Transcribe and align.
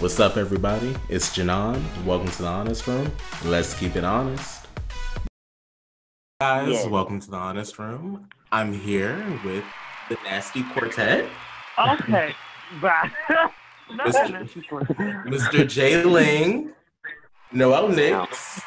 What's 0.00 0.18
up, 0.18 0.36
everybody? 0.36 0.94
It's 1.08 1.36
Janon. 1.36 1.82
Welcome 2.04 2.30
to 2.30 2.42
the 2.42 2.48
Honest 2.48 2.86
Room. 2.86 3.12
Let's 3.44 3.74
keep 3.78 3.96
it 3.96 4.04
honest. 4.04 4.66
Guys, 6.40 6.68
Yes. 6.70 6.86
welcome 6.86 7.20
to 7.20 7.30
the 7.30 7.36
Honest 7.36 7.78
Room. 7.78 8.28
I'm 8.50 8.72
here 8.72 9.16
with 9.44 9.64
the 10.08 10.16
Nasty 10.24 10.62
Quartet, 10.72 11.28
Okay, 11.78 12.34
bye. 12.80 13.10
Mr. 13.90 14.48
Mr. 15.26 15.64
Jayling, 15.68 16.72
Noel 17.52 17.88
Niks, 17.88 18.60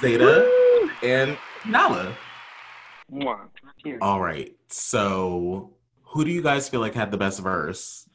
Zeta, 0.00 0.88
and 1.02 1.36
Nala. 1.66 2.14
All 4.02 4.20
right. 4.20 4.54
So, 4.68 5.70
who 6.02 6.24
do 6.24 6.30
you 6.30 6.42
guys 6.42 6.68
feel 6.68 6.80
like 6.80 6.94
had 6.94 7.10
the 7.10 7.18
best 7.18 7.40
verse? 7.40 8.05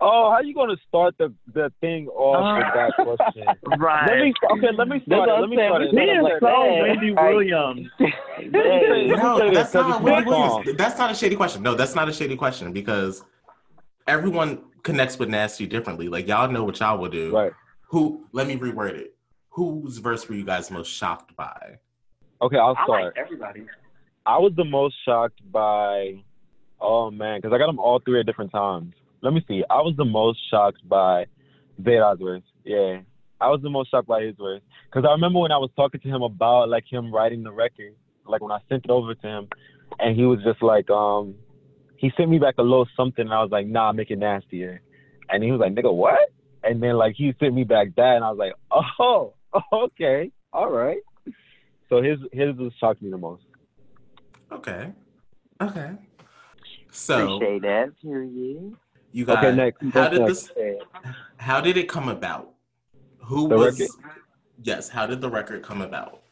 Oh, 0.00 0.30
how 0.30 0.40
you 0.40 0.54
gonna 0.54 0.76
start 0.88 1.16
the 1.18 1.32
the 1.54 1.72
thing 1.80 2.06
off 2.08 2.36
Uh, 2.36 2.56
with 2.58 2.74
that 2.74 2.92
question? 3.26 3.44
Right. 3.80 4.06
Let 4.08 4.18
me 4.18 4.34
okay. 4.52 4.76
Let 4.76 4.88
me 4.88 5.02
start. 5.06 5.28
it, 5.28 5.40
Let 5.40 5.48
me 5.50 5.56
start. 5.56 5.82
it. 5.82 5.90
He 5.90 5.96
is 5.96 6.22
Let 6.22 6.32
me 6.34 6.38
so 6.40 6.46
say- 6.48 6.82
Wendy 6.82 7.10
Right. 7.12 7.34
Williams. 7.34 7.88
Let 7.98 8.08
me 8.08 8.12
say- 8.52 8.52
let 8.52 8.92
me 8.92 9.08
No, 9.16 9.38
say 9.38 9.48
this, 9.50 9.58
that's 9.58 9.72
'cause 9.72 9.88
not 9.88 10.02
Wendy. 10.02 10.30
Williams. 10.30 10.76
That's 10.76 10.98
not 10.98 11.10
a 11.10 11.14
shady 11.14 11.36
question. 11.36 11.62
No, 11.62 11.74
that's 11.74 11.94
not 11.94 12.08
a 12.08 12.12
shady 12.12 12.36
question 12.36 12.72
because 12.72 13.24
everyone 14.06 14.62
connects 14.82 15.18
with 15.18 15.28
Nasty 15.28 15.66
differently. 15.66 16.08
Like 16.08 16.28
y'all 16.28 16.50
know 16.50 16.64
what 16.64 16.78
y'all 16.80 16.98
will 16.98 17.08
do. 17.08 17.34
Right. 17.34 17.52
Who? 17.88 18.26
Let 18.32 18.46
me 18.46 18.56
reword 18.56 18.90
it. 18.94 19.14
Whose 19.50 19.98
verse 19.98 20.28
were 20.28 20.36
you 20.36 20.44
guys 20.44 20.70
most 20.70 20.88
shocked 20.92 21.34
by? 21.34 21.78
Okay, 22.40 22.56
I'll 22.58 22.74
start. 22.74 22.80
I 22.80 22.84
start. 22.84 23.04
like 23.06 23.14
everybody. 23.16 23.64
I 24.26 24.38
was 24.38 24.52
the 24.56 24.64
most 24.64 24.94
shocked 25.04 25.40
by. 25.50 26.22
Oh 26.80 27.10
man, 27.10 27.38
because 27.40 27.52
I 27.52 27.58
got 27.58 27.66
them 27.66 27.80
all 27.80 27.98
three 27.98 28.20
at 28.20 28.26
different 28.26 28.52
times. 28.52 28.94
Let 29.22 29.32
me 29.32 29.44
see. 29.48 29.62
I 29.68 29.76
was 29.76 29.94
the 29.96 30.04
most 30.04 30.38
shocked 30.50 30.86
by 30.88 31.26
Zeta's 31.82 32.18
verse. 32.20 32.42
Yeah, 32.64 33.00
I 33.40 33.48
was 33.48 33.60
the 33.62 33.70
most 33.70 33.90
shocked 33.90 34.08
by 34.08 34.22
his 34.22 34.34
verse 34.36 34.62
because 34.86 35.06
I 35.08 35.12
remember 35.12 35.40
when 35.40 35.52
I 35.52 35.58
was 35.58 35.70
talking 35.76 36.00
to 36.00 36.08
him 36.08 36.22
about 36.22 36.68
like 36.68 36.84
him 36.88 37.12
writing 37.12 37.42
the 37.42 37.52
record, 37.52 37.94
like 38.26 38.42
when 38.42 38.52
I 38.52 38.58
sent 38.68 38.84
it 38.84 38.90
over 38.90 39.14
to 39.14 39.26
him, 39.26 39.48
and 39.98 40.16
he 40.16 40.24
was 40.24 40.40
just 40.44 40.62
like, 40.62 40.90
um, 40.90 41.34
he 41.96 42.12
sent 42.16 42.30
me 42.30 42.38
back 42.38 42.54
a 42.58 42.62
little 42.62 42.88
something, 42.96 43.24
and 43.24 43.34
I 43.34 43.42
was 43.42 43.50
like, 43.50 43.66
nah, 43.66 43.92
make 43.92 44.10
it 44.10 44.18
nastier, 44.18 44.82
and 45.28 45.42
he 45.42 45.50
was 45.50 45.60
like, 45.60 45.74
nigga, 45.74 45.92
what? 45.92 46.32
And 46.62 46.82
then 46.82 46.96
like 46.96 47.14
he 47.16 47.32
sent 47.40 47.54
me 47.54 47.64
back 47.64 47.94
that, 47.96 48.16
and 48.16 48.24
I 48.24 48.30
was 48.30 48.38
like, 48.38 48.52
oh, 49.00 49.34
okay, 49.72 50.30
all 50.52 50.70
right. 50.70 51.00
So 51.88 52.02
his 52.02 52.18
his 52.32 52.56
was 52.56 52.72
shocked 52.78 53.02
me 53.02 53.10
the 53.10 53.18
most. 53.18 53.42
Okay. 54.52 54.92
Okay. 55.60 55.92
So 56.90 57.36
Appreciate 57.36 57.62
that. 57.62 57.92
Period. 58.00 58.76
You 59.12 59.24
guys, 59.24 59.38
Okay, 59.38 59.56
next. 59.56 59.82
how 59.92 60.08
did 60.08 60.20
next? 60.20 60.48
this? 60.54 60.76
How 61.36 61.60
did 61.60 61.76
it 61.76 61.88
come 61.88 62.08
about? 62.08 62.50
Who 63.20 63.48
The 63.48 63.56
was? 63.56 63.80
record? 63.80 63.88
Yes. 64.62 64.88
How 64.88 65.06
did 65.06 65.20
the 65.20 65.30
record 65.30 65.62
come 65.62 65.82
about? 65.82 66.22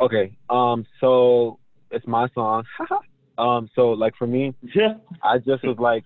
Okay. 0.00 0.36
Um. 0.50 0.84
So 1.00 1.58
it's 1.90 2.06
my 2.06 2.28
song. 2.34 2.64
um. 3.38 3.68
So 3.74 3.90
like 3.90 4.14
for 4.16 4.26
me, 4.26 4.54
Yeah. 4.74 4.94
I 5.22 5.38
just 5.38 5.64
was 5.64 5.76
like, 5.78 6.04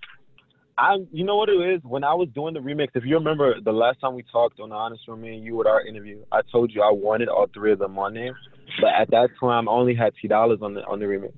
I. 0.79 0.97
You 1.13 1.25
know 1.25 1.37
what 1.37 1.49
it 1.49 1.75
is? 1.75 1.81
When 1.85 2.05
I 2.05 2.15
was 2.15 2.29
doing 2.35 2.55
the 2.55 2.61
remix, 2.61 2.89
if 2.95 3.05
you 3.05 3.17
remember 3.17 3.61
the 3.61 3.73
last 3.73 4.01
time 4.01 4.15
we 4.15 4.25
talked 4.31 4.61
on 4.61 4.71
the 4.71 4.75
Honest 4.75 5.07
Room, 5.09 5.23
me 5.23 5.35
and 5.37 5.45
you 5.45 5.57
with 5.57 5.67
our 5.67 5.85
interview, 5.87 6.23
I 6.33 6.41
told 6.51 6.73
you 6.73 6.83
I 6.83 6.93
wanted 6.93 7.29
all 7.29 7.47
three 7.53 7.73
of 7.73 7.79
them 7.79 7.99
on 7.99 8.15
there, 8.15 8.37
but 8.81 8.91
at 8.99 9.11
that 9.11 9.29
time 9.41 9.69
I 9.69 9.73
only 9.73 9.95
had 9.95 10.13
T 10.21 10.29
dollars 10.29 10.59
on 10.63 10.75
the 10.75 10.81
on 10.83 10.99
the 11.01 11.07
remix. 11.07 11.33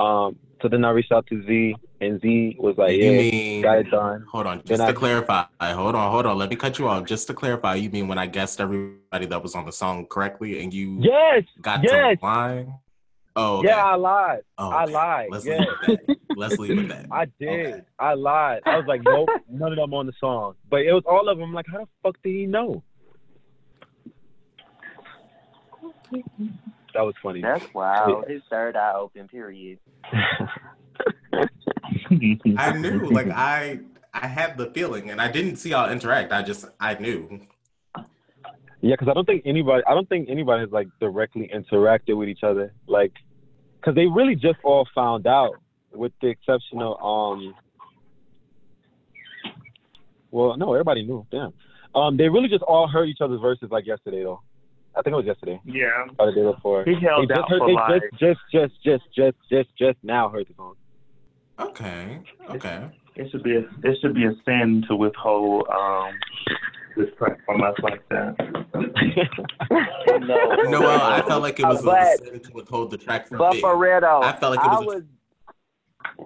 Um. 0.00 0.36
So 0.62 0.68
then 0.68 0.84
I 0.84 0.90
reached 0.90 1.10
out 1.12 1.26
to 1.28 1.42
Z, 1.46 1.74
and 2.00 2.20
Z 2.20 2.56
was 2.58 2.76
like, 2.78 2.92
you 2.96 3.10
"Yeah, 3.10 3.30
mean? 3.30 3.62
got 3.62 3.78
it 3.78 3.90
done." 3.90 4.24
Hold 4.30 4.46
on, 4.46 4.58
just 4.58 4.68
Then 4.68 4.78
to 4.78 4.84
I- 4.86 4.92
clarify. 4.92 5.44
Hold 5.60 5.94
on, 5.94 6.10
hold 6.10 6.26
on. 6.26 6.38
Let 6.38 6.50
me 6.50 6.56
cut 6.56 6.78
you 6.78 6.88
off. 6.88 7.04
Just 7.06 7.26
to 7.28 7.34
clarify, 7.34 7.74
you 7.74 7.90
mean 7.90 8.08
when 8.08 8.18
I 8.18 8.26
guessed 8.26 8.60
everybody 8.60 9.26
that 9.26 9.42
was 9.42 9.54
on 9.54 9.66
the 9.66 9.72
song 9.72 10.06
correctly, 10.06 10.62
and 10.62 10.72
you 10.72 10.98
Yes. 11.00 11.44
got 11.60 11.82
yes. 11.82 12.18
to 12.18 12.24
line? 12.24 12.74
Oh, 13.36 13.58
okay. 13.58 13.68
Yeah, 13.68 13.84
I 13.84 13.94
lied. 13.94 14.40
Oh, 14.58 14.70
I 14.70 14.84
lied. 14.86 15.28
Let's 15.30 15.46
yeah. 15.46 15.58
leave 15.58 15.68
it 15.68 15.90
at 16.00 16.06
that. 16.06 16.16
Let's 16.36 16.58
leave 16.58 16.78
it 16.78 16.82
at 16.82 16.88
that. 16.88 17.06
I 17.12 17.24
did. 17.38 17.66
Okay. 17.74 17.82
I 17.98 18.14
lied. 18.14 18.62
I 18.66 18.76
was 18.76 18.86
like, 18.86 19.02
nope, 19.04 19.28
none 19.48 19.72
of 19.72 19.76
them 19.76 19.94
on 19.94 20.06
the 20.06 20.12
song. 20.18 20.54
But 20.68 20.80
it 20.82 20.92
was 20.92 21.04
all 21.06 21.28
of 21.28 21.38
them. 21.38 21.48
I'm 21.48 21.54
like, 21.54 21.66
how 21.70 21.78
the 21.78 21.88
fuck 22.02 22.16
did 22.24 22.30
he 22.30 22.46
know? 22.46 22.82
That 26.92 27.02
was 27.02 27.14
funny. 27.22 27.40
That's 27.40 27.72
wild. 27.72 28.24
His 28.28 28.42
third 28.50 28.74
eye 28.76 28.94
open. 28.94 29.28
Period. 29.28 29.78
I 31.32 32.72
knew, 32.78 33.08
like 33.10 33.28
I, 33.28 33.80
I 34.12 34.26
had 34.26 34.56
the 34.56 34.70
feeling, 34.74 35.10
and 35.10 35.20
I 35.20 35.30
didn't 35.30 35.56
see 35.56 35.70
y'all 35.70 35.90
interact. 35.90 36.32
I 36.32 36.42
just, 36.42 36.66
I 36.80 36.94
knew. 36.94 37.40
yeah, 38.80 38.94
because 38.94 39.08
I 39.08 39.14
don't 39.14 39.26
think 39.26 39.42
anybody, 39.44 39.82
I 39.88 39.94
don't 39.94 40.08
think 40.08 40.28
anybody 40.28 40.60
has 40.62 40.70
like 40.70 40.88
directly 41.00 41.50
interacted 41.54 42.16
with 42.16 42.28
each 42.28 42.42
other, 42.42 42.72
like, 42.86 43.12
because 43.80 43.94
they 43.94 44.06
really 44.06 44.34
just 44.34 44.58
all 44.64 44.86
found 44.94 45.26
out, 45.26 45.54
with 45.92 46.12
the 46.20 46.28
exception 46.28 46.80
of 46.82 47.00
um. 47.02 47.54
Well, 50.32 50.56
no, 50.56 50.72
everybody 50.74 51.02
knew. 51.02 51.26
Damn. 51.30 51.52
Um, 51.94 52.16
they 52.16 52.28
really 52.28 52.48
just 52.48 52.62
all 52.62 52.86
heard 52.86 53.08
each 53.08 53.20
other's 53.20 53.40
verses 53.40 53.68
like 53.72 53.84
yesterday, 53.84 54.22
though. 54.22 54.40
I 54.96 55.02
think 55.02 55.12
it 55.14 55.16
was 55.16 55.26
yesterday 55.26 55.60
Yeah. 55.64 56.06
or 56.18 56.26
the 56.26 56.32
day 56.32 56.42
before. 56.52 56.84
He 56.84 56.94
They 56.94 57.00
held 57.00 57.28
just 57.28 57.38
out 57.40 57.48
heard. 57.50 57.58
for 57.58 57.66
They 57.66 57.72
life. 57.74 58.02
just, 58.12 58.40
just, 58.52 58.74
just, 58.84 58.84
just, 58.84 59.04
just, 59.16 59.36
just, 59.50 59.68
just 59.76 59.98
now 60.04 60.28
heard 60.28 60.46
the 60.48 60.54
song. 60.54 60.74
Okay, 61.60 62.20
okay. 62.50 62.88
It 63.16 63.30
should 63.30 63.42
be 63.42 63.56
a 63.56 63.60
it 63.82 63.98
should 64.00 64.14
be 64.14 64.24
a 64.24 64.32
sin 64.44 64.84
to 64.88 64.96
withhold 64.96 65.66
um 65.68 66.12
this 66.96 67.08
track 67.18 67.38
from 67.44 67.62
us 67.62 67.74
like 67.82 68.06
that. 68.08 68.34
no. 70.20 70.70
Noel, 70.70 71.00
I 71.00 71.22
felt 71.26 71.42
like 71.42 71.60
it 71.60 71.66
was 71.66 71.82
But- 71.82 72.20
a 72.20 72.24
sin 72.24 72.40
to 72.40 72.52
withhold 72.52 72.90
the 72.90 72.98
track 72.98 73.28
from 73.28 73.38
But 73.38 73.54
me. 73.54 73.60
for 73.60 73.76
real 73.76 74.04
I 74.04 74.32
felt 74.38 74.56
like 74.56 74.64
it 74.64 74.68
was 74.68 74.82
a- 74.82 74.86
was. 74.86 75.02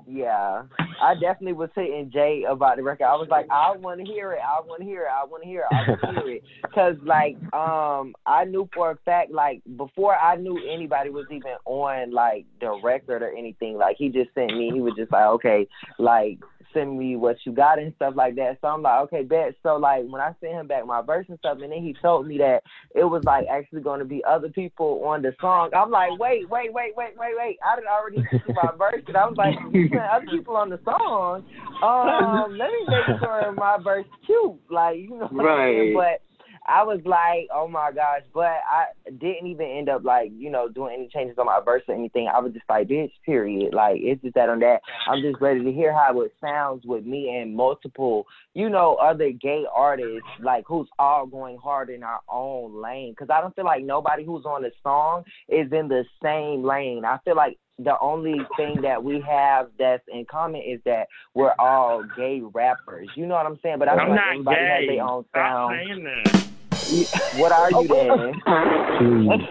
Yeah, 0.06 0.64
I 1.00 1.14
definitely 1.14 1.54
was 1.54 1.70
hitting 1.74 2.10
Jay 2.12 2.44
about 2.48 2.76
the 2.76 2.82
record. 2.82 3.04
I 3.04 3.14
was 3.14 3.28
like, 3.30 3.46
I 3.50 3.74
want 3.76 4.00
to 4.00 4.06
hear 4.06 4.32
it. 4.32 4.40
I 4.40 4.60
want 4.60 4.80
to 4.80 4.86
hear 4.86 5.02
it. 5.02 5.08
I 5.08 5.24
want 5.24 5.42
to 5.42 5.48
hear 5.48 5.62
it. 5.62 5.74
I 5.74 5.88
want 5.88 6.00
to 6.02 6.22
hear 6.22 6.36
it. 6.36 6.42
Cause 6.74 6.96
like, 7.04 7.36
um, 7.54 8.14
I 8.26 8.44
knew 8.44 8.68
for 8.74 8.90
a 8.90 8.96
fact, 9.04 9.30
like 9.30 9.62
before 9.76 10.14
I 10.14 10.36
knew 10.36 10.58
anybody 10.70 11.10
was 11.10 11.26
even 11.30 11.52
on 11.64 12.12
like 12.12 12.44
the 12.60 12.78
record 12.82 13.22
or 13.22 13.30
anything. 13.30 13.78
Like 13.78 13.96
he 13.98 14.08
just 14.08 14.34
sent 14.34 14.56
me. 14.56 14.70
He 14.74 14.80
was 14.80 14.92
just 14.96 15.10
like, 15.10 15.26
okay, 15.26 15.66
like 15.98 16.38
send 16.74 16.98
me 16.98 17.16
what 17.16 17.36
you 17.44 17.52
got 17.52 17.78
and 17.78 17.94
stuff 17.96 18.14
like 18.16 18.34
that. 18.36 18.58
So 18.60 18.68
I'm 18.68 18.82
like, 18.82 19.00
okay, 19.04 19.22
bet. 19.22 19.54
So 19.62 19.76
like 19.76 20.04
when 20.06 20.20
I 20.20 20.34
sent 20.40 20.52
him 20.52 20.66
back 20.66 20.86
my 20.86 21.00
verse 21.00 21.26
and 21.28 21.38
stuff, 21.38 21.58
and 21.62 21.72
then 21.72 21.82
he 21.82 21.94
told 22.02 22.26
me 22.26 22.38
that 22.38 22.62
it 22.94 23.04
was 23.04 23.22
like 23.24 23.46
actually 23.50 23.82
going 23.82 24.00
to 24.00 24.04
be 24.04 24.22
other 24.28 24.48
people 24.48 25.02
on 25.04 25.22
the 25.22 25.34
song. 25.40 25.70
I'm 25.74 25.90
like, 25.90 26.18
wait, 26.18 26.48
wait, 26.50 26.72
wait, 26.72 26.94
wait, 26.96 27.14
wait, 27.16 27.34
wait. 27.38 27.58
I 27.64 27.76
did 27.76 27.86
already 27.86 28.24
sent 28.30 28.42
you 28.48 28.54
my 28.54 28.70
verse, 28.76 29.02
and 29.06 29.16
I 29.16 29.26
was 29.26 29.36
like, 29.36 29.54
you 29.72 29.88
sent 29.88 30.02
other 30.02 30.26
people 30.30 30.56
on 30.56 30.70
the 30.70 30.80
song. 30.84 31.44
Um, 31.84 32.56
let 32.56 32.70
me 32.70 32.86
make 32.86 33.18
sure 33.20 33.52
my 33.52 33.76
verse 33.82 34.06
cute, 34.24 34.58
like 34.70 34.96
you 34.96 35.10
know, 35.10 35.28
what 35.30 35.44
I'm 35.44 35.74
saying? 35.74 35.94
Right. 35.94 36.18
But 36.20 36.33
I 36.66 36.82
was 36.82 37.00
like, 37.04 37.48
oh 37.54 37.68
my 37.68 37.92
gosh, 37.92 38.22
but 38.32 38.44
I 38.46 38.86
didn't 39.10 39.48
even 39.48 39.66
end 39.66 39.88
up 39.88 40.02
like, 40.04 40.32
you 40.34 40.50
know, 40.50 40.68
doing 40.68 40.94
any 40.96 41.08
changes 41.08 41.36
on 41.38 41.46
my 41.46 41.60
verse 41.64 41.82
or 41.88 41.94
anything. 41.94 42.28
I 42.28 42.40
was 42.40 42.52
just 42.52 42.64
like, 42.68 42.88
bitch, 42.88 43.12
period. 43.24 43.74
Like, 43.74 43.98
it's 44.00 44.22
just 44.22 44.34
that 44.34 44.48
on 44.48 44.60
that. 44.60 44.80
I'm 45.06 45.20
just 45.20 45.40
ready 45.40 45.62
to 45.62 45.72
hear 45.72 45.92
how 45.92 46.20
it 46.22 46.32
sounds 46.40 46.84
with 46.86 47.04
me 47.04 47.36
and 47.36 47.54
multiple, 47.54 48.26
you 48.54 48.70
know, 48.70 48.94
other 48.94 49.30
gay 49.30 49.64
artists, 49.72 50.26
like, 50.40 50.64
who's 50.66 50.88
all 50.98 51.26
going 51.26 51.58
hard 51.58 51.90
in 51.90 52.02
our 52.02 52.20
own 52.30 52.80
lane. 52.80 53.12
Because 53.12 53.28
I 53.30 53.40
don't 53.40 53.54
feel 53.54 53.66
like 53.66 53.84
nobody 53.84 54.24
who's 54.24 54.46
on 54.46 54.62
the 54.62 54.72
song 54.82 55.24
is 55.48 55.70
in 55.70 55.88
the 55.88 56.04
same 56.22 56.64
lane. 56.64 57.04
I 57.04 57.18
feel 57.24 57.36
like 57.36 57.58
the 57.78 57.98
only 58.00 58.38
thing 58.56 58.82
that 58.82 59.02
we 59.02 59.20
have 59.28 59.68
that's 59.78 60.04
in 60.08 60.24
common 60.30 60.62
is 60.62 60.80
that 60.84 61.08
we're 61.34 61.54
all 61.58 62.04
gay 62.16 62.40
rappers. 62.40 63.08
You 63.16 63.26
know 63.26 63.34
what 63.34 63.46
I'm 63.46 63.58
saying? 63.62 63.80
But 63.80 63.88
I 63.88 63.96
I'm 63.96 64.10
like 64.10 64.16
not 64.16 64.32
everybody 64.32 64.56
has 64.60 64.80
gay. 64.80 64.96
their 64.96 65.04
own 65.04 65.24
sound. 65.34 66.53
Saying 66.84 67.06
that. 67.12 67.38
What 67.38 67.52
are 67.52 67.70
you 67.70 67.88
then? 67.88 69.48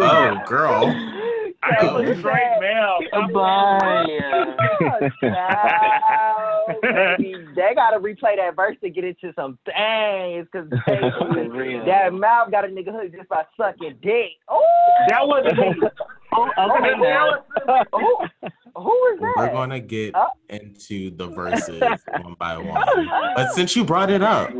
Oh, 0.00 0.40
girl. 0.46 0.94
I 1.60 1.76
am 1.80 1.96
a 1.96 2.16
straight 2.18 2.58
male. 2.60 2.98
Stop 3.10 3.28
they 7.56 7.74
gotta 7.74 7.98
replay 7.98 8.36
that 8.36 8.54
verse 8.54 8.76
to 8.82 8.90
get 8.90 9.04
into 9.04 9.32
some 9.34 9.58
things, 9.64 10.46
cause 10.52 10.68
baby, 10.86 11.80
that 11.86 12.12
mouth 12.12 12.50
got 12.50 12.64
a 12.64 12.68
nigga 12.68 12.92
hooked 12.92 13.14
just 13.16 13.28
by 13.28 13.44
sucking 13.56 13.96
dick. 14.02 14.32
Oh, 14.48 14.62
That 15.08 15.26
wasn't 15.26 15.58
me. 15.58 15.74
oh, 16.34 16.50
Okay, 16.58 16.92
oh, 16.94 17.00
now 17.00 17.84
who, 17.92 18.16
who 18.76 19.06
is 19.14 19.20
that? 19.20 19.34
We're 19.36 19.50
gonna 19.52 19.80
get 19.80 20.14
Huh? 20.14 20.28
into 20.48 21.10
the 21.10 21.26
verses 21.28 21.82
one 22.22 22.34
by 22.38 22.58
one. 22.58 22.82
But 23.34 23.52
since 23.54 23.74
you 23.74 23.84
brought 23.84 24.10
it 24.10 24.22
up, 24.22 24.50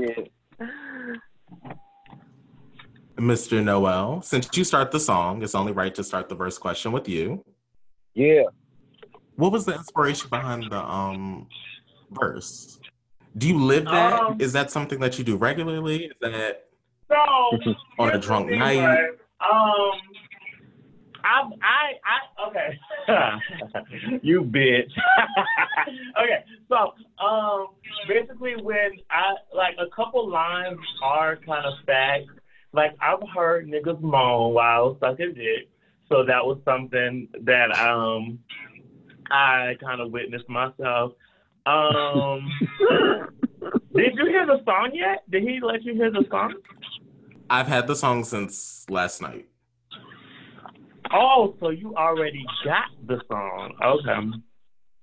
Mr. 3.18 3.62
Noel, 3.62 4.22
since 4.22 4.48
you 4.56 4.64
start 4.64 4.90
the 4.92 5.00
song, 5.00 5.42
it's 5.42 5.54
only 5.54 5.72
right 5.72 5.94
to 5.94 6.04
start 6.04 6.28
the 6.28 6.34
verse 6.34 6.56
question 6.56 6.92
with 6.92 7.08
you. 7.08 7.44
Yeah. 8.14 8.44
What 9.36 9.52
was 9.52 9.64
the 9.64 9.74
inspiration 9.74 10.28
behind 10.30 10.70
the 10.70 10.78
um 10.78 11.48
verse? 12.10 12.78
Do 13.36 13.48
you 13.48 13.58
live 13.58 13.84
that? 13.86 14.20
Um, 14.20 14.36
Is 14.40 14.52
that 14.52 14.70
something 14.70 15.00
that 15.00 15.18
you 15.18 15.24
do 15.24 15.36
regularly? 15.36 16.06
Is 16.06 16.12
that 16.20 16.68
So 17.08 17.74
On 17.98 18.10
a 18.10 18.18
drunk 18.18 18.50
night? 18.50 18.78
right? 18.78 19.10
Um, 19.40 20.00
I, 21.24 21.42
I, 21.62 21.92
I, 22.04 22.48
okay. 22.48 24.20
you 24.22 24.42
bitch. 24.42 24.90
okay, 26.22 26.44
so 26.68 26.94
um, 27.24 27.68
basically, 28.08 28.54
when 28.62 28.92
I 29.10 29.34
like 29.54 29.76
a 29.78 29.94
couple 29.94 30.28
lines 30.28 30.78
are 31.02 31.36
kind 31.36 31.66
of 31.66 31.74
facts. 31.86 32.32
Like 32.72 32.96
I've 33.00 33.26
heard 33.34 33.66
niggas 33.68 34.00
moan 34.00 34.54
while 34.54 34.96
sucking 35.00 35.34
dick, 35.34 35.68
so 36.08 36.24
that 36.24 36.44
was 36.44 36.58
something 36.64 37.28
that 37.42 37.76
um 37.78 38.38
I 39.30 39.74
kind 39.80 40.00
of 40.00 40.10
witnessed 40.10 40.48
myself. 40.48 41.12
Um, 41.66 42.50
did 43.94 44.14
you 44.16 44.26
hear 44.26 44.46
the 44.46 44.62
song 44.64 44.90
yet? 44.94 45.28
Did 45.30 45.42
he 45.42 45.60
let 45.62 45.82
you 45.82 45.94
hear 45.94 46.10
the 46.10 46.24
song? 46.30 46.54
I've 47.50 47.66
had 47.66 47.86
the 47.86 47.96
song 47.96 48.24
since 48.24 48.86
last 48.88 49.20
night. 49.20 49.46
Oh, 51.12 51.54
so 51.60 51.70
you 51.70 51.94
already 51.94 52.44
got 52.64 52.88
the 53.06 53.20
song. 53.28 53.74
Okay. 53.82 54.38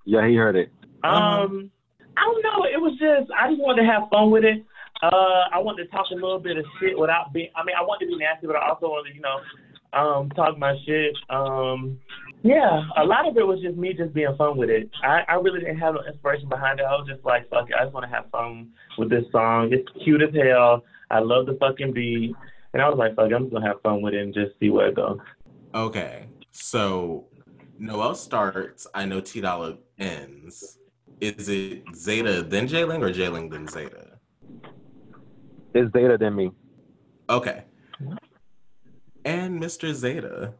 Yeah, 0.06 0.27
he 0.27 0.35
heard 0.35 0.56
it. 0.56 0.69
Um, 1.03 1.71
I 2.17 2.21
don't 2.21 2.44
know. 2.44 2.65
It 2.65 2.79
was 2.79 2.94
just 3.00 3.31
I 3.31 3.50
just 3.50 3.62
wanted 3.62 3.83
to 3.83 3.88
have 3.88 4.09
fun 4.09 4.31
with 4.31 4.44
it. 4.44 4.63
Uh, 5.01 5.45
I 5.53 5.59
wanted 5.59 5.86
to 5.86 5.89
talk 5.92 6.07
a 6.12 6.15
little 6.15 6.39
bit 6.39 6.57
of 6.57 6.65
shit 6.80 6.97
without 6.97 7.33
being. 7.33 7.50
I 7.56 7.63
mean, 7.63 7.75
I 7.77 7.81
wanted 7.81 8.06
to 8.06 8.12
be 8.12 8.18
nasty, 8.18 8.47
but 8.47 8.56
I 8.56 8.69
also 8.69 8.88
wanted 8.88 9.12
to, 9.12 9.15
you 9.15 9.21
know, 9.21 9.39
um, 9.94 10.30
talk 10.31 10.57
my 10.57 10.75
shit. 10.86 11.15
Um, 11.30 12.00
yeah, 12.44 12.83
a 12.97 13.03
lot 13.03 13.27
of 13.27 13.38
it 13.38 13.45
was 13.45 13.59
just 13.62 13.77
me 13.77 13.94
just 13.94 14.13
being 14.13 14.36
fun 14.38 14.57
with 14.57 14.69
it. 14.69 14.89
I, 15.03 15.21
I 15.27 15.33
really 15.36 15.59
didn't 15.59 15.80
have 15.80 15.95
no 15.95 16.01
inspiration 16.07 16.47
behind 16.47 16.80
it. 16.80 16.83
I 16.83 16.92
was 16.92 17.07
just 17.09 17.25
like, 17.25 17.50
fuck 17.50 17.69
it. 17.69 17.75
I 17.80 17.83
just 17.83 17.94
want 17.94 18.06
to 18.06 18.15
have 18.15 18.30
fun 18.31 18.69
with 18.97 19.09
this 19.09 19.25
song. 19.31 19.69
It's 19.71 19.88
cute 20.03 20.21
as 20.21 20.33
hell. 20.33 20.83
I 21.09 21.19
love 21.19 21.45
the 21.45 21.57
fucking 21.59 21.94
beat. 21.94 22.36
And 22.74 22.81
I 22.81 22.89
was 22.89 22.98
like, 22.98 23.15
fuck, 23.15 23.31
it, 23.31 23.33
I'm 23.33 23.44
just 23.44 23.53
gonna 23.53 23.65
have 23.65 23.81
fun 23.81 24.01
with 24.01 24.13
it 24.13 24.21
and 24.21 24.33
just 24.33 24.51
see 24.59 24.69
where 24.69 24.88
it 24.88 24.95
goes. 24.95 25.18
Okay, 25.74 26.25
so 26.51 27.25
Noel 27.80 28.15
starts. 28.15 28.86
I 28.94 29.06
know 29.06 29.21
T 29.21 29.41
Dolla 29.41 29.77
ends. 29.98 30.77
Is 31.21 31.48
it 31.48 31.83
Zeta 31.95 32.44
then 32.44 32.68
Jayling 32.68 33.01
or 33.01 33.12
Jayling 33.12 33.50
then 33.50 33.68
Zeta? 33.68 34.05
It's 35.75 35.92
Zeta 35.92 36.18
than 36.18 36.33
me. 36.36 36.51
Okay. 37.30 37.66
And 39.25 39.62
Mr. 39.62 39.94
Zeta. 39.94 40.54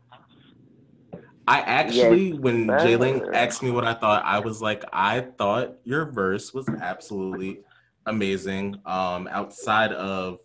I 1.48 1.62
actually, 1.62 2.34
when 2.34 2.68
sir. 2.68 2.80
Jayling 2.80 3.34
asked 3.34 3.64
me 3.64 3.72
what 3.72 3.86
I 3.86 3.94
thought, 3.94 4.26
I 4.26 4.40
was 4.40 4.62
like, 4.62 4.84
I 4.92 5.22
thought 5.22 5.76
your 5.86 6.06
verse 6.12 6.54
was 6.54 6.68
absolutely 6.68 7.62
amazing. 8.06 8.76
Um, 8.86 9.30
outside 9.32 9.94
of 9.94 10.40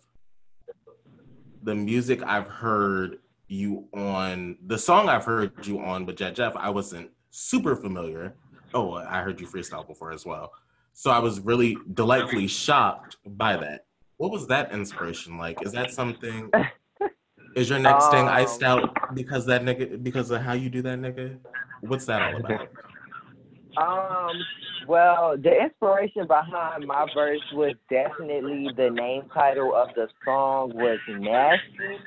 the 1.63 1.75
music 1.75 2.23
I've 2.23 2.47
heard 2.47 3.17
you 3.49 3.89
on, 3.93 4.57
the 4.67 4.77
song 4.77 5.09
I've 5.09 5.25
heard 5.25 5.67
you 5.67 5.81
on 5.81 6.05
with 6.05 6.15
Jet 6.15 6.33
Jeff, 6.33 6.55
I 6.55 6.69
wasn't 6.69 7.09
super 7.29 7.75
familiar. 7.75 8.35
Oh, 8.73 8.93
I 8.93 9.21
heard 9.21 9.41
you 9.41 9.47
freestyle 9.47 9.85
before 9.85 10.13
as 10.13 10.25
well. 10.25 10.53
So 10.93 11.11
I 11.11 11.19
was 11.19 11.41
really 11.41 11.77
delightfully 11.93 12.47
shocked 12.47 13.17
by 13.25 13.57
that. 13.57 13.85
What 14.21 14.29
was 14.29 14.45
that 14.49 14.71
inspiration 14.71 15.39
like? 15.39 15.63
Is 15.63 15.71
that 15.71 15.89
something? 15.89 16.51
Is 17.55 17.71
your 17.71 17.79
next 17.79 18.11
thing 18.11 18.27
iced 18.27 18.61
Um, 18.61 18.83
out 18.83 19.15
because 19.15 19.47
that 19.47 19.63
nigga 19.63 20.03
because 20.03 20.29
of 20.29 20.43
how 20.43 20.53
you 20.53 20.69
do 20.69 20.83
that 20.83 20.99
nigga? 20.99 21.39
What's 21.79 22.05
that 22.05 22.21
all 22.21 22.39
about? 22.39 22.69
Um, 23.77 24.35
well, 24.87 25.37
the 25.37 25.63
inspiration 25.63 26.27
behind 26.27 26.85
my 26.85 27.07
verse 27.15 27.41
was 27.53 27.73
definitely 27.89 28.69
the 28.77 28.91
name 28.91 29.23
title 29.33 29.73
of 29.73 29.89
the 29.95 30.07
song 30.23 30.71
was 30.75 30.99
Nasty. 31.09 31.97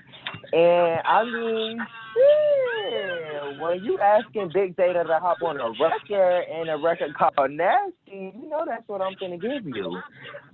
And 0.52 1.00
I 1.05 1.25
mean, 1.25 1.78
yeah, 2.16 3.61
when 3.61 3.84
you 3.84 3.99
asking 3.99 4.50
Big 4.52 4.76
Data 4.76 5.05
to 5.05 5.19
hop 5.19 5.43
on 5.43 5.61
a 5.61 5.70
record 5.82 6.44
and 6.52 6.69
a 6.70 6.76
record 6.76 7.14
called 7.16 7.50
Nasty, 7.50 8.32
you 8.37 8.49
know 8.49 8.64
that's 8.66 8.87
what 8.88 9.00
I'm 9.00 9.14
gonna 9.19 9.38
give 9.38 9.66
you. 9.66 10.00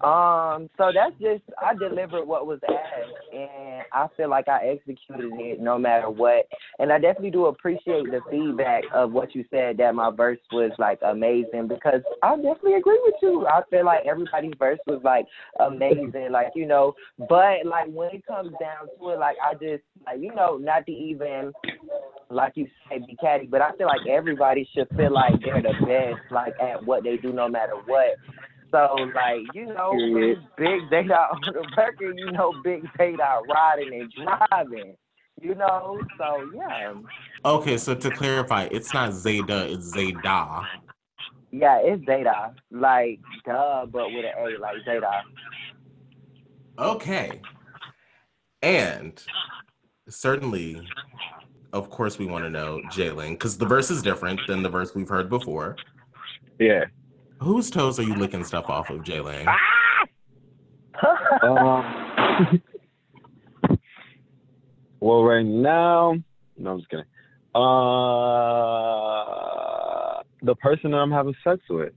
Um, 0.06 0.70
so 0.78 0.90
that's 0.94 1.14
just 1.20 1.42
I 1.60 1.74
delivered 1.74 2.24
what 2.24 2.46
was 2.46 2.60
asked 2.68 3.34
and 3.34 3.82
I 3.92 4.06
feel 4.16 4.30
like 4.30 4.48
I 4.48 4.68
executed 4.68 5.32
it 5.34 5.60
no 5.60 5.78
matter 5.78 6.08
what. 6.08 6.46
And 6.78 6.92
I 6.92 6.98
definitely 6.98 7.30
do 7.30 7.46
appreciate 7.46 8.04
the 8.04 8.20
feedback 8.30 8.84
of 8.94 9.12
what 9.12 9.34
you 9.34 9.44
said 9.50 9.76
that 9.78 9.94
my 9.94 10.10
verse 10.10 10.38
was 10.52 10.72
like 10.78 11.00
amazing 11.02 11.68
because 11.68 12.00
I 12.22 12.36
definitely 12.36 12.74
agree 12.74 13.00
with 13.04 13.16
you. 13.22 13.46
I 13.46 13.62
feel 13.70 13.84
like 13.84 14.06
everybody's 14.06 14.54
verse 14.58 14.78
was 14.86 15.00
like 15.04 15.26
amazing, 15.58 16.28
like 16.30 16.48
you 16.54 16.66
know. 16.66 16.94
But 17.18 17.66
like 17.66 17.88
when 17.92 18.10
it 18.14 18.26
comes 18.26 18.52
down 18.60 18.88
to 18.98 19.10
it, 19.10 19.18
like 19.18 19.36
I 19.42 19.54
just 19.54 19.82
like 20.06 20.20
you 20.20 20.34
know 20.34 20.56
not 20.56 20.86
to 20.86 20.92
even 20.92 21.49
like 22.30 22.52
you 22.56 22.66
say 22.88 22.98
be 22.98 23.16
catty, 23.20 23.46
but 23.46 23.60
I 23.60 23.72
feel 23.76 23.86
like 23.86 24.06
everybody 24.08 24.68
should 24.74 24.88
feel 24.96 25.12
like 25.12 25.34
they're 25.44 25.62
the 25.62 25.74
best, 25.86 26.30
like 26.30 26.54
at 26.60 26.84
what 26.84 27.02
they 27.04 27.16
do 27.16 27.32
no 27.32 27.48
matter 27.48 27.74
what. 27.86 28.16
So 28.70 28.94
like 29.14 29.40
you 29.54 29.66
know, 29.66 29.92
big 30.56 30.78
data 30.90 31.14
on 31.14 31.40
the 31.52 31.66
record, 31.76 32.14
you 32.18 32.32
know, 32.32 32.52
big 32.62 32.82
data 32.98 33.40
riding 33.52 34.00
and 34.00 34.12
driving. 34.48 34.96
You 35.40 35.54
know, 35.54 35.98
so 36.18 36.50
yeah, 36.54 36.92
Okay, 37.44 37.78
so 37.78 37.94
to 37.94 38.10
clarify, 38.10 38.68
it's 38.70 38.92
not 38.92 39.14
Zeta, 39.14 39.66
it's 39.72 39.86
Zeta. 39.86 40.62
yeah, 41.50 41.78
it's 41.82 42.04
data, 42.04 42.52
like 42.70 43.20
duh, 43.46 43.86
but 43.86 44.12
with 44.12 44.26
an 44.26 44.32
A, 44.38 44.60
like 44.60 44.76
data. 44.84 45.22
Okay. 46.78 47.40
And 48.62 49.22
certainly, 50.08 50.86
of 51.72 51.90
course, 51.90 52.18
we 52.18 52.26
want 52.26 52.44
to 52.44 52.50
know 52.50 52.80
Jayling, 52.90 53.32
because 53.32 53.56
the 53.58 53.66
verse 53.66 53.90
is 53.90 54.02
different 54.02 54.40
than 54.46 54.62
the 54.62 54.68
verse 54.68 54.94
we've 54.94 55.08
heard 55.08 55.28
before. 55.28 55.76
Yeah. 56.58 56.84
Whose 57.40 57.70
toes 57.70 57.98
are 57.98 58.02
you 58.02 58.14
licking 58.14 58.44
stuff 58.44 58.68
off 58.68 58.90
of, 58.90 59.02
Jayling? 59.02 59.46
Um, 61.42 62.60
well, 65.00 65.22
right 65.24 65.46
now, 65.46 66.16
no, 66.58 66.72
I'm 66.72 66.78
just 66.78 66.90
kidding. 66.90 67.06
Uh, 67.54 67.60
the 70.42 70.54
person 70.56 70.90
that 70.90 70.98
I'm 70.98 71.10
having 71.10 71.34
sex 71.42 71.62
with. 71.70 71.94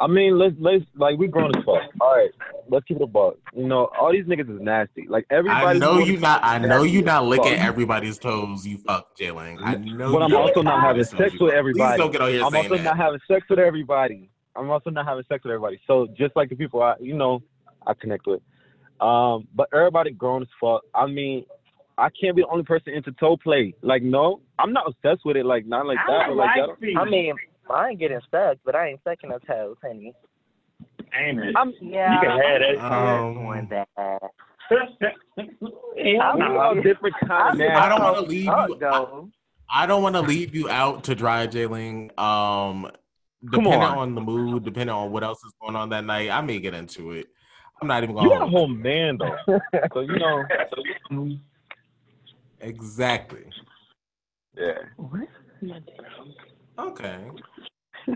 I 0.00 0.06
mean, 0.06 0.38
let's 0.38 0.54
let's 0.58 0.84
like 0.94 1.18
we 1.18 1.26
grown 1.26 1.50
as 1.56 1.64
fuck. 1.64 1.82
All 2.00 2.14
right, 2.14 2.30
let's 2.68 2.84
keep 2.86 2.98
it 2.98 3.02
a 3.02 3.06
buck. 3.06 3.36
You 3.54 3.66
know, 3.66 3.90
all 3.98 4.12
these 4.12 4.24
niggas 4.24 4.54
is 4.54 4.60
nasty. 4.60 5.06
Like 5.08 5.26
everybody. 5.30 5.64
I 5.64 5.72
know 5.74 5.98
you 5.98 6.18
not. 6.18 6.42
I 6.44 6.58
know 6.58 6.82
you 6.82 7.02
not 7.02 7.24
licking 7.26 7.56
Fuck. 7.56 7.66
everybody's 7.66 8.18
toes. 8.18 8.66
You 8.66 8.78
fuck, 8.78 9.16
Jayling. 9.16 9.58
I 9.62 9.74
know. 9.76 10.12
But 10.12 10.22
I'm 10.22 10.30
you 10.30 10.38
also 10.38 10.62
not 10.62 10.82
having 10.82 11.04
sex 11.04 11.18
toes. 11.18 11.32
with 11.32 11.50
Please 11.50 11.52
everybody. 11.58 11.98
don't 11.98 12.12
get 12.12 12.20
on 12.20 12.30
here 12.30 12.44
I'm 12.44 12.52
saying 12.52 12.64
also 12.64 12.76
that. 12.76 12.84
not 12.84 12.96
having 12.96 13.20
sex 13.28 13.46
with 13.48 13.58
everybody. 13.58 14.30
I'm 14.56 14.70
also 14.70 14.90
not 14.90 15.06
having 15.06 15.24
sex 15.28 15.44
with 15.44 15.52
everybody. 15.52 15.80
So 15.86 16.08
just 16.16 16.34
like 16.36 16.48
the 16.48 16.56
people 16.56 16.82
I, 16.82 16.94
you 17.00 17.14
know, 17.14 17.42
I 17.86 17.94
connect 17.94 18.26
with. 18.26 18.40
Um, 19.00 19.46
but 19.54 19.68
everybody 19.72 20.10
grown 20.10 20.42
as 20.42 20.48
fuck. 20.60 20.82
I 20.94 21.06
mean, 21.06 21.44
I 21.96 22.08
can't 22.20 22.34
be 22.36 22.42
the 22.42 22.48
only 22.48 22.64
person 22.64 22.92
into 22.94 23.12
toe 23.12 23.36
play. 23.36 23.74
Like, 23.82 24.02
no, 24.02 24.40
I'm 24.58 24.72
not 24.72 24.86
obsessed 24.88 25.24
with 25.24 25.36
it. 25.36 25.46
Like, 25.46 25.66
not 25.66 25.86
like 25.86 25.98
that, 26.08 26.12
I 26.12 26.28
but 26.28 26.36
like 26.36 26.56
like 26.56 26.78
feet. 26.80 26.96
I 26.98 27.04
mean, 27.04 27.34
I 27.70 27.90
ain't 27.90 28.00
getting 28.00 28.20
stuck, 28.26 28.58
but 28.64 28.74
I 28.74 28.88
ain't 28.88 29.00
sucking 29.04 29.30
no 29.30 29.38
toes, 29.38 29.76
honey. 29.82 30.14
Ain't 31.14 31.40
it? 31.40 31.54
I'm, 31.56 31.72
Yeah, 31.80 32.14
You 32.14 32.20
can 32.20 32.30
have 32.30 32.60
that. 32.60 32.92
Um, 32.92 33.34
doing 33.34 33.68
that. 33.70 33.88
I'm 36.22 36.38
no. 36.38 36.58
all 36.58 36.74
different 36.74 37.14
kind 37.20 37.32
of 37.32 37.38
I'm- 37.40 37.58
nasty. 37.58 37.74
I 37.74 37.88
don't 37.88 38.02
want 38.02 38.16
to 38.16 38.22
leave 38.22 38.44
you. 38.44 38.50
I, 38.52 38.66
though. 38.78 39.30
I 39.70 39.86
don't 39.86 40.02
want 40.02 40.14
to 40.14 40.22
leave 40.22 40.54
you 40.54 40.68
out 40.70 41.04
to 41.04 41.14
dry, 41.14 41.46
Jayling. 41.46 42.18
Um, 42.18 42.90
depending 43.44 43.74
on. 43.74 43.98
on. 43.98 44.14
the 44.14 44.20
mood, 44.20 44.64
depending 44.64 44.94
on 44.94 45.10
what 45.10 45.22
else 45.22 45.38
is 45.44 45.52
going 45.60 45.76
on 45.76 45.90
that 45.90 46.04
night, 46.04 46.30
I 46.30 46.40
may 46.40 46.58
get 46.58 46.74
into 46.74 47.12
it. 47.12 47.26
I'm 47.80 47.88
not 47.88 48.02
even 48.02 48.14
going. 48.14 48.24
You 48.24 48.30
going. 48.30 48.40
got 48.40 48.48
a 48.48 48.50
whole 48.50 48.68
man 48.68 49.18
though, 49.18 49.36
so 49.94 50.00
you 50.00 50.18
know. 50.18 50.44
Exactly. 52.60 53.44
Yeah. 54.56 54.78
Okay. 56.78 57.18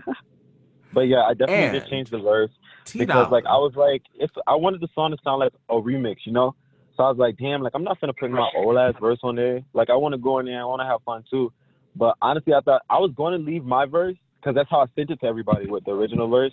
But 0.93 1.07
yeah, 1.07 1.23
I 1.23 1.33
definitely 1.33 1.79
did 1.79 1.89
change 1.89 2.11
the 2.11 2.19
verse. 2.19 2.51
T 2.85 2.99
because 2.99 3.31
like 3.31 3.45
I 3.45 3.57
was 3.57 3.73
like, 3.75 4.01
if 4.15 4.29
I 4.47 4.55
wanted 4.55 4.81
the 4.81 4.87
song 4.95 5.11
to 5.11 5.17
sound 5.23 5.39
like 5.39 5.53
a 5.69 5.73
remix, 5.75 6.17
you 6.25 6.31
know. 6.31 6.55
So 6.95 7.03
I 7.03 7.09
was 7.09 7.17
like, 7.17 7.37
damn, 7.37 7.61
like 7.61 7.73
I'm 7.75 7.83
not 7.83 7.99
gonna 7.99 8.13
put 8.13 8.29
my 8.31 8.47
old 8.55 8.77
ass 8.77 8.93
verse 8.99 9.19
on 9.23 9.35
there. 9.35 9.61
Like 9.73 9.89
I 9.89 9.95
want 9.95 10.13
to 10.13 10.17
go 10.19 10.39
in 10.39 10.45
there, 10.45 10.61
I 10.61 10.65
want 10.65 10.81
to 10.81 10.85
have 10.85 11.01
fun 11.03 11.23
too. 11.29 11.51
But 11.95 12.15
honestly, 12.21 12.53
I 12.53 12.59
thought 12.61 12.81
I 12.89 12.97
was 12.99 13.11
going 13.15 13.39
to 13.39 13.43
leave 13.45 13.63
my 13.65 13.85
verse 13.85 14.15
because 14.39 14.55
that's 14.55 14.69
how 14.69 14.79
I 14.81 14.85
sent 14.95 15.09
it 15.11 15.19
to 15.21 15.25
everybody 15.27 15.67
with 15.67 15.85
the 15.85 15.91
original 15.91 16.27
verse. 16.27 16.51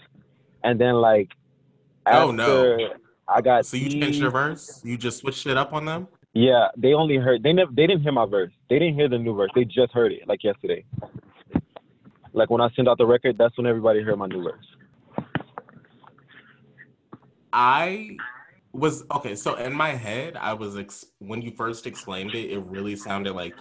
And 0.63 0.79
then 0.79 0.95
like, 0.95 1.29
after 2.07 2.23
Oh, 2.25 2.31
no. 2.33 2.89
I 3.27 3.41
got 3.41 3.65
So 3.65 3.77
you 3.79 3.89
these- 3.89 4.03
changed 4.03 4.19
your 4.19 4.31
verse? 4.31 4.81
You 4.85 4.99
just 4.99 5.19
switched 5.19 5.47
it 5.47 5.57
up 5.57 5.73
on 5.73 5.85
them? 5.87 6.09
Yeah, 6.35 6.69
they 6.77 6.93
only 6.95 7.17
heard 7.17 7.43
they 7.43 7.53
never 7.53 7.73
they 7.73 7.87
didn't 7.87 8.03
hear 8.03 8.13
my 8.13 8.27
verse. 8.27 8.53
They 8.69 8.79
didn't 8.79 8.95
hear 8.95 9.09
the 9.09 9.19
new 9.19 9.35
verse. 9.35 9.51
They 9.55 9.65
just 9.65 9.93
heard 9.93 10.13
it 10.13 10.29
like 10.29 10.45
yesterday. 10.45 10.85
Like 12.33 12.51
when 12.51 12.61
I 12.61 12.69
sent 12.77 12.87
out 12.89 12.99
the 12.99 13.07
record, 13.07 13.37
that's 13.37 13.57
when 13.57 13.67
everybody 13.67 14.01
heard 14.03 14.17
my 14.19 14.27
new 14.27 14.43
verse. 14.43 14.65
I 17.53 18.17
was 18.73 19.05
okay. 19.11 19.35
So 19.35 19.57
in 19.57 19.73
my 19.73 19.91
head, 19.91 20.37
I 20.37 20.53
was 20.55 20.77
ex- 20.77 21.05
when 21.19 21.43
you 21.43 21.51
first 21.53 21.87
explained 21.87 22.35
it, 22.35 22.51
it 22.51 22.61
really 22.61 22.97
sounded 22.97 23.35
like 23.35 23.55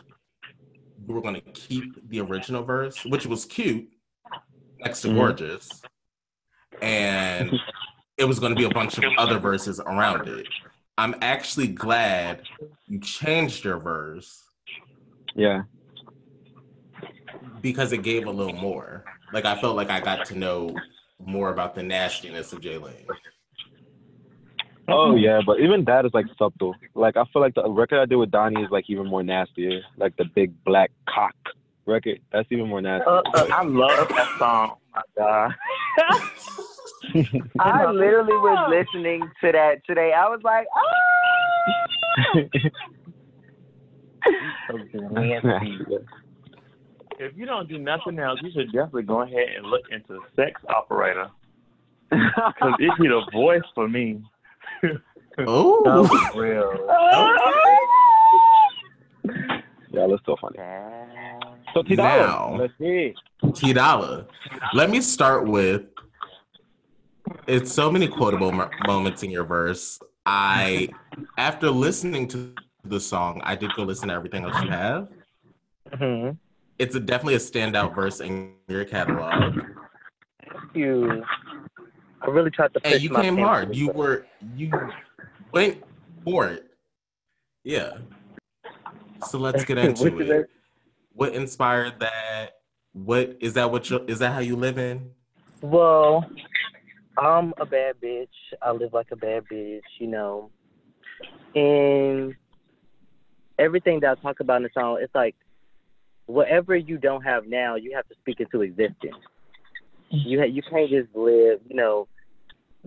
you 1.07 1.13
were 1.13 1.21
going 1.21 1.35
to 1.35 1.41
keep 1.53 2.07
the 2.09 2.19
original 2.19 2.63
verse, 2.63 3.03
which 3.05 3.25
was 3.25 3.45
cute, 3.45 3.89
next 4.79 5.01
to 5.01 5.07
Mhm. 5.07 5.15
gorgeous, 5.15 5.81
and 6.81 7.59
it 8.17 8.25
was 8.25 8.39
going 8.39 8.51
to 8.53 8.57
be 8.57 8.65
a 8.65 8.69
bunch 8.69 8.97
of 8.97 9.05
other 9.17 9.39
verses 9.39 9.79
around 9.79 10.27
it. 10.27 10.45
I'm 10.97 11.15
actually 11.21 11.67
glad 11.67 12.43
you 12.87 12.99
changed 12.99 13.63
your 13.63 13.79
verse 13.79 14.43
Yeah. 15.35 15.63
because 17.61 17.93
it 17.93 18.03
gave 18.03 18.27
a 18.27 18.31
little 18.31 18.53
more. 18.53 19.05
Like 19.31 19.45
I 19.45 19.59
felt 19.61 19.75
like 19.77 19.89
I 19.89 20.01
got 20.01 20.25
to 20.25 20.35
know 20.35 20.75
more 21.19 21.51
about 21.51 21.75
the 21.75 21.83
nastiness 21.83 22.51
of 22.51 22.59
Jalen. 22.61 23.05
Oh 24.91 25.15
yeah, 25.15 25.41
but 25.45 25.59
even 25.59 25.85
that 25.85 26.05
is 26.05 26.13
like 26.13 26.25
subtle. 26.37 26.75
Like 26.95 27.17
I 27.17 27.23
feel 27.31 27.41
like 27.41 27.55
the 27.55 27.69
record 27.69 27.99
I 27.99 28.05
did 28.05 28.15
with 28.15 28.31
Donnie 28.31 28.61
is 28.61 28.71
like 28.71 28.85
even 28.89 29.07
more 29.07 29.23
nastier. 29.23 29.81
Like 29.97 30.15
the 30.17 30.25
big 30.25 30.51
black 30.63 30.91
cock 31.07 31.35
record. 31.85 32.19
That's 32.31 32.47
even 32.51 32.67
more 32.67 32.81
nasty. 32.81 33.05
Uh, 33.07 33.21
uh, 33.33 33.47
I 33.51 33.63
love 33.63 34.07
that 34.09 34.35
song. 34.37 34.75
Oh 34.75 34.81
my 34.95 35.01
God. 35.17 35.53
I 37.59 37.91
literally 37.91 38.33
was 38.33 38.69
listening 38.69 39.21
to 39.43 39.51
that 39.51 39.85
today. 39.85 40.13
I 40.13 40.27
was 40.27 40.41
like, 40.43 40.67
oh. 40.75 40.89
If 47.21 47.35
you 47.35 47.45
don't 47.45 47.67
do 47.67 47.77
nothing 47.77 48.17
else, 48.17 48.39
you 48.41 48.49
should 48.51 48.71
definitely 48.71 49.03
go 49.03 49.21
ahead 49.21 49.49
and 49.57 49.65
look 49.65 49.81
into 49.91 50.21
sex 50.35 50.61
operator. 50.69 51.29
Because 52.11 52.73
it 52.79 52.91
be 52.99 53.07
the 53.07 53.21
voice 53.31 53.61
for 53.75 53.87
me. 53.87 54.21
Oh, 55.47 55.81
was 55.83 56.35
real. 56.35 56.73
Y'all 59.91 60.13
are 60.13 60.19
so 60.25 60.35
funny. 60.39 60.57
So 61.73 61.83
T 61.83 61.95
Now. 61.95 62.49
Dollar, 62.49 62.57
let's 62.57 62.73
see. 62.77 63.13
T 63.53 63.73
Dolla. 63.73 64.25
Let 64.73 64.89
me 64.89 65.01
start 65.01 65.47
with 65.47 65.83
it's 67.47 67.71
so 67.71 67.91
many 67.91 68.07
quotable 68.07 68.51
mo- 68.51 68.69
moments 68.85 69.23
in 69.23 69.31
your 69.31 69.43
verse. 69.43 69.99
I, 70.25 70.89
after 71.37 71.69
listening 71.69 72.27
to 72.29 72.53
the 72.83 72.99
song, 72.99 73.41
I 73.43 73.55
did 73.55 73.73
go 73.73 73.83
listen 73.83 74.09
to 74.09 74.13
everything 74.13 74.43
else 74.43 74.61
you 74.63 74.69
have. 74.69 75.07
Mm-hmm. 75.91 76.35
It's 76.77 76.95
a, 76.95 76.99
definitely 76.99 77.35
a 77.35 77.39
standout 77.39 77.95
verse 77.95 78.19
in 78.19 78.53
your 78.67 78.85
catalog. 78.85 79.59
You, 80.73 81.23
I 82.21 82.27
really 82.27 82.51
tried 82.51 82.73
to. 82.73 82.79
Pitch 82.79 83.01
you 83.01 83.09
came 83.09 83.37
hard. 83.37 83.75
You 83.75 83.91
were 83.91 84.25
you 84.55 84.71
went 85.51 85.83
for 86.23 86.47
it. 86.47 86.65
Yeah. 87.63 87.97
So 89.27 89.37
let's 89.37 89.63
get 89.65 89.77
into 89.79 90.17
it. 90.19 90.49
What 91.13 91.33
inspired 91.33 91.99
that? 91.99 92.59
What 92.93 93.37
is 93.39 93.53
that? 93.53 93.71
What 93.71 93.89
you 93.89 94.03
is 94.07 94.19
that? 94.19 94.33
How 94.33 94.39
you 94.39 94.55
live 94.55 94.77
in? 94.77 95.11
Well, 95.61 96.29
I'm 97.17 97.53
a 97.57 97.65
bad 97.65 97.95
bitch. 98.01 98.27
I 98.61 98.71
live 98.71 98.93
like 98.93 99.07
a 99.11 99.15
bad 99.15 99.43
bitch, 99.51 99.81
you 99.99 100.07
know. 100.07 100.51
And 101.55 102.35
everything 103.57 103.99
that 104.01 104.17
I 104.17 104.21
talk 104.21 104.39
about 104.39 104.57
in 104.57 104.63
the 104.63 104.69
song, 104.73 104.99
it's 105.01 105.13
like 105.13 105.35
whatever 106.25 106.75
you 106.75 106.97
don't 106.97 107.23
have 107.23 107.47
now, 107.47 107.75
you 107.75 107.93
have 107.95 108.07
to 108.07 108.15
speak 108.21 108.39
into 108.39 108.61
existence. 108.61 109.15
Mm-hmm. 110.13 110.29
You 110.29 110.43
you 110.45 110.61
can't 110.61 110.89
just 110.89 111.15
live, 111.15 111.59
you 111.67 111.75
know, 111.75 112.07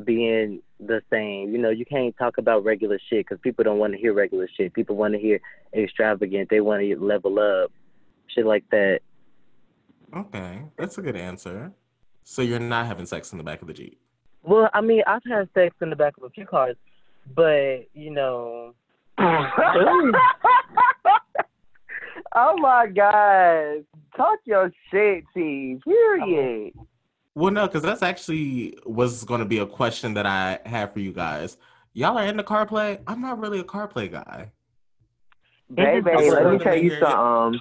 being 0.04 0.62
the 0.80 1.02
same. 1.10 1.52
You 1.52 1.58
know, 1.58 1.70
you 1.70 1.84
can't 1.84 2.16
talk 2.16 2.38
about 2.38 2.64
regular 2.64 2.98
shit 3.08 3.26
because 3.26 3.40
people 3.42 3.64
don't 3.64 3.78
want 3.78 3.92
to 3.92 3.98
hear 3.98 4.12
regular 4.12 4.48
shit. 4.56 4.72
People 4.74 4.96
want 4.96 5.14
to 5.14 5.20
hear 5.20 5.40
extravagant. 5.74 6.48
They 6.50 6.60
want 6.60 6.82
to 6.82 6.96
level 6.96 7.38
up, 7.38 7.70
shit 8.28 8.46
like 8.46 8.64
that. 8.70 9.00
Okay, 10.14 10.62
that's 10.76 10.98
a 10.98 11.02
good 11.02 11.16
answer. 11.16 11.72
So 12.24 12.42
you're 12.42 12.58
not 12.58 12.86
having 12.86 13.06
sex 13.06 13.32
in 13.32 13.38
the 13.38 13.44
back 13.44 13.62
of 13.62 13.68
the 13.68 13.74
jeep. 13.74 13.98
Well, 14.42 14.68
I 14.74 14.80
mean, 14.80 15.02
I've 15.06 15.22
had 15.28 15.48
sex 15.54 15.74
in 15.80 15.90
the 15.90 15.96
back 15.96 16.16
of 16.16 16.24
a 16.24 16.30
few 16.30 16.46
cars, 16.46 16.76
but 17.34 17.86
you 17.94 18.10
know, 18.10 18.74
oh 19.18 20.12
my 22.56 22.86
god. 22.88 23.84
Talk 24.16 24.40
your 24.44 24.70
shit, 24.90 25.24
T. 25.32 25.78
Period. 25.84 26.72
Well, 27.34 27.52
no, 27.52 27.66
because 27.66 27.82
that's 27.82 28.02
actually 28.02 28.76
was 28.84 29.24
going 29.24 29.40
to 29.40 29.46
be 29.46 29.58
a 29.58 29.66
question 29.66 30.14
that 30.14 30.26
I 30.26 30.60
have 30.66 30.92
for 30.92 31.00
you 31.00 31.12
guys. 31.12 31.56
Y'all 31.94 32.18
are 32.18 32.24
into 32.26 32.42
car 32.42 32.66
play. 32.66 33.00
I'm 33.06 33.20
not 33.20 33.38
really 33.38 33.60
a 33.60 33.64
car 33.64 33.88
play 33.88 34.08
guy. 34.08 34.52
Baby, 35.74 36.10
I 36.10 36.28
let 36.28 36.52
me 36.52 36.58
tell 36.58 36.76
you 36.76 36.90
something. 37.00 37.60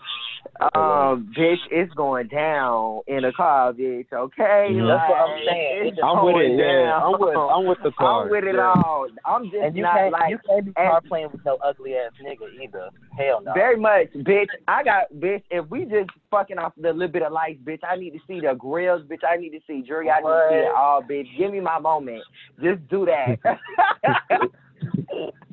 Um, 0.75 1.33
bitch, 1.35 1.57
it's 1.71 1.91
going 1.93 2.27
down 2.27 3.01
in 3.07 3.25
a 3.25 3.31
car, 3.31 3.73
bitch. 3.73 4.11
Okay, 4.13 4.69
Mhm. 4.71 4.87
That's 4.87 5.09
what 5.09 5.21
I'm 5.21 5.45
saying. 5.45 5.87
it's 5.87 5.99
I'm 6.03 6.23
with 6.23 6.35
it. 6.35 6.57
going 6.57 6.59
Yeah. 6.59 6.99
I'm 7.03 7.19
with. 7.19 7.35
I'm 7.35 7.65
with 7.65 7.81
the 7.81 7.91
car. 7.97 8.25
I'm 8.25 8.29
with 8.29 8.43
it 8.43 8.55
yeah. 8.55 8.61
all. 8.61 9.07
I'm 9.25 9.49
just 9.49 9.63
and 9.63 9.75
you 9.75 9.83
not 9.83 9.95
can't 9.95 10.11
like 10.11 10.29
you 10.29 10.39
can't 10.47 10.65
be 10.65 10.73
car 10.73 11.01
playing 11.01 11.29
with 11.31 11.43
no 11.45 11.57
ugly 11.63 11.95
ass 11.95 12.11
nigga 12.21 12.47
either. 12.61 12.89
Hell 13.17 13.41
no. 13.41 13.53
Very 13.53 13.77
much, 13.77 14.11
bitch. 14.13 14.49
I 14.67 14.83
got, 14.83 15.11
bitch. 15.15 15.43
If 15.49 15.67
we 15.69 15.85
just 15.85 16.11
fucking 16.29 16.59
off 16.59 16.73
the 16.77 16.93
little 16.93 17.07
bit 17.07 17.23
of 17.23 17.31
lights, 17.31 17.61
bitch, 17.63 17.81
I 17.83 17.95
need 17.95 18.11
to 18.11 18.19
see 18.27 18.39
the 18.39 18.53
grills, 18.53 19.03
bitch. 19.03 19.23
I 19.27 19.37
need 19.37 19.51
to 19.51 19.59
see 19.65 19.81
jury. 19.81 20.11
I 20.11 20.19
need 20.19 20.27
to 20.27 20.47
see 20.49 20.55
it 20.55 20.75
all, 20.75 21.01
bitch. 21.01 21.37
Give 21.37 21.51
me 21.51 21.59
my 21.59 21.79
moment. 21.79 22.23
Just 22.61 22.87
do 22.89 23.05
that. 23.05 23.39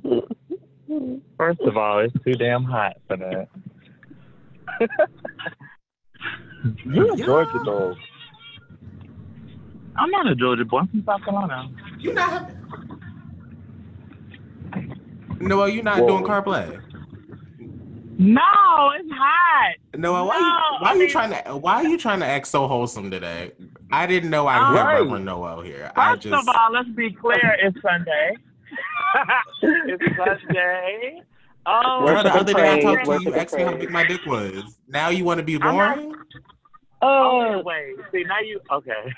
First 1.37 1.61
of 1.61 1.77
all, 1.77 1.99
it's 2.01 2.15
too 2.25 2.33
damn 2.35 2.65
hot 2.65 2.97
for 3.07 3.17
that. 3.17 3.49
You're 6.85 7.13
a 7.13 7.17
Yeah. 7.17 7.25
Georgia 7.27 7.61
though. 7.65 7.95
I'm 9.97 10.11
not 10.11 10.27
a 10.29 10.35
Georgia 10.35 10.65
boy. 10.65 10.79
I'm 10.81 10.89
from 10.89 11.05
South 11.05 11.23
Carolina. 11.25 11.71
You 11.99 12.15
not 12.15 12.31
having. 12.33 12.57
Noah, 15.41 15.69
you 15.69 15.83
not 15.83 16.01
Whoa. 16.01 16.09
doing 16.09 16.25
car 16.25 16.43
play. 16.43 16.79
No, 18.21 18.41
it's 18.99 19.09
hot. 19.13 19.75
Noah, 19.97 20.25
why 20.27 20.37
you, 20.37 20.41
No, 20.43 20.49
why 20.81 20.89
I 20.89 20.91
are 20.91 20.95
you 20.95 21.01
mean- 21.03 21.11
trying 21.11 21.31
to 21.45 21.57
why 21.57 21.75
are 21.77 21.85
you 21.85 21.99
trying 21.99 22.21
to 22.21 22.27
act 22.27 22.47
so 22.49 22.67
wholesome 22.67 23.11
today? 23.11 23.53
I 23.93 24.07
didn't 24.07 24.31
know 24.31 24.47
I 24.47 24.55
had 24.55 24.73
Right. 24.85 25.01
Reverend 25.01 25.25
Noah 25.25 25.65
here. 25.65 25.93
I 25.97 26.13
First 26.15 26.23
just 26.23 26.49
of 26.49 26.55
all, 26.57 26.73
let's 26.73 26.89
be 26.91 27.13
clear. 27.13 27.57
It's 27.63 27.77
Sunday. 27.83 28.37
it's 29.63 30.05
Sunday. 30.17 31.23
Oh, 31.67 32.07
Girl, 32.07 32.23
the 32.23 32.29
Worship 32.31 32.41
other 32.41 32.53
day 32.55 32.69
I 32.69 32.73
and 32.75 32.83
talked 32.83 33.05
to 33.05 33.13
you, 33.13 33.31
you 33.31 33.35
asked 33.35 33.55
me 33.55 33.63
how 33.63 33.75
big 33.75 33.91
my 33.91 34.07
dick 34.07 34.25
was. 34.27 34.63
Now 34.89 35.11
you 35.11 35.25
want 35.25 35.39
to 35.39 35.45
be 35.45 35.57
I'm 35.57 35.61
boring? 35.61 36.15
Oh, 37.03 37.59
oh. 37.59 37.63
wait. 37.63 37.97
See, 38.13 38.25
now 38.25 38.41
you 38.41 38.61
okay? 38.73 39.13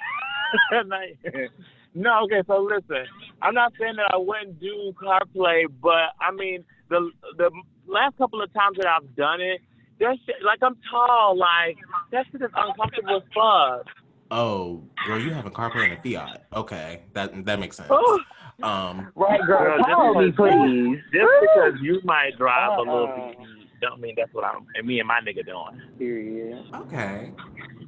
Now 0.86 1.00
you- 1.02 1.48
no, 1.94 2.24
okay. 2.24 2.42
So 2.46 2.60
listen, 2.62 3.06
I'm 3.42 3.54
not 3.54 3.72
saying 3.78 3.96
that 3.96 4.10
I 4.12 4.16
wouldn't 4.16 4.60
do 4.60 4.92
car 5.00 5.22
play, 5.32 5.66
but 5.80 6.14
I 6.20 6.30
mean 6.32 6.64
the 6.88 7.10
the 7.36 7.50
last 7.86 8.16
couple 8.18 8.42
of 8.42 8.52
times 8.52 8.76
that 8.78 8.86
I've 8.86 9.16
done 9.16 9.40
it, 9.40 9.60
that 9.98 10.16
shit, 10.24 10.36
like 10.44 10.60
I'm 10.62 10.76
tall, 10.90 11.36
like 11.36 11.76
that 12.12 12.26
shit 12.30 12.42
is 12.42 12.50
uncomfortable 12.54 13.16
as 13.16 13.22
fuck. 13.34 13.86
Oh, 14.30 14.82
girl, 15.06 15.18
you 15.18 15.32
having 15.32 15.52
car 15.52 15.70
play 15.70 15.84
in 15.86 15.92
a 15.92 16.00
Fiat. 16.00 16.46
Okay, 16.54 17.02
that 17.14 17.44
that 17.46 17.58
makes 17.60 17.76
sense. 17.76 17.88
Oh, 17.90 18.20
Um, 18.62 19.10
right, 19.14 19.40
girl. 19.46 19.58
Girl, 19.64 19.78
just 19.78 19.88
Call 19.88 20.14
me, 20.14 20.30
because- 20.30 20.52
please. 20.52 20.98
just 21.12 21.32
because 21.40 21.80
you 21.80 22.00
might 22.04 22.36
drive 22.36 22.78
a 22.78 22.82
little 22.82 23.06
bit, 23.06 23.38
don't 23.80 24.00
mean 24.00 24.14
that's 24.16 24.32
what 24.34 24.44
I'm 24.44 24.66
and 24.76 24.86
me 24.86 24.98
and 25.00 25.08
my 25.08 25.20
nigga 25.20 25.44
doing. 25.46 25.80
Period. 25.98 26.62
okay. 26.74 27.32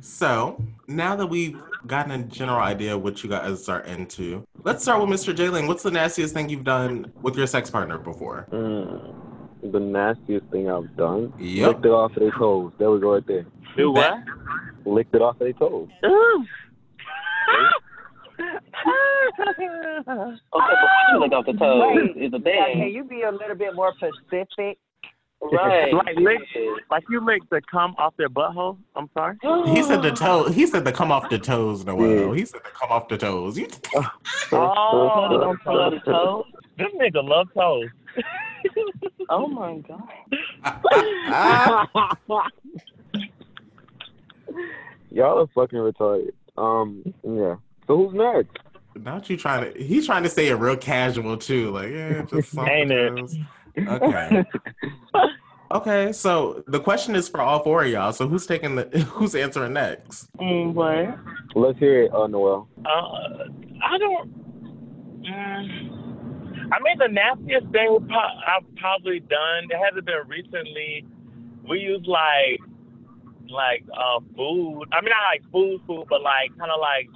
So 0.00 0.60
now 0.88 1.14
that 1.16 1.26
we've 1.26 1.60
gotten 1.86 2.10
a 2.12 2.24
general 2.24 2.58
idea 2.58 2.96
of 2.96 3.02
what 3.02 3.22
you 3.22 3.28
guys 3.30 3.68
are 3.68 3.80
into, 3.82 4.44
let's 4.64 4.82
start 4.82 5.00
with 5.00 5.10
Mr. 5.10 5.32
Jalen. 5.34 5.68
What's 5.68 5.82
the 5.84 5.90
nastiest 5.92 6.34
thing 6.34 6.48
you've 6.48 6.64
done 6.64 7.12
with 7.22 7.36
your 7.36 7.46
sex 7.46 7.70
partner 7.70 7.98
before? 7.98 8.48
Mm, 8.50 9.14
the 9.70 9.78
nastiest 9.78 10.46
thing 10.46 10.68
I've 10.70 10.96
done. 10.96 11.32
Yep. 11.38 11.68
Licked 11.68 11.86
it 11.86 11.90
off 11.90 12.16
of 12.16 12.20
their 12.20 12.32
toes. 12.32 12.72
There 12.78 12.90
we 12.90 12.98
go 12.98 13.14
right 13.14 13.26
there. 13.28 13.44
Do 13.76 13.92
what? 13.92 14.14
Licked 14.84 15.14
it 15.14 15.22
off 15.22 15.34
of 15.36 15.38
their 15.40 15.52
toes. 15.52 15.88
Okay, 19.44 19.68
before 20.52 21.12
you 21.12 21.18
look 21.20 21.32
off 21.32 21.46
the 21.46 21.52
toes 21.52 21.82
Wait, 21.94 22.16
is 22.16 22.32
a 22.32 22.36
Like, 22.36 22.72
can 22.72 22.88
you 22.88 23.04
be 23.04 23.22
a 23.22 23.30
little 23.30 23.54
bit 23.54 23.74
more 23.74 23.92
specific? 23.96 24.78
Right. 25.40 25.92
Like 26.04 26.16
lick, 26.16 26.40
like 26.90 27.04
you 27.10 27.24
lick 27.24 27.42
the 27.50 27.60
cum 27.70 27.94
off 27.98 28.14
their 28.16 28.28
butthole. 28.28 28.78
I'm 28.96 29.08
sorry. 29.14 29.36
He 29.74 29.82
said 29.82 30.02
the 30.02 30.12
toe. 30.12 30.48
He 30.50 30.66
said 30.66 30.84
the 30.84 30.92
come 30.92 31.10
off 31.12 31.28
the 31.30 31.38
toes, 31.38 31.84
Noel. 31.84 32.28
Yeah. 32.28 32.34
He 32.34 32.44
said 32.44 32.60
the 32.64 32.70
come 32.70 32.90
off 32.90 33.08
the 33.08 33.18
toes. 33.18 33.58
You, 33.58 33.68
Oh, 34.52 35.38
Don't 35.40 35.60
pull 35.62 35.90
the 35.90 35.98
toes. 36.00 36.44
this 36.78 36.88
nigga 36.94 37.22
love 37.26 37.48
toes. 37.54 37.88
Oh 39.30 39.46
my 39.48 39.78
god. 39.88 40.02
Y'all 45.10 45.40
are 45.40 45.46
fucking 45.54 45.78
retarded. 45.78 46.32
Um, 46.56 47.02
yeah. 47.22 47.56
So 47.86 47.96
who's 47.96 48.14
next? 48.14 48.58
Not 48.94 49.28
you 49.30 49.36
trying 49.36 49.72
to. 49.72 49.82
He's 49.82 50.06
trying 50.06 50.22
to 50.22 50.28
say 50.28 50.48
it 50.48 50.54
real 50.54 50.76
casual 50.76 51.36
too. 51.36 51.70
Like, 51.70 51.90
yeah, 51.90 52.22
just 52.22 52.56
Ain't 52.58 52.90
it? 52.90 53.30
Okay. 53.78 54.44
Okay. 55.72 56.12
So 56.12 56.62
the 56.66 56.78
question 56.78 57.16
is 57.16 57.30
for 57.30 57.40
all 57.40 57.62
four 57.64 57.82
of 57.82 57.90
y'all. 57.90 58.12
So 58.12 58.28
who's 58.28 58.44
taking 58.44 58.74
the? 58.74 58.82
Who's 59.14 59.34
answering 59.34 59.72
next? 59.72 60.28
Mm, 60.36 60.74
what? 60.74 61.18
Let's 61.54 61.78
hear 61.78 62.02
it, 62.02 62.14
uh, 62.14 62.26
Noel. 62.26 62.68
Uh, 62.84 63.48
I 63.82 63.96
don't. 63.96 65.22
Mm, 65.22 66.68
I 66.72 66.78
mean, 66.82 66.98
the 66.98 67.08
nastiest 67.08 67.68
thing 67.72 67.90
we 67.90 68.06
pro- 68.06 68.18
I've 68.18 68.76
probably 68.76 69.20
done. 69.20 69.68
It 69.70 69.78
hasn't 69.82 70.04
been 70.04 70.28
recently. 70.28 71.06
We 71.66 71.78
use 71.78 72.04
like, 72.06 72.60
like 73.50 73.84
uh, 73.92 74.20
food. 74.36 74.84
I 74.92 75.00
mean, 75.00 75.10
not 75.10 75.24
like 75.30 75.42
food, 75.50 75.80
food, 75.86 76.06
but 76.08 76.22
like 76.22 76.56
kind 76.58 76.70
of 76.70 76.80
like, 76.80 77.08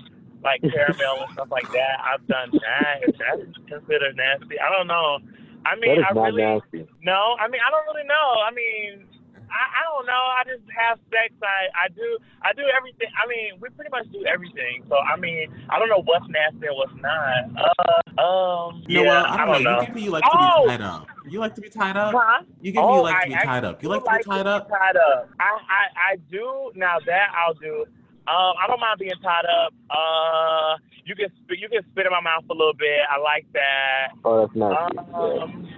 like 0.43 0.61
caramel 0.73 1.25
and 1.27 1.33
stuff 1.33 1.49
like 1.51 1.71
that. 1.73 2.01
I've 2.03 2.27
done 2.27 2.51
that. 2.53 3.09
Is 3.09 3.15
that. 3.19 3.39
If 3.41 3.47
that's 3.55 3.69
considered 3.69 4.17
nasty, 4.17 4.59
I 4.61 4.71
don't 4.71 4.87
know. 4.87 5.19
I 5.67 5.75
mean, 5.77 5.99
is 5.99 6.05
I 6.09 6.13
not 6.15 6.33
really 6.33 6.43
nasty. 6.43 6.87
no. 7.03 7.35
I 7.41 7.49
mean, 7.49 7.61
I 7.67 7.71
don't 7.71 7.87
really 7.91 8.07
know. 8.07 8.29
I 8.47 8.51
mean, 8.55 9.07
I, 9.51 9.63
I 9.79 9.83
don't 9.91 10.07
know. 10.07 10.13
I 10.39 10.43
just 10.47 10.63
have 10.71 10.99
sex. 11.11 11.35
I, 11.43 11.87
I 11.87 11.89
do 11.89 12.19
I 12.43 12.53
do 12.53 12.63
everything. 12.77 13.09
I 13.23 13.27
mean, 13.27 13.59
we 13.61 13.69
pretty 13.71 13.91
much 13.91 14.07
do 14.13 14.25
everything. 14.27 14.85
So 14.89 14.97
I 14.97 15.17
mean, 15.19 15.51
I 15.71 15.79
don't 15.79 15.89
know 15.89 16.03
what's 16.03 16.27
nasty 16.29 16.67
and 16.67 16.77
what's 16.77 16.95
not. 17.03 17.51
Uh, 17.59 18.21
um, 18.23 18.83
No, 18.89 19.03
yeah, 19.03 19.09
well, 19.09 19.27
I 19.27 19.37
don't, 19.45 19.63
know. 19.65 19.71
know. 19.73 19.81
You 19.81 19.87
give 19.87 19.95
me 19.97 20.03
you 20.03 20.11
like 20.11 20.25
to 20.25 20.31
Oh! 20.33 20.63
be 20.65 20.71
tied 20.71 20.81
up. 20.83 21.09
You 21.29 21.41
like 21.41 21.55
to 21.57 21.61
be 21.61 21.69
tied 21.69 21.97
up. 21.97 22.15
Huh? 22.17 22.43
You 22.61 22.73
give 22.73 22.83
me 22.83 22.89
Oh, 22.89 22.97
you 22.97 23.03
like 23.03 23.21
to 23.23 23.27
I 23.27 23.29
be 23.41 23.47
tied 23.47 23.65
up. 23.65 23.83
You 23.83 23.89
like 23.89 24.05
to 24.05 24.11
be 24.19 24.23
tied 24.25 24.47
up. 24.47 24.69
Tied 24.69 24.97
up. 24.97 25.29
I, 25.41 25.45
I 25.45 26.13
I 26.13 26.17
do 26.31 26.71
now 26.75 26.99
that 27.07 27.29
I'll 27.37 27.55
do. 27.55 27.85
Um, 28.29 28.55
I 28.61 28.67
don't 28.67 28.81
mind 28.81 28.99
being 28.99 29.13
tied 29.23 29.45
up. 29.45 29.73
Uh, 29.91 30.77
you 31.05 31.15
can 31.15 31.27
spit, 31.45 31.59
you 31.61 31.69
can 31.69 31.83
spit 31.93 32.07
in 32.07 32.11
my 32.13 32.21
mouth 32.21 32.43
a 32.51 32.53
little 32.53 32.75
bit. 32.75 32.99
I 33.09 33.21
like 33.21 33.47
that. 33.53 34.09
Oh, 34.25 34.41
that's 34.47 34.57
nasty. 34.57 34.97
Yeah. 34.97 35.15
Um, 35.15 35.69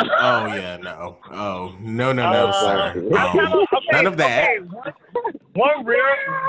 Oh 0.00 0.46
yeah, 0.46 0.76
no. 0.78 1.18
Oh 1.30 1.74
no, 1.80 2.12
no, 2.12 2.22
no, 2.32 2.46
Uh, 2.48 2.52
sir. 2.52 3.08
I 3.16 3.26
Um, 3.26 3.32
kinda- 3.32 3.56
okay, 3.72 3.86
none 3.92 4.06
of 4.06 4.16
that. 4.16 4.48
okay, 4.50 4.58
one, 4.68 4.92
one 5.54 5.84
real 5.84 6.02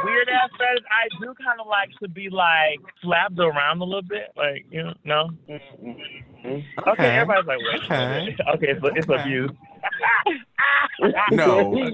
weird 0.04 0.30
ass 0.30 0.50
fetish, 0.58 0.84
I 0.90 1.08
do 1.24 1.34
kind 1.46 1.62
of 1.62 1.68
like 1.68 1.92
to 2.02 2.08
be 2.08 2.30
like 2.32 2.80
slapped 3.04 3.38
around 3.38 3.82
a 3.82 3.84
little 3.84 4.02
bit, 4.02 4.32
like 4.36 4.66
you 4.72 4.82
know, 4.82 4.94
no. 5.04 5.30
Mm-hmm. 6.46 6.90
Okay, 6.90 7.08
everybody's 7.08 7.48
like, 7.48 7.60
wait, 7.60 7.82
Okay. 7.84 8.38
okay, 8.56 8.68
it's 8.70 8.82
it's 8.96 9.10
Okay. 9.10 9.22
abuse. 9.22 9.52
No. 11.32 11.74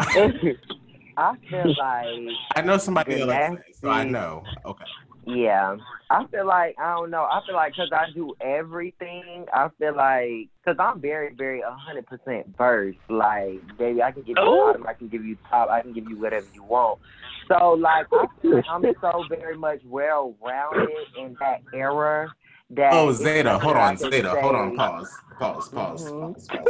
I 1.18 1.36
feel 1.50 1.68
like 1.78 2.36
I 2.56 2.62
know 2.62 2.78
somebody 2.78 3.14
The 3.16 3.20
that 3.20 3.28
likes 3.28 3.50
that, 3.68 3.76
so 3.76 3.90
I 3.90 4.04
know. 4.06 4.44
Okay. 4.66 4.86
Yeah, 5.28 5.78
I 6.10 6.26
feel 6.32 6.48
like 6.48 6.76
I 6.80 6.96
don't 6.96 7.12
know. 7.12 7.24
I 7.24 7.42
feel 7.46 7.56
like 7.56 7.74
because 7.74 7.92
I 7.94 8.06
do 8.14 8.34
everything, 8.42 9.46
I 9.54 9.70
feel 9.78 9.96
like 9.96 10.48
because 10.64 10.78
I'm 10.80 11.00
very, 11.00 11.34
very 11.36 11.62
a 11.62 11.70
hundred 11.72 12.08
percent 12.08 12.56
versed. 12.58 12.98
Like, 13.10 13.62
baby, 13.78 14.02
I 14.02 14.12
can 14.12 14.24
give 14.24 14.30
you 14.30 14.36
Oh. 14.40 14.68
bottom, 14.68 14.88
I 14.88 14.94
can 14.94 15.10
give 15.10 15.24
you 15.24 15.38
top, 15.50 15.70
I 15.70 15.82
can 15.82 15.94
give 15.94 16.10
you 16.10 16.20
whatever 16.20 16.48
you 16.56 16.64
want. 16.64 17.00
So, 17.48 17.74
like, 17.74 18.08
I 18.12 18.26
feel 18.42 18.56
like 18.56 18.66
I'm 18.70 18.84
so 19.00 19.24
very 19.30 19.58
much 19.58 19.82
well 19.86 20.34
rounded 20.42 21.08
in 21.20 21.36
that 21.40 21.62
era. 21.74 22.34
That 22.72 22.94
Oh, 22.94 23.12
Zeta, 23.12 23.60
hold 23.60 23.76
on, 23.76 23.98
Zeta, 23.98 24.30
hold 24.42 24.56
on, 24.56 24.72
say- 24.72 24.76
pause, 24.78 25.20
pause, 25.38 25.70
pause, 25.70 26.04
Mhm. 26.04 26.34
pause, 26.34 26.48
pause. 26.48 26.70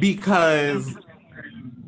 Because, 0.00 0.98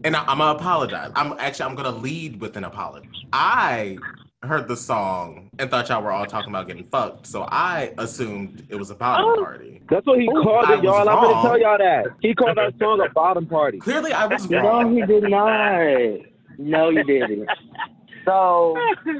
and 0.04 0.14
I, 0.14 0.20
I'm 0.26 0.38
gonna 0.38 0.52
apologize. 0.58 1.10
I'm 1.16 1.34
actually 1.38 1.66
I'm 1.66 1.74
gonna 1.74 1.90
lead 1.90 2.40
with 2.40 2.56
an 2.56 2.64
apology. 2.64 3.08
I 3.32 3.98
heard 4.44 4.68
the 4.68 4.76
song 4.76 5.48
and 5.58 5.70
thought 5.70 5.88
y'all 5.88 6.02
were 6.02 6.12
all 6.12 6.26
talking 6.26 6.50
about 6.52 6.66
getting 6.68 6.84
fucked, 6.84 7.26
so 7.26 7.46
I 7.50 7.92
assumed 7.98 8.64
it 8.68 8.76
was 8.76 8.90
a 8.90 8.94
bottom 8.94 9.26
Oh. 9.26 9.42
party. 9.44 9.82
That's 9.90 10.06
what 10.06 10.20
he 10.20 10.26
called 10.28 10.66
I 10.66 10.74
it, 10.76 10.84
y'all. 10.84 11.08
I'm 11.08 11.20
gonna 11.20 11.48
tell 11.48 11.58
y'all 11.60 11.78
that. 11.78 12.06
He 12.20 12.34
called 12.34 12.56
that 12.56 12.74
song 12.78 13.00
a 13.04 13.08
bottom 13.10 13.46
party. 13.46 13.78
Clearly, 13.78 14.12
I 14.12 14.26
was 14.26 14.48
No, 14.48 14.88
he 14.88 15.02
did 15.04 15.24
not. 15.24 16.20
No, 16.58 16.90
you 16.90 17.02
didn't. 17.04 17.48
So, 18.24 18.76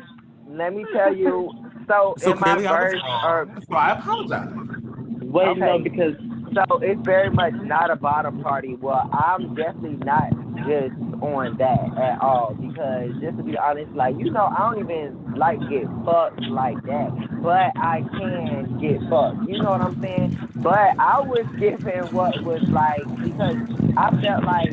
let 0.48 0.72
me 0.74 0.84
tell 0.92 1.14
you. 1.14 1.50
So, 1.88 2.16
So 2.18 2.32
in 2.32 2.38
my 2.38 2.56
clearly, 2.56 2.66
I 2.66 2.72
verse, 2.72 3.02
or. 3.22 3.48
So 3.70 3.76
I 3.76 3.92
apologize. 3.92 4.50
Wait, 5.20 5.46
Okay. 5.48 5.60
no, 5.60 5.78
because 5.78 6.14
So 6.54 6.64
it's 6.82 7.00
very 7.04 7.30
much 7.30 7.54
not 7.62 7.90
a 7.90 7.96
bottom 7.96 8.38
party. 8.38 8.76
Well, 8.80 9.08
I'm 9.12 9.54
definitely 9.54 9.98
not 10.04 10.32
just 10.66 10.94
on 11.22 11.56
that 11.58 11.80
at 11.96 12.20
all 12.20 12.54
because 12.54 13.10
just 13.20 13.36
to 13.36 13.42
be 13.42 13.56
honest, 13.56 13.92
like 13.92 14.14
you 14.18 14.30
know, 14.30 14.46
I 14.46 14.72
don't 14.72 14.84
even 14.84 15.34
like 15.36 15.58
get 15.70 15.84
fucked 16.04 16.42
like 16.50 16.80
that, 16.84 17.10
but 17.42 17.72
I 17.76 18.02
can 18.18 18.78
get 18.80 19.00
fucked. 19.08 19.48
You 19.48 19.62
know 19.62 19.70
what 19.70 19.80
I'm 19.80 20.00
saying? 20.02 20.48
But 20.56 20.94
I 20.98 21.20
was 21.20 21.46
given 21.58 22.12
what 22.12 22.42
was 22.44 22.62
like 22.68 23.02
because 23.22 23.56
I 23.96 24.10
felt 24.20 24.44
like 24.44 24.70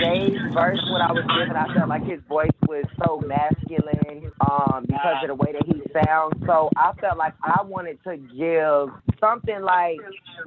Jay's 0.00 0.40
verse 0.52 0.82
when 0.90 1.02
I 1.02 1.12
was 1.12 1.24
given, 1.38 1.56
I 1.56 1.72
felt 1.74 1.88
like 1.88 2.04
his 2.04 2.20
voice 2.28 2.50
was 2.66 2.84
so 3.04 3.20
masculine 3.26 4.30
um 4.40 4.84
because 4.86 5.16
of 5.22 5.28
the 5.28 5.34
way 5.34 5.52
that 5.52 5.64
he 5.66 5.82
sounds. 5.92 6.34
So 6.46 6.70
I 6.76 6.92
felt 7.00 7.18
like 7.18 7.34
I 7.42 7.62
wanted 7.62 8.02
to 8.04 8.16
give 8.16 8.92
something 9.20 9.62
like 9.62 9.98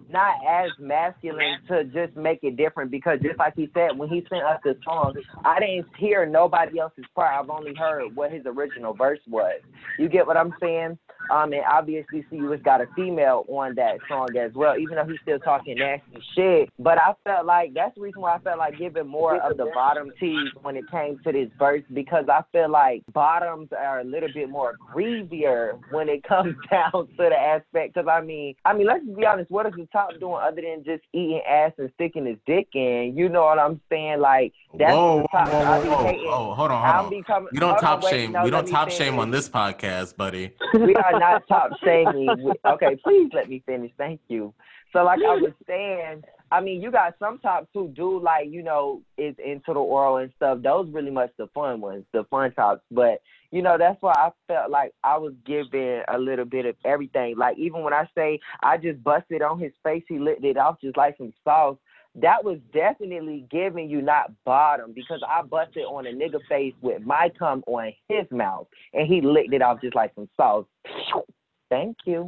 not 0.09 0.35
as 0.47 0.71
masculine 0.79 1.57
to 1.67 1.83
just 1.85 2.15
make 2.15 2.43
it 2.43 2.57
different 2.57 2.91
because 2.91 3.19
just 3.21 3.37
like 3.39 3.55
he 3.55 3.69
said 3.73 3.97
when 3.97 4.09
he 4.09 4.25
sent 4.29 4.43
us 4.43 4.56
the 4.63 4.77
song. 4.83 5.13
I 5.45 5.59
didn't 5.59 5.87
hear 5.97 6.25
nobody 6.25 6.79
else's 6.79 7.05
part. 7.15 7.33
I've 7.33 7.49
only 7.49 7.73
heard 7.75 8.15
what 8.15 8.31
his 8.31 8.43
original 8.45 8.93
verse 8.93 9.19
was. 9.27 9.61
You 9.97 10.09
get 10.09 10.25
what 10.27 10.37
i'm 10.37 10.53
saying 10.61 10.97
um 11.31 11.53
and 11.53 11.63
obviously 11.69 12.25
see 12.29 12.37
has 12.37 12.61
got 12.61 12.81
a 12.81 12.87
female 12.95 13.45
on 13.47 13.75
that 13.75 13.97
song 14.07 14.27
as 14.37 14.53
well 14.53 14.77
even 14.77 14.95
though 14.95 15.05
he's 15.05 15.19
still 15.21 15.39
talking 15.39 15.77
nasty 15.77 16.21
shit 16.35 16.69
but 16.79 16.97
i 16.97 17.13
felt 17.23 17.45
like 17.45 17.73
that's 17.73 17.93
the 17.95 18.01
reason 18.01 18.21
why 18.21 18.35
i 18.35 18.39
felt 18.39 18.57
like 18.57 18.77
giving 18.77 19.07
more 19.07 19.37
of 19.41 19.57
the 19.57 19.69
bottom 19.73 20.11
tees 20.19 20.49
when 20.61 20.75
it 20.75 20.89
came 20.89 21.19
to 21.23 21.31
this 21.31 21.49
verse 21.57 21.83
because 21.93 22.25
i 22.29 22.41
feel 22.51 22.69
like 22.69 23.03
bottoms 23.13 23.69
are 23.77 23.99
a 23.99 24.03
little 24.03 24.29
bit 24.33 24.49
more 24.49 24.75
greasier 24.91 25.77
when 25.91 26.09
it 26.09 26.23
comes 26.27 26.55
down 26.69 26.91
to 26.91 27.07
the 27.17 27.37
aspect 27.37 27.93
because 27.93 28.07
i 28.09 28.21
mean 28.21 28.55
i 28.65 28.73
mean 28.73 28.87
let's 28.87 29.05
be 29.05 29.25
honest 29.25 29.49
what 29.51 29.65
is 29.65 29.73
the 29.75 29.87
top 29.91 30.09
doing 30.19 30.39
other 30.41 30.61
than 30.61 30.83
just 30.83 31.03
eating 31.13 31.41
ass 31.47 31.71
and 31.77 31.91
sticking 31.95 32.25
his 32.25 32.37
dick 32.45 32.67
in 32.73 33.13
you 33.15 33.29
know 33.29 33.43
what 33.43 33.59
i'm 33.59 33.79
saying 33.89 34.19
like 34.19 34.53
that's 34.77 34.93
whoa, 34.93 35.21
the 35.21 35.27
top 35.29 35.47
whoa, 35.49 35.59
whoa, 35.59 36.03
whoa, 36.03 36.47
whoa, 36.47 36.53
hold 36.53 36.71
on, 36.71 36.93
hold 36.93 37.05
on. 37.05 37.09
becoming, 37.09 37.49
We 37.51 37.59
don't 37.59 37.79
top 37.79 38.03
on, 38.03 38.05
wait, 38.05 38.11
shame. 38.11 38.31
no, 38.33 38.43
we 38.43 38.49
don't 38.49 38.67
top 38.67 38.89
shame 38.91 39.17
on 39.17 39.31
this 39.31 39.49
podcast, 39.49 40.15
buddy. 40.17 40.53
we 40.73 40.95
are 40.95 41.16
not 41.19 41.47
top 41.47 41.71
shaming. 41.83 42.53
Okay, 42.65 42.95
please 43.03 43.29
let 43.33 43.49
me 43.49 43.63
finish. 43.65 43.91
Thank 43.97 44.21
you. 44.27 44.53
So, 44.93 45.03
like 45.03 45.19
I 45.19 45.35
was 45.35 45.51
saying, 45.67 46.23
I 46.51 46.61
mean, 46.61 46.81
you 46.81 46.91
got 46.91 47.15
some 47.19 47.39
tops 47.39 47.67
who 47.73 47.89
do 47.89 48.21
like, 48.21 48.47
you 48.49 48.63
know, 48.63 49.01
is 49.17 49.35
into 49.43 49.73
the 49.73 49.79
oral 49.79 50.17
and 50.17 50.31
stuff. 50.37 50.59
Those 50.61 50.89
really 50.91 51.11
much 51.11 51.31
the 51.37 51.47
fun 51.53 51.81
ones, 51.81 52.05
the 52.13 52.23
fun 52.29 52.53
tops. 52.53 52.81
But 52.89 53.21
you 53.51 53.61
know, 53.61 53.77
that's 53.77 54.01
why 54.01 54.13
I 54.13 54.29
felt 54.47 54.71
like 54.71 54.93
I 55.03 55.17
was 55.17 55.33
giving 55.45 56.01
a 56.07 56.17
little 56.17 56.45
bit 56.45 56.65
of 56.65 56.75
everything. 56.85 57.37
Like 57.37 57.57
even 57.57 57.81
when 57.81 57.93
I 57.93 58.07
say 58.15 58.39
I 58.61 58.77
just 58.77 59.03
busted 59.03 59.41
on 59.41 59.59
his 59.59 59.71
face, 59.83 60.03
he 60.07 60.19
licked 60.19 60.43
it 60.43 60.57
off 60.57 60.81
just 60.81 60.97
like 60.97 61.17
some 61.17 61.33
sauce. 61.43 61.77
That 62.19 62.43
was 62.43 62.57
definitely 62.73 63.45
giving 63.51 63.89
you 63.89 64.01
not 64.01 64.31
bottom 64.43 64.91
because 64.93 65.21
I 65.27 65.43
busted 65.43 65.83
on 65.83 66.07
a 66.07 66.11
nigga 66.11 66.39
face 66.49 66.73
with 66.81 67.03
my 67.03 67.31
cum 67.37 67.63
on 67.67 67.93
his 68.09 68.25
mouth 68.31 68.67
and 68.93 69.07
he 69.07 69.21
licked 69.21 69.53
it 69.53 69.61
off 69.61 69.81
just 69.81 69.95
like 69.95 70.13
some 70.15 70.27
sauce. 70.35 70.65
Thank 71.69 71.97
you. 72.05 72.25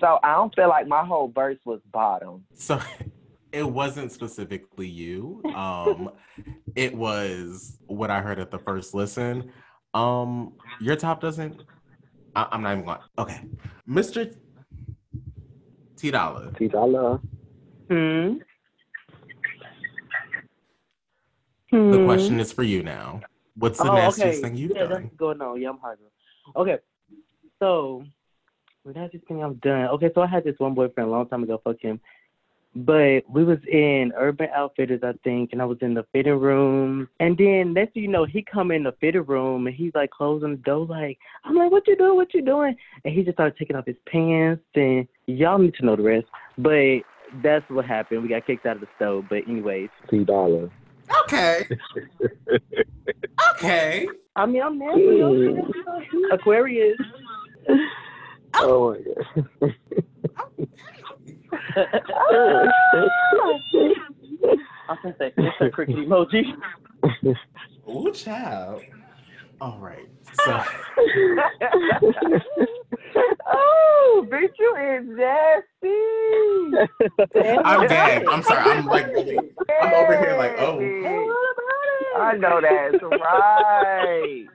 So 0.00 0.18
I 0.22 0.34
don't 0.34 0.54
feel 0.54 0.68
like 0.68 0.88
my 0.88 1.04
whole 1.04 1.28
verse 1.28 1.58
was 1.64 1.80
bottom. 1.92 2.44
So 2.54 2.80
it 3.52 3.62
wasn't 3.62 4.10
specifically 4.10 4.88
you. 4.88 5.42
Um, 5.54 6.10
it 6.74 6.94
was 6.94 7.78
what 7.86 8.10
I 8.10 8.20
heard 8.20 8.40
at 8.40 8.50
the 8.50 8.58
first 8.58 8.94
listen. 8.94 9.52
Um, 9.94 10.54
your 10.80 10.96
top 10.96 11.20
doesn't. 11.20 11.62
I, 12.34 12.48
I'm 12.50 12.62
not 12.62 12.72
even 12.72 12.84
going. 12.84 12.98
Okay, 13.16 13.40
Mr. 13.88 14.34
T 15.96 16.10
Dolla. 16.10 16.52
T-Dolla. 16.58 17.20
hmm. 17.88 18.34
The 21.70 22.02
question 22.04 22.40
is 22.40 22.52
for 22.52 22.62
you 22.62 22.82
now. 22.82 23.20
What's 23.56 23.78
the 23.78 23.84
Hmm. 23.84 23.90
oh, 23.90 23.94
nastiest 23.94 24.38
okay. 24.38 24.40
thing 24.42 24.56
you've 24.56 24.72
yeah, 24.74 24.86
done? 24.86 25.02
that's 25.04 25.14
going 25.16 25.40
on. 25.42 25.60
Yeah, 25.60 25.70
I'm 25.70 25.78
hungry. 25.78 26.06
Okay, 26.56 26.78
so 27.58 28.04
the 28.84 28.92
nastiest 28.92 29.26
thing 29.26 29.42
I've 29.42 29.60
done. 29.60 29.88
Okay, 29.88 30.10
so 30.14 30.22
I 30.22 30.26
had 30.26 30.44
this 30.44 30.54
one 30.58 30.74
boyfriend 30.74 31.08
a 31.08 31.12
long 31.12 31.28
time 31.28 31.42
ago. 31.42 31.60
Fuck 31.62 31.80
him. 31.80 32.00
But 32.74 33.22
we 33.28 33.44
was 33.44 33.58
in 33.70 34.12
Urban 34.16 34.48
Outfitters, 34.54 35.00
I 35.02 35.12
think, 35.24 35.50
and 35.52 35.60
I 35.60 35.64
was 35.64 35.78
in 35.80 35.94
the 35.94 36.04
fitting 36.12 36.38
room. 36.38 37.08
And 37.18 37.36
then 37.36 37.72
next 37.72 37.94
thing 37.94 38.04
you 38.04 38.08
know, 38.08 38.24
he 38.24 38.42
come 38.42 38.70
in 38.70 38.84
the 38.84 38.92
fitting 39.00 39.24
room 39.24 39.66
and 39.66 39.74
he's 39.74 39.92
like 39.94 40.10
closing 40.10 40.50
the 40.52 40.56
door, 40.58 40.86
like 40.86 41.18
I'm 41.44 41.56
like, 41.56 41.72
"What 41.72 41.86
you 41.88 41.96
doing? 41.96 42.14
What 42.14 42.32
you 42.34 42.42
doing?" 42.42 42.76
And 43.04 43.12
he 43.14 43.24
just 43.24 43.36
started 43.36 43.58
taking 43.58 43.74
off 43.74 43.86
his 43.86 43.96
pants, 44.06 44.62
and 44.74 45.08
y'all 45.26 45.58
need 45.58 45.74
to 45.74 45.84
know 45.84 45.96
the 45.96 46.02
rest. 46.02 46.26
But 46.56 47.00
that's 47.42 47.68
what 47.68 47.84
happened. 47.84 48.22
We 48.22 48.28
got 48.28 48.46
kicked 48.46 48.64
out 48.66 48.76
of 48.76 48.82
the 48.82 48.88
store. 48.96 49.22
But 49.28 49.48
anyways, 49.48 49.88
T-Dolla. 50.10 50.70
Okay. 51.24 51.68
okay. 53.52 54.08
I 54.36 54.46
mean, 54.46 54.62
I'm 54.62 54.78
nasty. 54.78 55.22
okay? 55.22 55.62
Aquarius. 56.32 56.98
Oh. 58.54 58.96
oh 59.56 59.70
my 62.30 62.72
god. 63.72 63.96
I 64.88 64.96
can 65.02 65.14
say 65.18 65.32
it's 65.36 65.56
a 65.60 65.70
cricket 65.70 65.96
emoji. 65.96 66.54
Ooh, 67.88 68.12
child. 68.12 68.82
All 69.60 69.78
right. 69.78 70.08
So 70.44 70.62
oh, 73.46 74.26
bitch, 74.30 74.52
you 74.58 74.76
is 74.76 75.04
nasty. 75.16 75.98
I'm 77.64 77.86
gagged. 77.88 78.28
I'm 78.28 78.42
sorry. 78.42 78.70
I'm 78.70 78.86
like 78.86 79.06
really. 79.08 79.38
I'm 79.70 79.94
over 79.94 80.18
here 80.18 80.36
like, 80.36 80.54
oh. 80.58 80.78
I 82.18 82.36
know 82.36 82.60
that's 82.60 83.02
right. 83.02 84.46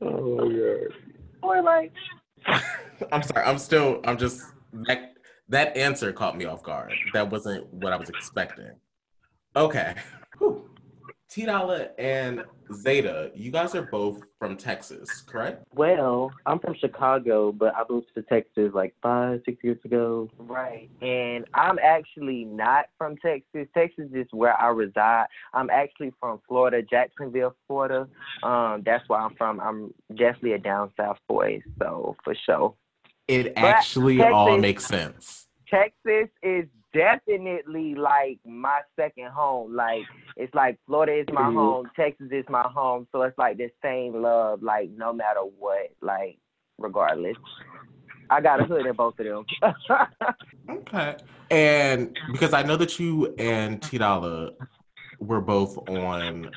oh 0.00 0.36
my 0.36 0.54
god. 0.54 0.94
Or 1.42 1.62
like, 1.62 1.92
I'm 3.12 3.22
sorry. 3.22 3.44
I'm 3.44 3.58
still. 3.58 4.00
I'm 4.04 4.18
just 4.18 4.42
that. 4.86 5.14
That 5.50 5.76
answer 5.78 6.12
caught 6.12 6.36
me 6.36 6.44
off 6.44 6.62
guard. 6.62 6.92
That 7.14 7.30
wasn't 7.30 7.72
what 7.72 7.92
I 7.92 7.96
was 7.96 8.10
expecting. 8.10 8.72
Okay. 9.56 9.94
T 11.28 11.44
Dolla 11.44 11.88
and 11.98 12.44
Zeta, 12.72 13.30
you 13.34 13.50
guys 13.50 13.74
are 13.74 13.82
both 13.82 14.22
from 14.38 14.56
Texas, 14.56 15.20
correct? 15.20 15.64
well, 15.74 16.30
I'm 16.46 16.58
from 16.58 16.74
Chicago, 16.74 17.52
but 17.52 17.74
I 17.76 17.82
moved 17.88 18.08
to 18.14 18.22
Texas 18.22 18.70
like 18.74 18.94
five, 19.02 19.42
six 19.44 19.62
years 19.62 19.78
ago. 19.84 20.30
Right. 20.38 20.88
And 21.02 21.44
I'm 21.54 21.78
actually 21.82 22.44
not 22.44 22.86
from 22.96 23.16
Texas. 23.18 23.68
Texas 23.74 24.08
is 24.14 24.26
where 24.32 24.58
I 24.60 24.68
reside. 24.68 25.26
I'm 25.52 25.68
actually 25.70 26.12
from 26.18 26.40
Florida, 26.48 26.82
Jacksonville, 26.82 27.54
Florida. 27.66 28.08
Um, 28.42 28.82
that's 28.84 29.06
where 29.08 29.20
I'm 29.20 29.34
from. 29.34 29.60
I'm 29.60 29.92
definitely 30.10 30.52
a 30.52 30.58
down 30.58 30.92
south 30.96 31.18
boy, 31.28 31.62
so 31.78 32.16
for 32.24 32.34
sure. 32.46 32.74
It 33.26 33.54
But 33.54 33.64
actually 33.64 34.22
all 34.22 34.56
makes 34.56 34.86
sense. 34.86 35.46
Texas 35.70 36.30
is 36.42 36.64
definitely 36.92 37.94
like 37.94 38.38
my 38.44 38.80
second 38.98 39.28
home. 39.28 39.74
Like 39.74 40.02
it's 40.36 40.54
like 40.54 40.78
Florida 40.86 41.14
is 41.14 41.26
my 41.32 41.42
Mhm. 41.42 41.54
home, 41.54 41.90
Texas 41.96 42.28
is 42.30 42.44
my 42.48 42.62
home. 42.62 43.06
So 43.12 43.22
it's 43.22 43.36
like 43.38 43.56
the 43.56 43.70
same 43.82 44.22
love, 44.22 44.62
like 44.62 44.90
no 44.90 45.12
matter 45.12 45.40
what, 45.40 45.90
like 46.00 46.38
regardless. 46.78 47.36
I 48.30 48.40
got 48.42 48.60
a 48.60 48.64
hood 48.64 48.86
in 48.86 48.94
both 48.94 49.18
of 49.18 49.26
them. 49.26 49.46
Okay. 50.70 51.16
And 51.50 52.14
because 52.30 52.52
I 52.52 52.62
know 52.62 52.76
that 52.76 52.98
you 52.98 53.34
and 53.38 53.80
T 53.82 53.96
Dolla 53.96 54.50
were 55.18 55.40
both 55.40 55.78
on 55.88 56.50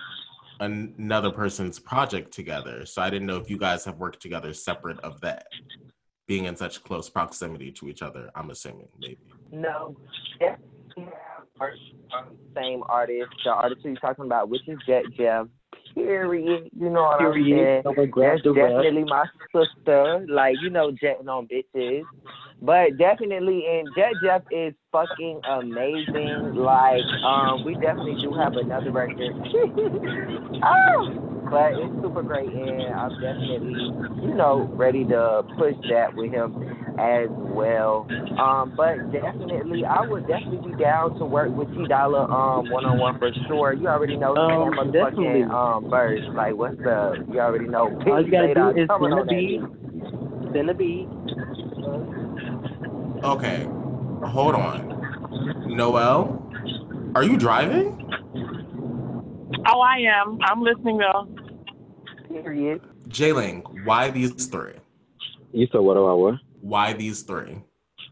an- 0.59 0.93
another 0.97 1.31
person's 1.31 1.79
project 1.79 2.33
together. 2.33 2.85
So 2.85 3.01
I 3.01 3.09
didn't 3.09 3.25
know 3.27 3.37
if 3.37 3.49
you 3.49 3.57
guys 3.57 3.85
have 3.85 3.97
worked 3.99 4.21
together 4.21 4.53
separate 4.53 4.99
of 4.99 5.21
that, 5.21 5.45
being 6.27 6.43
in 6.45 6.57
such 6.57 6.83
close 6.83 7.09
proximity 7.09 7.71
to 7.71 7.87
each 7.87 8.01
other, 8.01 8.29
I'm 8.35 8.49
assuming, 8.49 8.89
maybe. 8.99 9.17
No, 9.51 9.95
definitely 10.39 10.61
have 10.97 11.45
worked 11.59 11.79
on 12.13 12.25
the 12.29 12.59
same 12.61 12.83
artist, 12.87 13.29
the 13.43 13.51
artist 13.51 13.81
you're 13.83 13.95
talking 13.95 14.25
about, 14.25 14.49
which 14.49 14.67
is 14.67 14.77
Jet 14.87 15.03
Jeff. 15.17 15.47
Period. 15.93 16.69
You 16.77 16.89
know 16.89 17.03
what 17.03 17.19
Period. 17.19 17.83
I'm 17.85 17.95
saying? 17.95 18.11
That's 18.15 18.43
definitely 18.43 19.03
my 19.03 19.25
sister. 19.53 20.25
Like, 20.29 20.55
you 20.61 20.69
know, 20.69 20.91
jetting 20.91 21.27
on 21.27 21.47
bitches. 21.47 22.03
But 22.61 22.97
definitely, 22.97 23.65
and 23.67 23.87
Jet 23.97 24.13
Jeff 24.23 24.43
is 24.51 24.73
fucking 24.91 25.41
amazing. 25.49 26.53
Like, 26.55 27.03
um, 27.25 27.65
we 27.65 27.73
definitely 27.73 28.21
do 28.21 28.33
have 28.33 28.53
another 28.53 28.91
record. 28.91 29.33
oh, 30.63 31.47
but 31.51 31.73
it's 31.73 32.01
super 32.01 32.21
great, 32.21 32.49
and 32.53 32.93
I'm 32.93 33.09
definitely, 33.19 34.27
you 34.27 34.35
know, 34.35 34.69
ready 34.73 35.03
to 35.05 35.43
push 35.57 35.75
that 35.89 36.13
with 36.13 36.31
him 36.31 36.90
as 37.01 37.29
well. 37.31 38.07
Um, 38.39 38.73
but 38.77 39.11
definitely, 39.11 39.83
I 39.85 40.01
would 40.01 40.27
definitely 40.27 40.71
be 40.71 40.77
down 40.77 41.17
to 41.19 41.25
work 41.25 41.49
with 41.49 41.67
T 41.75 41.85
Dolla 41.87 42.25
um 42.29 42.69
one 42.69 42.85
on 42.85 42.97
one 42.97 43.19
for 43.19 43.31
sure. 43.47 43.73
You 43.73 43.87
already 43.87 44.15
know 44.15 44.35
Um, 44.37 44.91
definitely. 44.91 45.41
motherfucking 45.43 45.49
um 45.51 45.89
verse. 45.89 46.23
Like, 46.35 46.55
what's 46.55 46.79
up? 46.85 47.17
You 47.31 47.39
already 47.39 47.67
know. 47.67 47.99
All 48.07 48.23
you 48.23 48.31
gotta 48.31 48.47
Pete 48.47 48.55
do 48.55 48.69
Zeta 48.69 48.81
is 48.83 48.87
coming 48.87 49.11
send 49.11 49.29
the 49.29 49.33
beat, 49.33 50.53
send 50.53 50.69
the 50.69 50.73
beat. 50.73 51.07
Okay. 53.23 53.67
Hold 54.23 54.55
on. 54.55 55.65
Noel, 55.67 56.51
are 57.15 57.23
you 57.23 57.37
driving? 57.37 57.97
Oh, 59.67 59.79
I 59.81 59.97
am. 59.99 60.39
I'm 60.43 60.61
listening 60.61 60.97
though. 60.99 61.27
Period. 62.29 62.81
Jayling, 63.09 63.63
why 63.85 64.09
these 64.09 64.31
three? 64.47 64.73
You 65.51 65.67
said 65.71 65.79
what 65.81 65.95
do 65.95 66.05
I 66.05 66.13
what? 66.13 66.35
Why 66.61 66.93
these 66.93 67.23
three? 67.23 67.57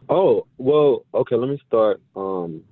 Oh, 0.09 0.47
well, 0.57 1.05
okay, 1.13 1.35
let 1.35 1.49
me 1.49 1.61
start. 1.67 2.01
Um 2.15 2.63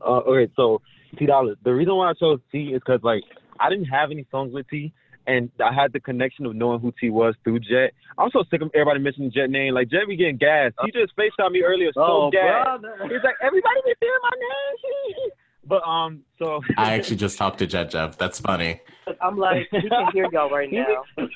uh, 0.00 0.20
okay, 0.26 0.50
so 0.56 0.80
T 1.18 1.26
Dollars. 1.26 1.56
The 1.64 1.74
reason 1.74 1.94
why 1.94 2.10
I 2.10 2.14
chose 2.14 2.40
T 2.50 2.72
is 2.74 2.80
because 2.84 3.00
like 3.02 3.22
I 3.58 3.68
didn't 3.68 3.86
have 3.86 4.10
any 4.10 4.26
songs 4.30 4.52
with 4.52 4.66
T 4.68 4.92
and 5.26 5.50
I 5.62 5.72
had 5.72 5.92
the 5.92 6.00
connection 6.00 6.46
of 6.46 6.56
knowing 6.56 6.80
who 6.80 6.92
T 6.98 7.10
was 7.10 7.34
through 7.44 7.60
Jet. 7.60 7.92
I'm 8.18 8.30
so 8.32 8.44
sick 8.50 8.62
of 8.62 8.70
everybody 8.74 9.00
mentioning 9.00 9.30
Jet 9.30 9.50
name. 9.50 9.74
Like 9.74 9.90
Jet 9.90 10.08
be 10.08 10.16
getting 10.16 10.38
gas. 10.38 10.72
He 10.84 10.90
just 10.92 11.14
FaceTimed 11.16 11.52
me 11.52 11.62
earlier 11.62 11.90
so 11.94 12.00
Oh, 12.02 12.30
gas. 12.30 12.64
brother. 12.80 12.94
He's 13.02 13.22
like, 13.22 13.36
everybody 13.42 13.80
be 13.84 13.94
saying 14.00 14.12
my 14.22 14.30
name. 14.40 15.30
but 15.66 15.82
um 15.86 16.22
so 16.38 16.62
I 16.78 16.94
actually 16.94 17.16
just 17.16 17.36
talked 17.36 17.58
to 17.58 17.66
Jet 17.66 17.90
Jeff. 17.90 18.16
That's 18.16 18.40
funny. 18.40 18.80
I'm 19.20 19.36
like, 19.38 19.68
he 19.70 19.88
can 19.88 20.06
hear 20.12 20.28
y'all 20.32 20.50
right 20.50 20.70
now. 20.72 21.04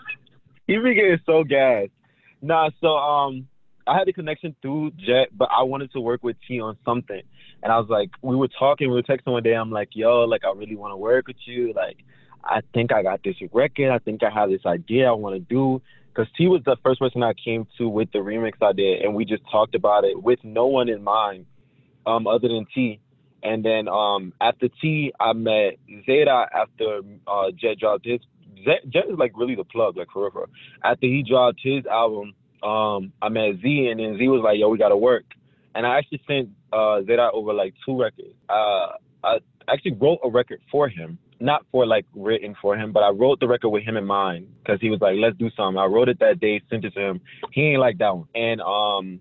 he 0.66 0.78
be 0.78 0.94
getting 0.94 1.18
so 1.26 1.44
gas. 1.44 1.88
Nah, 2.40 2.70
so 2.80 2.88
um, 2.88 3.48
I 3.86 3.98
had 3.98 4.08
a 4.08 4.12
connection 4.12 4.56
through 4.62 4.92
Jet, 4.92 5.28
but 5.36 5.48
I 5.56 5.62
wanted 5.62 5.92
to 5.92 6.00
work 6.00 6.22
with 6.22 6.36
T 6.46 6.60
on 6.60 6.76
something, 6.84 7.20
and 7.62 7.72
I 7.72 7.78
was 7.78 7.88
like, 7.88 8.10
we 8.22 8.36
were 8.36 8.48
talking, 8.48 8.88
we 8.88 8.94
were 8.94 9.02
texting 9.02 9.32
one 9.32 9.42
day. 9.42 9.54
I'm 9.54 9.70
like, 9.70 9.90
yo, 9.92 10.24
like 10.24 10.44
I 10.44 10.52
really 10.56 10.76
want 10.76 10.92
to 10.92 10.96
work 10.96 11.26
with 11.26 11.36
you. 11.44 11.72
Like, 11.74 11.98
I 12.42 12.60
think 12.72 12.92
I 12.92 13.02
got 13.02 13.22
this 13.22 13.36
record. 13.52 13.90
I 13.90 13.98
think 13.98 14.22
I 14.22 14.30
have 14.30 14.50
this 14.50 14.64
idea 14.66 15.08
I 15.08 15.12
want 15.12 15.34
to 15.36 15.40
do. 15.40 15.82
Cause 16.14 16.26
T 16.38 16.46
was 16.46 16.62
the 16.64 16.76
first 16.84 17.00
person 17.00 17.24
I 17.24 17.32
came 17.32 17.66
to 17.76 17.88
with 17.88 18.12
the 18.12 18.20
remix 18.20 18.52
I 18.62 18.72
did, 18.72 19.02
and 19.02 19.14
we 19.14 19.24
just 19.24 19.42
talked 19.50 19.74
about 19.74 20.04
it 20.04 20.22
with 20.22 20.38
no 20.44 20.66
one 20.66 20.88
in 20.88 21.02
mind, 21.02 21.46
um, 22.06 22.26
other 22.26 22.48
than 22.48 22.66
T. 22.72 23.00
And 23.42 23.64
then 23.64 23.88
um, 23.88 24.32
after 24.40 24.68
T, 24.80 25.12
I 25.20 25.32
met 25.32 25.76
Zeta 26.06 26.46
after 26.54 27.00
uh, 27.26 27.50
Jet 27.54 27.78
dropped 27.80 28.06
his. 28.06 28.20
Jet, 28.64 28.88
Jet 28.88 29.04
is 29.10 29.18
like 29.18 29.32
really 29.36 29.56
the 29.56 29.64
plug, 29.64 29.96
like 29.96 30.08
for 30.12 30.22
real. 30.22 30.30
for 30.30 30.38
real. 30.42 30.48
After 30.84 31.06
he 31.06 31.24
dropped 31.28 31.60
his 31.62 31.84
album, 31.86 32.34
um, 32.64 33.12
I 33.20 33.28
met 33.28 33.60
Z, 33.62 33.88
and 33.90 34.00
then 34.00 34.16
Z 34.18 34.28
was 34.28 34.42
like, 34.42 34.58
"Yo, 34.58 34.68
we 34.68 34.78
gotta 34.78 34.96
work." 34.96 35.24
And 35.74 35.86
I 35.86 35.98
actually 35.98 36.22
sent 36.26 36.50
uh, 36.72 37.02
Zeta 37.02 37.30
over 37.32 37.52
like 37.52 37.74
two 37.84 38.00
records. 38.00 38.34
Uh, 38.48 38.92
I 39.22 39.38
actually 39.68 39.92
wrote 39.92 40.20
a 40.24 40.30
record 40.30 40.60
for 40.70 40.88
him, 40.88 41.18
not 41.40 41.66
for 41.70 41.84
like 41.86 42.06
written 42.14 42.54
for 42.60 42.76
him, 42.76 42.92
but 42.92 43.02
I 43.02 43.10
wrote 43.10 43.40
the 43.40 43.48
record 43.48 43.70
with 43.70 43.82
him 43.82 43.96
in 43.96 44.06
mind 44.06 44.48
because 44.62 44.80
he 44.80 44.90
was 44.90 45.00
like, 45.00 45.16
"Let's 45.18 45.36
do 45.36 45.50
something." 45.56 45.78
I 45.78 45.86
wrote 45.86 46.08
it 46.08 46.18
that 46.20 46.40
day, 46.40 46.60
sent 46.70 46.84
it 46.84 46.94
to 46.94 47.00
him. 47.00 47.20
He 47.52 47.62
ain't 47.62 47.80
like 47.80 47.98
that 47.98 48.16
one, 48.16 48.28
and 48.34 48.60
um, 48.60 49.20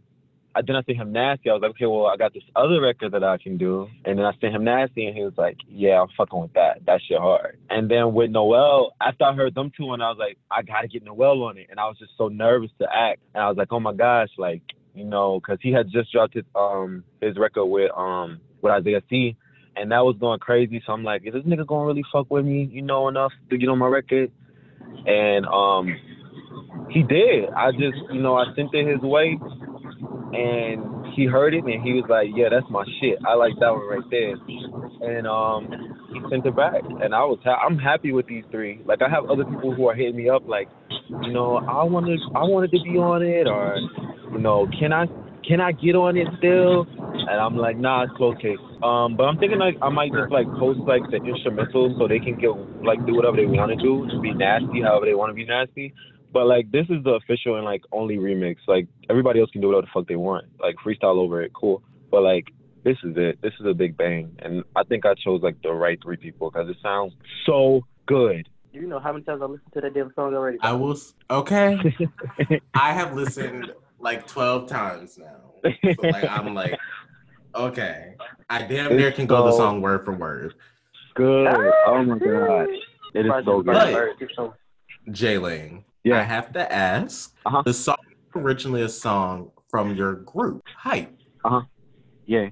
I 0.56 0.62
then 0.62 0.76
I 0.76 0.84
sent 0.84 0.98
him 0.98 1.12
nasty. 1.12 1.50
I 1.50 1.54
was 1.54 1.62
like, 1.62 1.72
okay, 1.72 1.86
well, 1.88 2.06
I 2.06 2.16
got 2.16 2.34
this 2.34 2.44
other 2.56 2.80
record 2.80 3.12
that 3.14 3.24
I 3.24 3.38
can 3.38 3.58
do. 3.58 3.88
And 4.06 4.20
then 4.20 4.26
I 4.26 4.32
sent 4.40 4.56
him 4.56 4.64
nasty, 4.64 5.08
and 5.08 5.18
he 5.18 5.24
was 5.24 5.34
like, 5.38 5.58
yeah, 5.68 6.02
I'm 6.02 6.10
fucking 6.16 6.40
with 6.40 6.54
that. 6.54 6.86
That 6.86 7.02
shit 7.08 7.18
hard. 7.18 7.58
And 7.70 7.90
then 7.90 8.14
with 8.14 8.30
Noel, 8.30 8.94
after 9.02 9.24
I 9.24 9.34
heard 9.34 9.56
them 9.56 9.72
two, 9.76 9.94
and 9.94 10.04
I 10.04 10.10
was 10.10 10.18
like, 10.20 10.38
I 10.52 10.62
gotta 10.62 10.88
get 10.88 11.04
Noel 11.04 11.44
on 11.44 11.58
it. 11.58 11.68
And 11.70 11.80
I 11.80 11.86
was 11.86 11.98
just 11.98 12.12
so 12.18 12.28
nervous 12.28 12.70
to 12.80 12.88
act. 12.94 13.22
And 13.34 13.44
I 13.44 13.48
was 13.48 13.58
like, 13.58 13.70
oh 13.72 13.80
my 13.80 13.94
gosh, 13.94 14.30
like, 14.38 14.62
you 14.94 15.06
know, 15.06 15.40
because 15.40 15.58
he 15.62 15.72
had 15.72 15.90
just 15.92 16.12
dropped 16.12 16.36
his 16.36 16.46
um 16.56 17.04
his 17.20 17.38
record 17.38 17.66
with 17.66 17.92
um 17.98 18.40
with 18.62 18.74
Isaiah 18.74 19.02
C. 19.10 19.36
And 19.76 19.92
that 19.92 20.06
was 20.06 20.16
going 20.20 20.40
crazy. 20.40 20.84
So 20.86 20.94
I'm 20.94 21.04
like, 21.04 21.24
is 21.26 21.34
this 21.34 21.44
nigga 21.44 21.66
gonna 21.66 21.88
really 21.88 22.04
fuck 22.12 22.30
with 22.30 22.46
me, 22.46 22.70
you 22.72 22.84
know, 22.84 23.08
enough 23.08 23.32
to 23.50 23.58
get 23.58 23.70
on 23.70 23.80
my 23.80 23.88
record? 23.88 24.32
And 25.08 25.48
um 25.48 25.96
he 26.90 27.02
did. 27.02 27.50
I 27.56 27.72
just, 27.72 27.98
you 28.12 28.22
know, 28.22 28.38
I 28.38 28.46
sent 28.56 28.74
it 28.74 28.88
his 28.88 29.02
way 29.02 29.40
and 30.36 31.14
he 31.16 31.26
heard 31.26 31.54
it 31.54 31.64
and 31.64 31.82
he 31.84 31.94
was 31.94 32.06
like, 32.10 32.28
"Yeah, 32.34 32.50
that's 32.50 32.66
my 32.70 32.84
shit. 33.00 33.20
I 33.26 33.36
like 33.36 33.54
that 33.60 33.72
one 33.72 33.88
right 33.88 34.10
there." 34.10 34.36
And 35.04 35.28
um, 35.28 35.70
he 36.14 36.20
sent 36.30 36.46
it 36.46 36.56
back, 36.56 36.82
and 37.02 37.14
I 37.14 37.24
was 37.26 37.40
ha- 37.44 37.62
I'm 37.66 37.78
happy 37.78 38.12
with 38.12 38.28
these 38.28 38.44
three. 38.52 38.82
Like 38.86 39.02
I 39.02 39.10
have 39.10 39.30
other 39.30 39.46
people 39.46 39.74
who 39.74 39.88
are 39.88 39.96
hitting 39.96 40.16
me 40.16 40.30
up, 40.30 40.48
like, 40.48 40.70
you 41.22 41.32
know, 41.32 41.58
I 41.58 41.84
wanted 41.84 42.20
I 42.36 42.44
wanted 42.44 42.72
to 42.72 42.82
be 42.84 42.98
on 42.98 43.22
it, 43.22 43.48
or 43.48 43.78
you 44.32 44.40
know, 44.40 44.68
can 44.80 44.94
I 44.94 45.06
can 45.48 45.60
I 45.60 45.72
get 45.72 45.96
on 45.96 46.18
it 46.18 46.28
still? 46.38 46.88
And 47.14 47.40
I'm 47.40 47.56
like, 47.56 47.78
nah, 47.78 48.06
it's 48.06 48.42
case. 48.42 48.58
Um, 48.82 49.16
but 49.16 49.24
I'm 49.24 49.38
thinking 49.38 49.60
like 49.60 49.76
I 49.82 49.90
might 49.90 50.12
just 50.12 50.32
like 50.32 50.48
post 50.60 50.80
like 50.88 51.04
the 51.12 51.20
instrumentals 51.20 51.98
so 52.00 52.08
they 52.08 52.20
can 52.20 52.36
get 52.40 52.52
like 52.84 53.00
do 53.06 53.16
whatever 53.16 53.38
they 53.38 53.46
want 53.46 53.72
to 53.72 53.80
do, 53.80 54.04
and 54.04 54.22
be 54.22 54.34
nasty 54.34 54.82
however 54.82 55.06
they 55.06 55.14
want 55.16 55.30
to 55.30 55.36
be 55.36 55.46
nasty. 55.46 55.94
But 56.34 56.48
like 56.48 56.72
this 56.72 56.88
is 56.90 57.04
the 57.04 57.12
official 57.12 57.56
and 57.56 57.64
like 57.64 57.84
only 57.92 58.18
remix. 58.18 58.58
Like 58.68 58.88
everybody 59.10 59.40
else 59.40 59.52
can 59.52 59.62
do 59.62 59.68
whatever 59.68 59.84
the 59.84 59.92
fuck 59.94 60.08
they 60.08 60.16
want. 60.16 60.46
Like 60.60 60.76
freestyle 60.84 61.18
over 61.18 61.42
it, 61.44 61.54
cool. 61.54 61.84
But 62.10 62.24
like 62.24 62.48
this 62.84 62.98
is 63.04 63.14
it. 63.16 63.40
This 63.42 63.54
is 63.60 63.68
a 63.68 63.74
big 63.74 63.96
bang, 63.96 64.36
and 64.40 64.64
I 64.76 64.84
think 64.84 65.06
I 65.06 65.14
chose 65.14 65.42
like 65.42 65.62
the 65.62 65.72
right 65.72 66.00
three 66.02 66.18
people 66.18 66.50
because 66.50 66.70
it 66.70 66.78
sounds 66.82 67.14
so 67.46 67.86
good. 68.08 68.50
Do 68.74 68.80
you 68.80 68.88
know 68.88 69.00
how 69.00 69.14
many 69.14 69.24
times 69.24 69.42
I 69.44 69.46
listened 69.46 69.72
to 69.74 69.82
that 69.82 69.94
damn 69.94 70.12
song 70.16 70.34
already? 70.34 70.58
I 70.62 70.74
will. 70.74 70.98
Okay. 71.30 71.96
I 72.74 72.92
have 72.94 73.16
listened 73.16 73.72
like 74.00 74.26
twelve 74.26 74.68
times 74.68 75.20
now. 75.20 75.72
So 75.96 76.02
like 76.02 76.26
I'm 76.28 76.56
like, 76.56 76.78
okay, 77.54 78.16
I 78.50 78.64
damn 78.64 78.98
near 78.98 79.12
can 79.12 79.28
go 79.28 79.46
the 79.46 79.52
song 79.56 79.82
word 79.82 80.04
for 80.04 80.14
word. 80.14 80.56
Good. 81.14 81.48
Oh 81.48 82.04
my 82.04 82.16
ah, 82.16 82.18
god. 82.18 82.68
It 83.14 83.28
is 83.28 83.32
so 83.46 83.62
good. 83.62 83.66
But- 83.66 84.58
J 85.12 85.38
Lane, 86.12 86.20
I 86.20 86.24
have 86.24 86.54
to 86.54 86.74
ask. 86.74 87.34
Uh-huh. 87.46 87.64
The 87.66 87.74
song 87.74 87.98
originally 88.36 88.82
a 88.82 88.90
song 88.90 89.52
from 89.70 89.96
your 89.96 90.16
group, 90.16 90.64
Hype. 90.76 91.16
Uh-huh. 91.46 91.62
Yeah. 92.26 92.50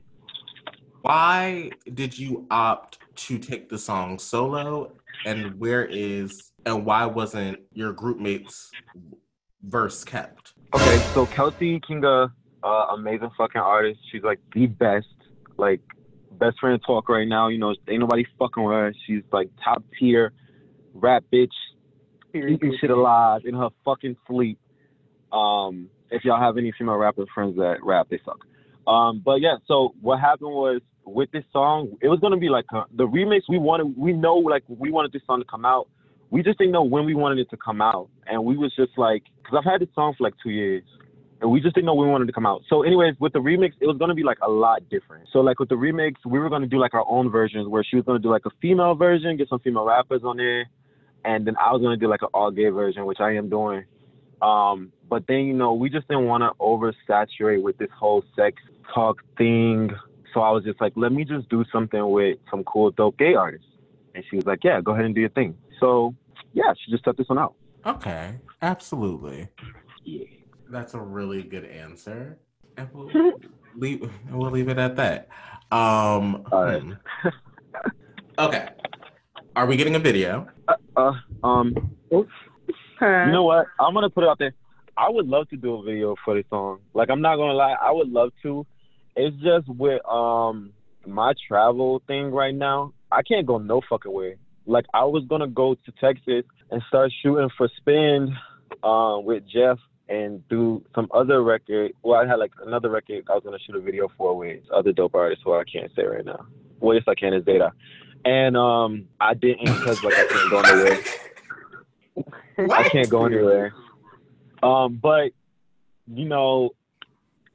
Why 1.02 1.72
did 1.94 2.18
you 2.18 2.46
opt 2.52 3.00
to 3.16 3.40
take 3.40 3.70
the 3.70 3.78
song 3.78 4.20
solo? 4.20 4.94
And 5.26 5.60
where 5.60 5.86
is 5.86 6.52
and 6.66 6.86
why 6.86 7.06
wasn't 7.06 7.60
your 7.74 7.94
groupmates 7.94 8.70
verse 9.64 10.04
kept? 10.04 10.54
Okay, 10.74 10.98
so 11.14 11.26
Kelsey 11.26 11.80
Kinga, 11.80 12.32
uh, 12.64 12.68
amazing 12.68 13.32
fucking 13.38 13.62
artist. 13.62 14.00
She's 14.12 14.24
like 14.24 14.40
the 14.54 14.68
best, 14.68 15.08
like 15.58 15.82
best 16.34 16.60
friend 16.60 16.80
to 16.80 16.86
talk 16.86 17.10
right 17.10 17.28
now. 17.28 17.50
You 17.50 17.58
know, 17.58 17.76
ain't 17.88 18.00
nobody 18.00 18.26
fucking 18.40 18.64
with 18.64 18.74
her. 18.74 18.94
She's 19.06 19.24
like 19.32 19.50
top 19.64 19.84
tier 20.00 20.34
rap 20.94 21.24
bitch, 21.32 21.54
keeping 22.32 22.78
shit 22.80 22.90
alive 22.90 23.42
in 23.46 23.54
her 23.54 23.70
fucking 23.86 24.16
sleep. 24.28 24.60
Um, 25.32 25.90
if 26.10 26.26
y'all 26.26 26.40
have 26.40 26.58
any 26.58 26.74
female 26.78 26.96
rapper 26.96 27.26
friends 27.34 27.56
that 27.56 27.78
rap, 27.84 28.08
they 28.10 28.20
suck. 28.26 28.40
Um, 28.88 29.22
but 29.24 29.36
yeah, 29.36 29.56
so 29.68 29.94
what 30.02 30.20
happened 30.20 30.52
was 30.52 30.82
with 31.06 31.32
this 31.32 31.44
song, 31.52 31.98
it 32.02 32.08
was 32.08 32.20
gonna 32.20 32.38
be 32.38 32.50
like 32.50 32.66
a, 32.74 32.84
the 32.96 33.08
remix. 33.08 33.42
We 33.50 33.58
wanted, 33.58 33.96
we 33.98 34.14
know, 34.14 34.36
like 34.36 34.64
we 34.68 34.92
wanted 34.92 35.12
this 35.12 35.22
song 35.26 35.40
to 35.40 35.46
come 35.46 35.66
out. 35.66 35.88
We 36.30 36.44
just 36.44 36.58
didn't 36.58 36.72
know 36.72 36.84
when 36.84 37.06
we 37.06 37.14
wanted 37.14 37.40
it 37.40 37.50
to 37.50 37.58
come 37.58 37.82
out, 37.82 38.10
and 38.26 38.46
we 38.46 38.58
was 38.58 38.74
just 38.76 38.98
like, 38.98 39.24
because 39.38 39.58
I've 39.58 39.70
had 39.70 39.82
this 39.82 39.94
song 39.94 40.16
for 40.18 40.24
like 40.24 40.34
two 40.42 40.50
years, 40.50 40.84
and 41.42 41.52
we 41.52 41.60
just 41.60 41.76
didn't 41.76 41.88
know 41.88 41.94
when 41.94 42.08
we 42.08 42.12
wanted 42.12 42.28
to 42.28 42.34
come 42.34 42.46
out. 42.46 42.62
So, 42.70 42.84
anyways, 42.84 43.16
with 43.20 43.34
the 43.34 43.40
remix, 43.40 43.72
it 43.82 43.88
was 43.88 43.98
gonna 43.98 44.16
be 44.16 44.24
like 44.24 44.38
a 44.42 44.50
lot 44.50 44.82
different. 44.90 45.28
So, 45.34 45.40
like 45.40 45.60
with 45.60 45.70
the 45.70 45.76
remix, 45.76 46.14
we 46.26 46.40
were 46.40 46.50
gonna 46.50 46.68
do 46.68 46.80
like 46.80 46.94
our 46.94 47.06
own 47.08 47.30
versions, 47.30 47.68
where 47.68 47.84
she 47.84 47.98
was 47.98 48.06
gonna 48.06 48.20
do 48.20 48.30
like 48.30 48.46
a 48.46 48.52
female 48.62 48.96
version, 48.96 49.38
get 49.38 49.50
some 49.50 49.60
female 49.60 49.86
rappers 49.86 50.22
on 50.24 50.38
there, 50.38 50.70
and 51.26 51.46
then 51.46 51.56
I 51.58 51.72
was 51.72 51.82
gonna 51.82 51.98
do 51.98 52.08
like 52.08 52.22
an 52.22 52.30
all 52.34 52.52
gay 52.52 52.70
version, 52.70 53.06
which 53.06 53.20
I 53.20 53.36
am 53.36 53.50
doing. 53.50 53.86
Um, 54.42 54.92
but 55.08 55.26
then 55.28 55.46
you 55.46 55.54
know, 55.54 55.74
we 55.74 55.90
just 55.90 56.08
didn't 56.08 56.26
want 56.26 56.42
to 56.44 56.52
oversaturate 56.60 57.62
with 57.62 57.78
this 57.78 57.90
whole 57.98 58.24
sex 58.36 58.62
talk 58.94 59.22
thing. 59.38 59.92
So 60.34 60.42
I 60.42 60.52
was 60.52 60.64
just 60.64 60.80
like, 60.80 60.94
let 60.96 61.12
me 61.12 61.26
just 61.26 61.50
do 61.50 61.66
something 61.72 62.10
with 62.10 62.38
some 62.50 62.64
cool, 62.64 62.92
dope 62.92 63.18
gay 63.18 63.36
artists. 63.36 63.68
And 64.16 64.24
she 64.30 64.38
was 64.38 64.46
like, 64.46 64.64
yeah, 64.64 64.82
go 64.82 64.94
ahead 64.94 65.06
and 65.06 65.14
do 65.14 65.22
your 65.22 65.30
thing. 65.30 65.56
So 65.80 66.16
yeah, 66.54 66.74
she 66.84 66.92
just 66.92 67.04
set 67.04 67.18
this 67.18 67.28
one 67.30 67.40
out. 67.40 67.56
Okay, 67.86 68.36
absolutely. 68.62 69.50
Yeah. 70.04 70.26
That's 70.70 70.94
a 70.94 71.00
really 71.00 71.44
good 71.44 71.66
answer. 71.66 72.40
And 72.78 72.88
we'll 72.94 73.12
leave 73.76 74.10
we'll 74.32 74.52
leave 74.52 74.70
it 74.70 74.78
at 74.78 74.96
that. 74.96 75.28
Um 75.72 76.46
All 76.52 76.64
right. 76.64 76.82
hmm. 76.82 76.94
Okay. 78.40 78.70
Are 79.56 79.66
we 79.66 79.76
getting 79.76 79.96
a 79.96 80.00
video? 80.00 80.48
Uh, 80.96 81.14
um, 81.44 81.74
you 82.12 83.32
know 83.32 83.44
what? 83.44 83.68
I'm 83.80 83.94
gonna 83.94 84.10
put 84.10 84.24
it 84.24 84.30
out 84.30 84.40
there. 84.40 84.54
I 84.98 85.10
would 85.10 85.28
love 85.28 85.50
to 85.50 85.58
do 85.58 85.76
a 85.76 85.84
video 85.84 86.16
for 86.24 86.36
this 86.36 86.46
song. 86.50 86.80
Like, 86.94 87.10
I'm 87.10 87.22
not 87.22 87.38
gonna 87.38 87.54
lie, 87.54 87.76
I 87.82 87.92
would 87.92 88.10
love 88.10 88.32
to. 88.44 88.66
It's 89.16 89.36
just 89.38 89.68
with 89.68 90.06
um 90.06 90.74
my 91.06 91.34
travel 91.48 92.02
thing 92.08 92.32
right 92.32 92.54
now. 92.54 92.94
I 93.12 93.22
can't 93.24 93.46
go 93.46 93.58
no 93.58 93.82
fucking 93.90 94.12
way. 94.12 94.36
Like, 94.66 94.86
I 94.94 95.06
was 95.06 95.24
gonna 95.28 95.48
go 95.48 95.76
to 95.76 95.92
Texas 96.00 96.44
and 96.70 96.82
start 96.88 97.12
shooting 97.22 97.50
for 97.58 97.70
Spin, 97.78 98.36
um, 98.84 99.26
with 99.26 99.44
Jeff 99.48 99.78
and 100.10 100.48
do 100.50 100.84
some 100.94 101.08
other 101.14 101.42
record. 101.42 101.94
Well, 102.04 102.20
I 102.20 102.28
had 102.28 102.36
like 102.36 102.52
another 102.66 102.90
record 102.90 103.24
I 103.30 103.34
was 103.34 103.44
gonna 103.44 103.58
shoot 103.66 103.76
a 103.76 103.82
video 103.82 104.10
for 104.18 104.36
with 104.36 104.60
other 104.74 104.92
dope 104.92 105.16
artists 105.16 105.44
who 105.44 105.54
I 105.54 105.64
can't 105.64 105.92
say 105.96 106.04
right 106.04 106.26
now. 106.26 106.46
Well, 106.80 106.96
yes, 106.96 107.04
I 107.08 107.16
can. 107.16 107.34
It's 107.34 107.46
Data. 107.46 107.72
And 108.26 108.56
um, 108.56 109.08
I 109.20 109.34
didn't 109.34 109.66
because 109.66 110.04
like 110.04 110.14
I 110.14 110.26
can't 110.28 110.50
go 110.52 110.62
nowhere. 110.62 111.00
I 112.72 112.90
can't 112.90 113.10
go 113.10 113.26
anywhere. 113.26 113.74
Um, 114.62 115.00
but 115.02 115.32
you 116.08 116.26
know, 116.26 116.72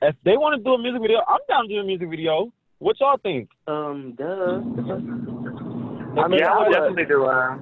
if 0.03 0.17
they 0.25 0.37
want 0.37 0.59
to 0.59 0.65
do 0.65 0.75
a 0.75 0.79
music 0.79 1.03
video, 1.03 1.19
I'm 1.27 1.39
down 1.49 1.69
to 1.69 1.75
do 1.75 1.81
a 1.81 1.85
music 1.85 2.11
video. 2.11 2.53
What 2.79 2.99
y'all 3.01 3.17
think? 3.17 3.49
Um, 3.67 4.15
duh. 4.19 4.61
I 6.21 6.29
mean, 6.29 6.41
yeah, 6.41 6.51
I 6.51 6.55
I 6.55 6.59
would 6.59 6.69
would, 6.69 6.73
definitely 6.73 7.05
do 7.05 7.25
uh 7.25 7.59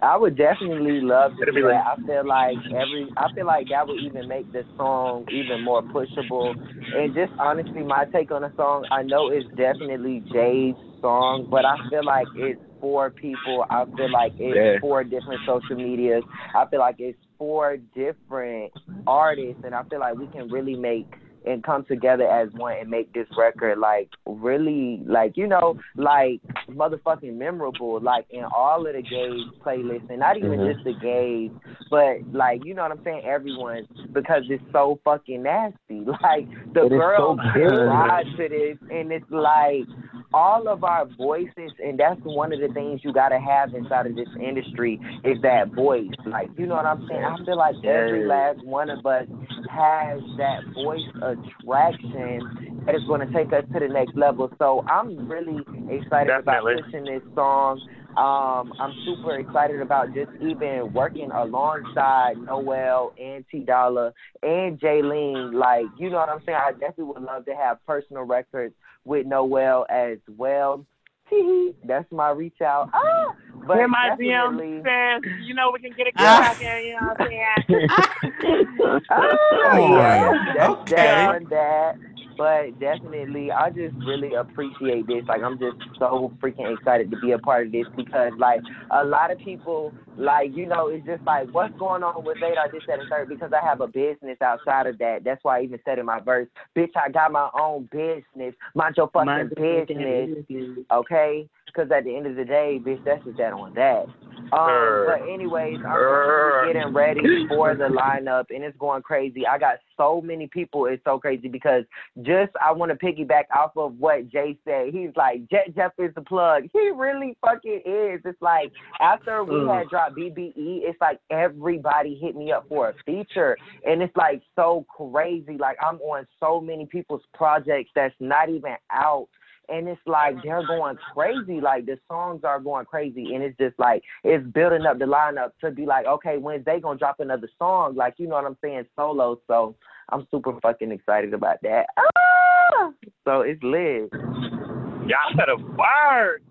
I 0.00 0.16
would 0.16 0.36
definitely 0.36 1.00
love 1.00 1.32
to 1.36 1.42
It'll 1.42 1.54
do 1.54 1.62
be 1.62 1.68
that. 1.68 1.84
I 1.84 1.96
feel 2.06 2.26
like 2.26 2.56
every, 2.66 3.08
I 3.16 3.32
feel 3.34 3.46
like 3.46 3.66
that 3.70 3.86
would 3.88 3.98
even 4.00 4.28
make 4.28 4.50
the 4.52 4.64
song 4.76 5.26
even 5.30 5.64
more 5.64 5.82
pushable. 5.82 6.54
And 6.94 7.14
just 7.14 7.32
honestly, 7.38 7.82
my 7.82 8.04
take 8.04 8.30
on 8.30 8.42
the 8.42 8.52
song, 8.56 8.86
I 8.92 9.02
know 9.02 9.28
it's 9.28 9.48
definitely 9.56 10.22
Jay's 10.32 10.76
song, 11.00 11.46
but 11.50 11.64
I 11.64 11.76
feel 11.90 12.04
like 12.04 12.26
it's 12.36 12.60
for 12.80 13.10
people. 13.10 13.64
I 13.70 13.84
feel 13.96 14.10
like 14.10 14.32
it's 14.38 14.56
Yeah. 14.56 14.80
for 14.80 15.04
different 15.04 15.40
social 15.46 15.76
medias. 15.76 16.24
I 16.54 16.66
feel 16.66 16.80
like 16.80 16.96
it's 16.98 17.18
for 17.38 17.76
different 17.94 18.72
artists, 19.06 19.62
and 19.64 19.74
I 19.74 19.82
feel 19.84 20.00
like 20.00 20.16
we 20.16 20.26
can 20.28 20.48
really 20.50 20.76
make 20.76 21.06
and 21.46 21.62
come 21.62 21.84
together 21.84 22.26
as 22.28 22.52
one 22.54 22.74
and 22.78 22.90
make 22.90 23.12
this 23.12 23.26
record 23.38 23.78
like 23.78 24.10
really 24.26 25.00
like 25.06 25.36
you 25.36 25.46
know 25.46 25.78
like 25.96 26.40
motherfucking 26.68 27.32
memorable 27.34 28.00
like 28.00 28.26
in 28.30 28.44
all 28.44 28.84
of 28.86 28.92
the 28.92 29.02
gays 29.02 29.46
playlists 29.64 30.10
and 30.10 30.18
not 30.18 30.36
even 30.36 30.58
Mhm. 30.58 30.72
just 30.72 30.84
the 30.84 30.92
gays 30.94 31.50
but 31.90 32.16
like 32.32 32.64
you 32.64 32.74
know 32.74 32.82
what 32.82 32.90
I'm 32.90 33.04
saying 33.04 33.22
everyone 33.24 33.86
because 34.12 34.42
it's 34.50 34.62
so 34.72 34.98
fucking 35.04 35.44
nasty 35.44 36.00
like 36.22 36.48
the 36.74 36.86
It 36.86 36.90
so 36.90 37.36
girls 37.36 37.38
ride 37.86 38.26
to 38.36 38.48
this 38.48 38.78
and 38.90 39.12
it's 39.12 39.30
like 39.30 39.86
all 40.32 40.68
of 40.68 40.84
our 40.84 41.06
voices 41.16 41.72
and 41.82 41.98
that's 41.98 42.20
one 42.22 42.52
of 42.52 42.60
the 42.60 42.68
things 42.68 43.00
you 43.02 43.12
gotta 43.12 43.38
have 43.38 43.74
inside 43.74 44.06
of 44.06 44.14
this 44.14 44.28
industry 44.40 45.00
is 45.24 45.40
that 45.42 45.72
voice 45.74 46.08
like 46.26 46.48
you 46.56 46.66
know 46.66 46.74
what 46.74 46.86
I'm 46.86 47.06
saying 47.08 47.24
I 47.24 47.44
feel 47.44 47.56
like 47.56 47.76
every 47.84 48.26
last 48.26 48.62
one 48.64 48.90
of 48.90 49.04
us 49.06 49.26
has 49.70 50.20
that 50.36 50.60
voice 50.74 51.00
attraction 51.22 52.78
that 52.88 52.94
is 52.94 53.02
going 53.06 53.20
to 53.20 53.32
take 53.34 53.52
us 53.52 53.64
to 53.72 53.80
the 53.80 53.88
next 53.88 54.16
level. 54.16 54.50
So 54.58 54.82
I'm 54.88 55.28
really 55.28 55.60
excited 55.90 56.28
Definitely. 56.28 56.74
about 56.74 56.84
pushing 56.84 57.04
this 57.04 57.22
song. 57.34 57.80
Um, 58.16 58.72
I'm 58.80 58.94
super 59.04 59.38
excited 59.38 59.80
about 59.80 60.14
just 60.14 60.30
even 60.40 60.92
working 60.92 61.30
alongside 61.30 62.38
Noel 62.38 63.12
and 63.20 63.44
T 63.50 63.60
Dolla 63.60 64.12
and 64.42 64.80
Jaylene. 64.80 65.52
Like, 65.52 65.84
you 65.98 66.10
know 66.10 66.16
what 66.16 66.30
I'm 66.30 66.40
saying? 66.46 66.58
I 66.58 66.72
definitely 66.72 67.04
would 67.04 67.22
love 67.22 67.44
to 67.44 67.54
have 67.54 67.84
personal 67.86 68.22
records 68.22 68.74
with 69.04 69.26
Noel 69.26 69.86
as 69.88 70.18
well. 70.36 70.84
Tee-hee, 71.30 71.74
That's 71.86 72.10
my 72.10 72.30
reach 72.30 72.60
out. 72.62 72.90
Ah, 72.94 73.34
but 73.66 73.76
Here 73.76 73.88
my 73.88 74.08
definitely. 74.10 74.82
DM 74.82 75.22
says, 75.22 75.32
you 75.46 75.54
know, 75.54 75.70
we 75.72 75.80
can 75.80 75.92
get 75.92 76.06
a 76.06 76.12
girl 76.12 76.26
out 76.26 76.56
there, 76.58 76.80
you 76.80 76.94
know 76.94 77.08
what 77.08 77.20
I'm 77.20 77.26
saying? 77.28 79.00
Oh, 79.10 79.38
Come 79.62 79.78
yeah, 79.78 80.30
on. 80.30 80.54
that's 80.56 80.72
Okay. 80.72 80.94
that, 80.94 81.48
that. 81.50 81.92
But 82.38 82.78
definitely, 82.78 83.50
I 83.50 83.68
just 83.70 83.96
really 84.06 84.34
appreciate 84.34 85.08
this. 85.08 85.24
Like, 85.26 85.42
I'm 85.42 85.58
just 85.58 85.76
so 85.98 86.32
freaking 86.40 86.72
excited 86.72 87.10
to 87.10 87.16
be 87.18 87.32
a 87.32 87.38
part 87.38 87.66
of 87.66 87.72
this 87.72 87.86
because, 87.96 88.32
like, 88.38 88.60
a 88.92 89.04
lot 89.04 89.32
of 89.32 89.38
people, 89.40 89.92
like, 90.16 90.54
you 90.54 90.66
know, 90.66 90.86
it's 90.86 91.04
just 91.04 91.24
like, 91.24 91.52
what's 91.52 91.76
going 91.78 92.04
on 92.04 92.24
with 92.24 92.38
Vadar 92.38 92.70
this, 92.70 92.82
that, 92.86 93.00
and 93.00 93.10
third? 93.10 93.28
Because 93.28 93.50
I 93.52 93.66
have 93.66 93.80
a 93.80 93.88
business 93.88 94.38
outside 94.40 94.86
of 94.86 94.98
that. 94.98 95.24
That's 95.24 95.42
why 95.42 95.58
I 95.58 95.62
even 95.62 95.80
said 95.84 95.98
in 95.98 96.06
my 96.06 96.20
verse, 96.20 96.46
bitch, 96.76 96.92
I 96.94 97.10
got 97.10 97.32
my 97.32 97.50
own 97.58 97.88
business. 97.90 98.54
Mind 98.72 98.94
your 98.96 99.10
fucking 99.10 99.26
Mind 99.26 99.50
business 99.56 100.44
business. 100.48 100.86
okay? 100.92 101.48
Because 101.72 101.90
at 101.90 102.04
the 102.04 102.16
end 102.16 102.26
of 102.26 102.36
the 102.36 102.44
day, 102.44 102.80
bitch, 102.84 103.04
that's 103.04 103.24
just 103.24 103.38
that 103.38 103.52
on 103.52 103.74
that. 103.74 104.06
Um, 104.52 105.06
but 105.06 105.28
anyways, 105.28 105.78
I'm 105.86 106.72
getting 106.72 106.94
ready 106.94 107.46
for 107.48 107.74
the 107.74 107.84
lineup, 107.84 108.46
and 108.50 108.64
it's 108.64 108.76
going 108.78 109.02
crazy. 109.02 109.46
I 109.46 109.58
got 109.58 109.76
so 109.96 110.20
many 110.20 110.46
people. 110.46 110.86
It's 110.86 111.02
so 111.04 111.18
crazy 111.18 111.48
because 111.48 111.84
just 112.22 112.52
I 112.64 112.72
want 112.72 112.90
to 112.90 112.96
piggyback 112.96 113.44
off 113.54 113.72
of 113.76 113.98
what 113.98 114.30
Jay 114.30 114.56
said. 114.64 114.94
He's 114.94 115.10
like, 115.16 115.48
Jet 115.50 115.74
Jeff 115.74 115.92
is 115.98 116.14
the 116.14 116.22
plug. 116.22 116.64
He 116.72 116.90
really 116.94 117.36
fucking 117.42 117.82
is. 117.84 118.20
It's 118.24 118.40
like 118.40 118.72
after 119.00 119.44
we 119.44 119.68
had 119.68 119.88
dropped 119.88 120.16
BBE, 120.16 120.52
it's 120.56 121.00
like 121.00 121.20
everybody 121.30 122.18
hit 122.20 122.34
me 122.34 122.52
up 122.52 122.66
for 122.68 122.90
a 122.90 122.94
feature, 123.04 123.56
and 123.84 124.02
it's 124.02 124.16
like 124.16 124.42
so 124.56 124.86
crazy. 124.88 125.56
Like 125.58 125.76
I'm 125.82 126.00
on 126.00 126.26
so 126.40 126.60
many 126.60 126.86
people's 126.86 127.22
projects 127.34 127.90
that's 127.94 128.14
not 128.18 128.48
even 128.48 128.76
out 128.90 129.28
and 129.68 129.88
it's 129.88 130.00
like 130.06 130.36
they're 130.42 130.66
going 130.66 130.96
crazy. 131.14 131.60
Like 131.60 131.86
the 131.86 131.98
songs 132.08 132.42
are 132.44 132.60
going 132.60 132.86
crazy, 132.86 133.34
and 133.34 133.42
it's 133.42 133.58
just 133.58 133.78
like 133.78 134.02
it's 134.24 134.46
building 134.48 134.86
up 134.86 134.98
the 134.98 135.04
lineup 135.04 135.50
to 135.60 135.70
be 135.70 135.86
like, 135.86 136.06
okay, 136.06 136.36
when's 136.38 136.64
they 136.64 136.80
gonna 136.80 136.98
drop 136.98 137.20
another 137.20 137.48
song? 137.58 137.94
Like 137.96 138.14
you 138.18 138.26
know 138.28 138.36
what 138.36 138.44
I'm 138.44 138.56
saying, 138.62 138.86
solo. 138.96 139.40
So 139.46 139.76
I'm 140.10 140.26
super 140.30 140.58
fucking 140.60 140.92
excited 140.92 141.34
about 141.34 141.58
that. 141.62 141.86
Ah! 141.96 142.90
So 143.24 143.40
it's 143.42 143.62
lit. 143.62 144.10
Y'all 144.12 145.36
better 145.36 145.56
word. 145.56 146.42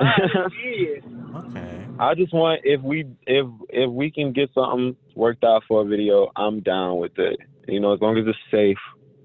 Love 0.00 0.52
it. 0.62 1.04
Okay. 1.36 1.86
I 2.00 2.14
just 2.14 2.32
want 2.32 2.60
if 2.64 2.80
we 2.82 3.06
if 3.26 3.46
if 3.68 3.90
we 3.90 4.10
can 4.10 4.32
get 4.32 4.50
something 4.54 4.96
worked 5.14 5.44
out 5.44 5.64
for 5.66 5.82
a 5.82 5.84
video, 5.84 6.30
I'm 6.36 6.60
down 6.60 6.98
with 6.98 7.18
it. 7.18 7.38
You 7.66 7.80
know, 7.80 7.92
as 7.92 8.00
long 8.00 8.16
as 8.16 8.24
it's 8.26 8.38
safe, 8.50 8.78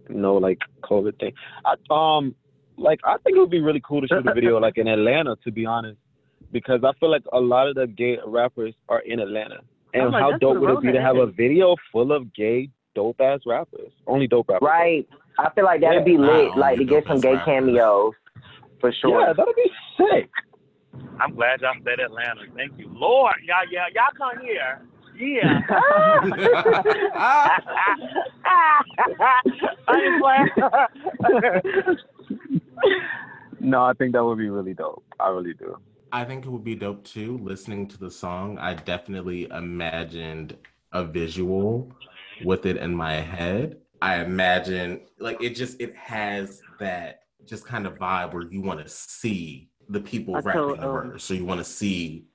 no 0.10 0.36
like 0.36 0.60
COVID 0.84 1.20
thing. 1.20 1.34
I, 1.66 1.76
um, 1.90 2.36
like 2.84 3.00
I 3.04 3.18
think 3.24 3.36
it 3.38 3.40
would 3.40 3.50
be 3.50 3.62
really 3.62 3.82
cool 3.84 4.02
to 4.02 4.08
shoot 4.08 4.28
a 4.28 4.34
video 4.34 4.60
like 4.60 4.78
in 4.78 4.88
Atlanta, 4.98 5.36
to 5.44 5.52
be 5.52 5.66
honest, 5.66 5.98
because 6.52 6.82
I 6.84 6.92
feel 7.00 7.10
like 7.10 7.24
a 7.34 7.40
lot 7.40 7.68
of 7.68 7.76
the 7.76 7.88
gay 7.88 8.18
rappers 8.26 8.74
are 8.90 9.00
in 9.00 9.20
Atlanta. 9.20 9.62
And 9.96 10.12
like, 10.12 10.22
how 10.22 10.38
dope 10.38 10.60
would 10.60 10.70
it 10.72 10.82
be 10.82 10.92
to 10.92 11.02
have 11.02 11.18
a 11.18 11.28
video 11.28 11.76
full 11.92 12.12
of 12.12 12.34
gay 12.34 12.70
dope 12.96 13.20
ass 13.22 13.42
rappers? 13.46 13.92
Only 14.08 14.28
dope 14.28 14.50
rappers. 14.50 14.66
Right. 14.66 15.08
I 15.40 15.50
feel 15.56 15.66
like 15.66 15.82
that'd 15.82 16.06
be 16.06 16.18
lit, 16.18 16.56
like 16.58 16.78
to 16.78 16.86
get 16.86 17.06
some 17.08 17.20
gay 17.20 17.34
rappers. 17.36 17.46
cameos. 17.46 18.14
For 18.80 18.92
sure. 19.02 19.20
Yeah, 19.22 19.34
that'd 19.34 19.56
be 19.56 19.72
sick. 19.98 20.30
I'm 21.20 21.34
glad 21.36 21.62
y'all 21.62 21.74
said 21.84 22.00
Atlanta. 22.00 22.42
Thank 22.56 22.78
you, 22.78 22.88
Lord. 22.94 23.36
Y'all, 23.48 23.66
yeah, 23.72 23.86
y'all 23.96 24.12
come 24.18 24.44
here. 24.44 24.82
Yeah. 25.16 25.62
I 27.16 27.60
just 29.88 30.22
like- 30.22 30.52
No, 33.60 33.84
I 33.84 33.94
think 33.94 34.12
that 34.14 34.24
would 34.24 34.38
be 34.40 34.50
really 34.50 34.74
dope. 34.74 35.06
I 35.20 35.30
really 35.30 35.54
do. 35.54 35.78
I 36.12 36.26
think 36.26 36.46
it 36.46 36.50
would 36.50 36.66
be 36.66 36.76
dope 36.76 37.04
too. 37.06 37.38
Listening 37.38 37.88
to 37.90 37.98
the 37.98 38.12
song, 38.12 38.58
I 38.58 38.74
definitely 38.74 39.48
imagined 39.50 40.58
a 40.92 41.06
visual 41.06 41.92
with 42.44 42.66
it 42.66 42.78
in 42.78 42.94
my 42.94 43.14
head. 43.14 43.78
I 44.02 44.22
imagine 44.22 45.02
like 45.18 45.42
it 45.42 45.56
just 45.56 45.80
it 45.80 45.96
has 45.96 46.62
that 46.80 47.22
just 47.46 47.66
kind 47.66 47.88
of 47.88 47.98
vibe 47.98 48.34
where 48.34 48.44
you 48.44 48.62
want 48.62 48.82
to 48.82 48.90
see 48.90 49.70
the 49.88 50.02
people 50.02 50.36
I 50.36 50.40
rapping 50.40 50.62
told, 50.62 50.80
the 50.80 50.88
um, 50.88 50.92
verse, 51.12 51.24
so 51.24 51.34
you 51.34 51.46
want 51.46 51.60
to 51.60 51.66
see 51.66 52.26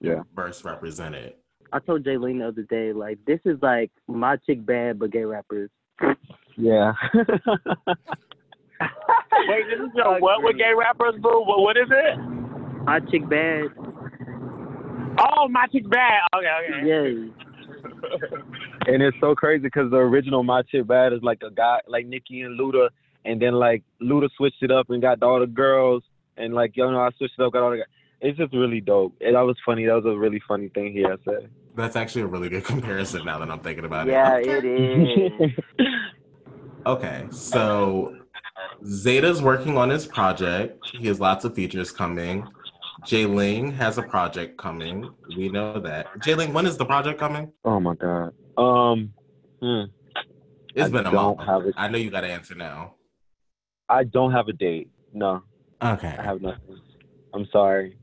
Yeah. 0.00 0.22
verse 0.34 0.64
represented. 0.64 1.34
I 1.72 1.78
told 1.78 2.04
Jayling 2.04 2.38
the 2.38 2.48
other 2.48 2.62
day, 2.62 2.92
like, 2.92 3.18
this 3.26 3.40
is 3.44 3.58
like 3.60 3.90
my 4.08 4.36
chick 4.36 4.64
bad 4.64 4.98
but 4.98 5.10
gay 5.10 5.24
rappers. 5.24 5.70
Yeah. 6.56 6.94
Wait, 9.50 9.64
this 9.68 9.80
is 9.80 9.92
your 9.94 10.20
what 10.20 10.42
with 10.42 10.56
gay 10.56 10.72
rappers, 10.76 11.14
boo? 11.20 11.42
What, 11.44 11.60
what 11.60 11.76
is 11.76 11.88
it? 11.90 12.18
My 12.84 13.00
chick 13.10 13.28
bad, 13.28 13.66
Oh, 15.18 15.48
my 15.48 15.66
chick 15.66 15.88
bad. 15.88 16.20
Okay, 16.34 16.46
okay. 16.78 16.86
yay. 16.88 17.30
and 18.86 19.02
it's 19.02 19.16
so 19.20 19.34
crazy 19.34 19.62
because 19.62 19.90
the 19.90 19.96
original 19.96 20.42
My 20.42 20.62
Chick 20.62 20.86
Bad 20.86 21.12
is 21.12 21.20
like 21.22 21.42
a 21.46 21.50
guy 21.50 21.80
like 21.88 22.06
Nicki 22.06 22.40
and 22.42 22.58
Luda, 22.58 22.88
and 23.24 23.40
then 23.40 23.54
like 23.54 23.82
Luda 24.02 24.28
switched 24.36 24.62
it 24.62 24.70
up 24.70 24.90
and 24.90 25.02
got 25.02 25.22
all 25.22 25.40
the 25.40 25.46
girls, 25.46 26.02
and 26.36 26.54
like 26.54 26.76
you 26.76 26.90
know 26.90 27.00
I 27.00 27.10
switched 27.18 27.34
it 27.38 27.42
up, 27.42 27.52
got 27.52 27.62
all 27.62 27.70
the 27.70 27.78
guys. 27.78 27.86
It's 28.20 28.38
just 28.38 28.52
really 28.52 28.80
dope. 28.80 29.14
And 29.20 29.34
that 29.34 29.40
was 29.42 29.56
funny. 29.64 29.86
That 29.86 29.94
was 29.94 30.04
a 30.06 30.18
really 30.18 30.42
funny 30.46 30.68
thing 30.68 30.92
he 30.92 31.00
had 31.00 31.18
said. 31.24 31.50
That's 31.74 31.96
actually 31.96 32.22
a 32.22 32.26
really 32.26 32.48
good 32.48 32.64
comparison 32.72 33.24
now 33.24 33.38
that 33.38 33.50
I'm 33.50 33.60
thinking 33.60 33.84
about 33.84 34.08
it. 34.08 34.12
Yeah, 34.12 34.36
it. 34.38 34.64
it 34.64 34.64
is. 34.64 35.50
Okay, 36.86 37.26
so 37.30 38.16
ZayDahh's 38.82 39.42
working 39.42 39.76
on 39.76 39.90
his 39.90 40.06
project. 40.06 40.86
He 40.92 41.06
has 41.08 41.20
lots 41.20 41.44
of 41.44 41.54
features 41.54 41.90
coming. 41.90 42.46
Jayling 43.04 43.72
has 43.72 43.98
a 43.98 44.02
project 44.02 44.58
coming. 44.58 45.10
We 45.36 45.48
know 45.48 45.80
that. 45.80 46.06
Jayling, 46.20 46.52
when 46.52 46.66
is 46.66 46.76
the 46.76 46.84
project 46.84 47.18
coming? 47.18 47.52
oh 47.64 47.80
my 47.80 47.94
god. 47.94 48.32
Um, 48.58 49.12
hmm. 49.60 49.84
It's 50.74 50.86
I 50.86 50.88
been 50.88 51.06
a 51.06 51.10
month. 51.12 51.40
it. 51.66 51.74
I 51.76 51.88
know 51.88 51.98
you 51.98 52.10
got 52.10 52.20
to 52.22 52.28
answer 52.28 52.54
now. 52.54 52.94
I 53.88 54.04
don't 54.04 54.32
have 54.32 54.48
a 54.48 54.52
date. 54.52 54.88
No, 55.12 55.42
Okay. 55.82 56.14
I 56.18 56.22
have 56.22 56.40
nothing. 56.40 56.78
I'm 57.34 57.46
sorry. 57.52 57.96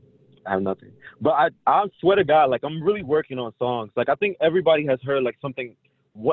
I 0.46 0.52
have 0.52 0.62
nothing. 0.62 0.92
But 1.20 1.30
I, 1.30 1.48
I 1.66 1.84
swear 2.00 2.16
to 2.16 2.24
God, 2.24 2.50
like 2.50 2.62
I'm 2.64 2.82
really 2.82 3.02
working 3.02 3.38
on 3.38 3.52
songs. 3.58 3.90
Like 3.96 4.08
I 4.08 4.14
think 4.16 4.36
everybody 4.40 4.84
has 4.86 4.98
heard 5.02 5.22
like 5.22 5.36
something, 5.40 5.74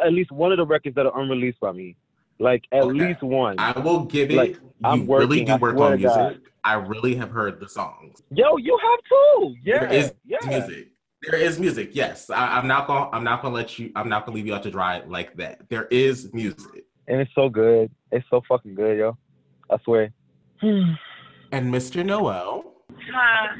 at 0.03 0.11
least 0.13 0.31
one 0.31 0.51
of 0.51 0.57
the 0.57 0.65
records 0.65 0.95
that 0.95 1.05
are 1.05 1.21
unreleased 1.21 1.59
by 1.59 1.71
me. 1.71 1.95
Like 2.39 2.63
at 2.71 2.83
Okay. 2.83 3.07
least 3.07 3.23
one. 3.23 3.59
I 3.59 3.77
will 3.79 4.05
give 4.05 4.31
it. 4.31 4.35
Like, 4.35 4.57
you 4.57 4.61
I'm 4.83 5.07
really 5.07 5.39
working, 5.39 5.45
do 5.45 5.55
work 5.57 5.77
on 5.79 5.97
to 5.97 6.03
God. 6.03 6.27
music. 6.27 6.41
I 6.63 6.73
really 6.73 7.15
have 7.15 7.31
heard 7.31 7.59
the 7.59 7.69
songs. 7.69 8.21
Yo, 8.31 8.57
you 8.57 8.77
have 8.81 8.99
too. 9.09 9.55
Yeah, 9.63 9.79
there 9.79 9.93
is 9.93 10.13
yeah. 10.25 10.37
music. 10.47 10.87
There 11.21 11.39
is 11.39 11.59
music. 11.59 11.91
Yes, 11.93 12.29
I, 12.29 12.57
I'm 12.57 12.67
not 12.67 12.87
gonna. 12.87 13.09
I'm 13.11 13.23
not 13.23 13.41
gonna 13.41 13.55
let 13.55 13.79
you. 13.79 13.91
I'm 13.95 14.09
not 14.09 14.25
gonna 14.25 14.35
leave 14.35 14.47
you 14.47 14.53
out 14.53 14.63
to 14.63 14.71
dry 14.71 15.01
like 15.07 15.35
that. 15.37 15.61
There 15.69 15.85
is 15.85 16.33
music. 16.33 16.85
and 17.07 17.21
it's 17.21 17.31
so 17.35 17.49
good. 17.49 17.89
It's 18.11 18.25
so 18.29 18.41
fucking 18.47 18.75
good, 18.75 18.97
yo. 18.97 19.17
I 19.69 19.77
swear. 19.83 20.11
And 21.51 21.73
Mr. 21.73 22.03
Noel, 22.05 22.73
Hi. 23.13 23.55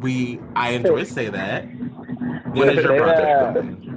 we. 0.00 0.40
I 0.56 0.70
enjoy 0.70 1.04
say 1.16 1.28
that. 1.28 1.68
When 2.52 2.70
is 2.70 2.82
your 2.82 2.92
Say 2.92 2.98
project 2.98 3.54
that. 3.54 3.87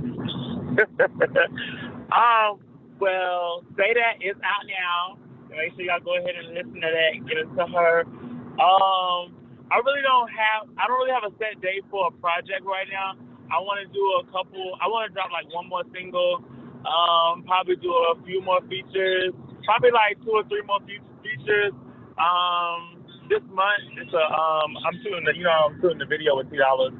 um, 2.15 2.59
well, 2.99 3.63
say 3.75 3.91
that 3.91 4.23
is 4.23 4.37
out 4.39 4.63
now. 4.67 5.17
Make 5.51 5.75
sure 5.75 5.83
y'all 5.83 5.99
go 5.99 6.15
ahead 6.15 6.35
and 6.39 6.55
listen 6.55 6.79
to 6.79 6.89
that. 6.91 7.11
Get 7.27 7.37
it 7.43 7.49
to 7.59 7.65
her. 7.67 8.07
Um, 8.55 9.35
I 9.67 9.79
really 9.83 10.03
don't 10.03 10.31
have. 10.31 10.71
I 10.79 10.87
don't 10.87 10.95
really 10.99 11.11
have 11.15 11.27
a 11.27 11.33
set 11.35 11.59
date 11.59 11.83
for 11.91 12.07
a 12.07 12.13
project 12.23 12.63
right 12.63 12.87
now. 12.87 13.19
I 13.51 13.59
want 13.59 13.83
to 13.83 13.87
do 13.91 14.03
a 14.19 14.23
couple. 14.31 14.79
I 14.79 14.87
want 14.87 15.11
to 15.11 15.11
drop 15.11 15.31
like 15.31 15.51
one 15.51 15.67
more 15.67 15.83
single. 15.91 16.39
Um, 16.87 17.43
probably 17.43 17.75
do 17.83 17.91
a 17.91 18.15
few 18.23 18.39
more 18.41 18.63
features. 18.71 19.35
Probably 19.67 19.91
like 19.91 20.19
two 20.23 20.31
or 20.31 20.47
three 20.47 20.63
more 20.63 20.79
features. 20.87 21.75
Um, 22.15 23.03
this 23.27 23.43
month 23.51 23.91
it's 23.99 24.13
a. 24.15 24.23
Um, 24.23 24.71
I'm 24.87 24.95
shooting 25.03 25.27
the. 25.27 25.35
You 25.35 25.43
know, 25.43 25.67
I'm 25.67 25.75
shooting 25.83 25.99
the 25.99 26.07
video 26.07 26.39
with 26.39 26.47
T 26.47 26.55
dollars. 26.55 26.95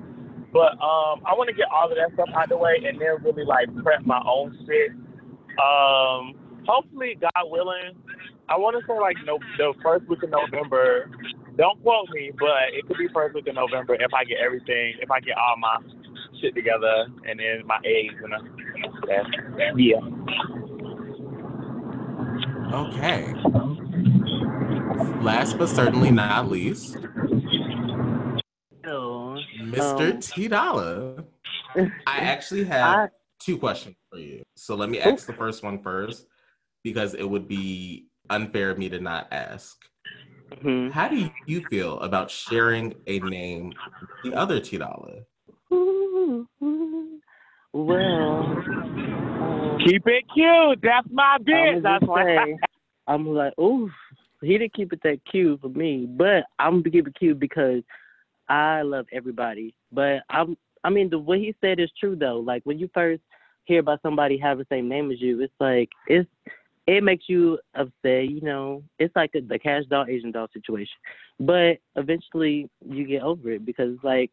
But 0.54 0.74
um, 0.84 1.24
I 1.26 1.34
want 1.34 1.50
to 1.50 1.56
get 1.56 1.68
all 1.72 1.90
of 1.90 1.96
that 1.96 2.14
stuff 2.14 2.30
out 2.36 2.44
of 2.46 2.50
the 2.50 2.58
way 2.58 2.76
and 2.86 3.00
then 3.00 3.24
really 3.24 3.46
like 3.46 3.68
prep 3.84 4.06
my 4.06 4.22
own 4.28 4.58
shit. 4.68 4.92
Um, 5.60 6.36
hopefully, 6.68 7.18
God 7.20 7.46
willing, 7.46 7.96
I 8.50 8.58
want 8.58 8.76
to 8.80 8.86
say 8.88 9.00
like 9.00 9.16
no, 9.26 9.40
the 9.58 9.74
first 9.82 10.08
week 10.10 10.24
of 10.24 10.30
November. 10.30 11.10
Don't 11.58 11.82
quote 11.84 12.10
me, 12.12 12.32
but 12.40 12.74
it 12.74 12.88
could 12.88 12.98
be 12.98 13.08
first 13.14 13.36
week 13.36 13.48
of 13.48 13.56
November 13.56 13.96
if 13.96 14.14
I 14.14 14.24
get 14.24 14.40
everything, 14.40 14.96
if 15.02 15.12
I 15.12 15.20
get 15.20 15.36
all 15.38 15.58
my 15.58 15.78
shit 16.42 16.56
together 16.56 17.08
and 17.28 17.40
then 17.40 17.66
my 17.66 17.80
eggs 17.86 18.16
and 18.24 18.34
uh. 18.34 18.40
Yeah. 19.76 20.00
Okay. 22.74 23.34
Last 25.22 25.58
but 25.58 25.68
certainly 25.70 26.12
not 26.12 26.50
least, 26.50 26.98
So, 28.86 29.21
Mr. 29.58 30.14
Um, 30.14 30.20
T 30.20 30.48
Dolla. 30.48 31.24
I 31.76 31.88
actually 32.06 32.64
have 32.66 32.96
I, 32.96 33.08
two 33.40 33.58
questions 33.58 33.96
for 34.12 34.20
you. 34.20 34.44
So 34.56 34.76
let 34.76 34.90
me 34.90 35.00
ask 35.00 35.26
the 35.26 35.34
first 35.34 35.64
one 35.64 35.82
first 35.82 36.28
because 36.84 37.14
it 37.14 37.24
would 37.30 37.48
be 37.48 38.08
unfair 38.30 38.72
of 38.72 38.78
me 38.78 38.90
to 38.90 39.00
not 39.00 39.28
ask. 39.32 39.78
hmm 40.62 40.90
How 40.90 41.08
do 41.08 41.32
you 41.46 41.62
feel 41.62 42.00
about 42.00 42.30
sharing 42.32 42.96
a 43.08 43.20
name 43.20 43.74
with 44.00 44.10
the 44.24 44.34
other 44.34 44.60
T 44.60 44.78
Dolla? 44.78 45.22
Well, 47.74 48.58
um, 49.42 49.80
Keep 49.86 50.08
it 50.08 50.26
cute. 50.34 50.80
That's 50.84 51.08
my 51.10 51.38
I 51.40 51.44
bitch. 51.44 51.84
That's 51.84 52.06
why. 52.06 52.24
say, 52.26 52.58
I'm 53.08 53.28
like, 53.34 53.54
ooh, 53.60 53.90
he 54.42 54.58
didn't 54.58 54.74
keep 54.74 54.94
it 54.94 55.00
that 55.04 55.20
cute 55.30 55.62
for 55.62 55.70
me, 55.70 56.06
but 56.06 56.44
I'm 56.60 56.82
gonna 56.82 56.92
keep 56.92 57.08
it 57.08 57.16
cute 57.18 57.40
because 57.40 57.82
I 58.52 58.82
love 58.82 59.06
everybody. 59.14 59.74
But 59.94 60.24
I'm, 60.30 60.58
I 60.84 60.90
mean, 60.90 61.10
the 61.10 61.18
what 61.18 61.40
he 61.40 61.56
said 61.62 61.80
is 61.80 61.90
true 62.00 62.16
though. 62.16 62.40
Like 62.40 62.64
when 62.66 62.78
you 62.78 62.90
first 62.94 63.22
hear 63.66 63.80
about 63.80 64.02
somebody 64.02 64.38
having 64.38 64.66
the 64.70 64.76
same 64.76 64.90
name 64.90 65.10
as 65.10 65.22
you, 65.22 65.42
it's 65.42 65.54
like 65.60 65.90
it's 66.08 66.30
it 66.86 67.04
makes 67.04 67.26
you 67.30 67.60
upset. 67.76 68.30
You 68.30 68.42
know, 68.42 68.84
it's 69.00 69.16
like 69.16 69.32
a, 69.36 69.42
the 69.42 69.58
Cash 69.58 69.84
Doll 69.90 70.06
Asian 70.08 70.32
doll 70.32 70.50
situation. 70.54 70.98
But 71.40 71.78
eventually 71.96 72.70
you 72.86 73.08
get 73.08 73.22
over 73.22 73.52
it 73.52 73.66
because 73.66 73.98
like 74.04 74.32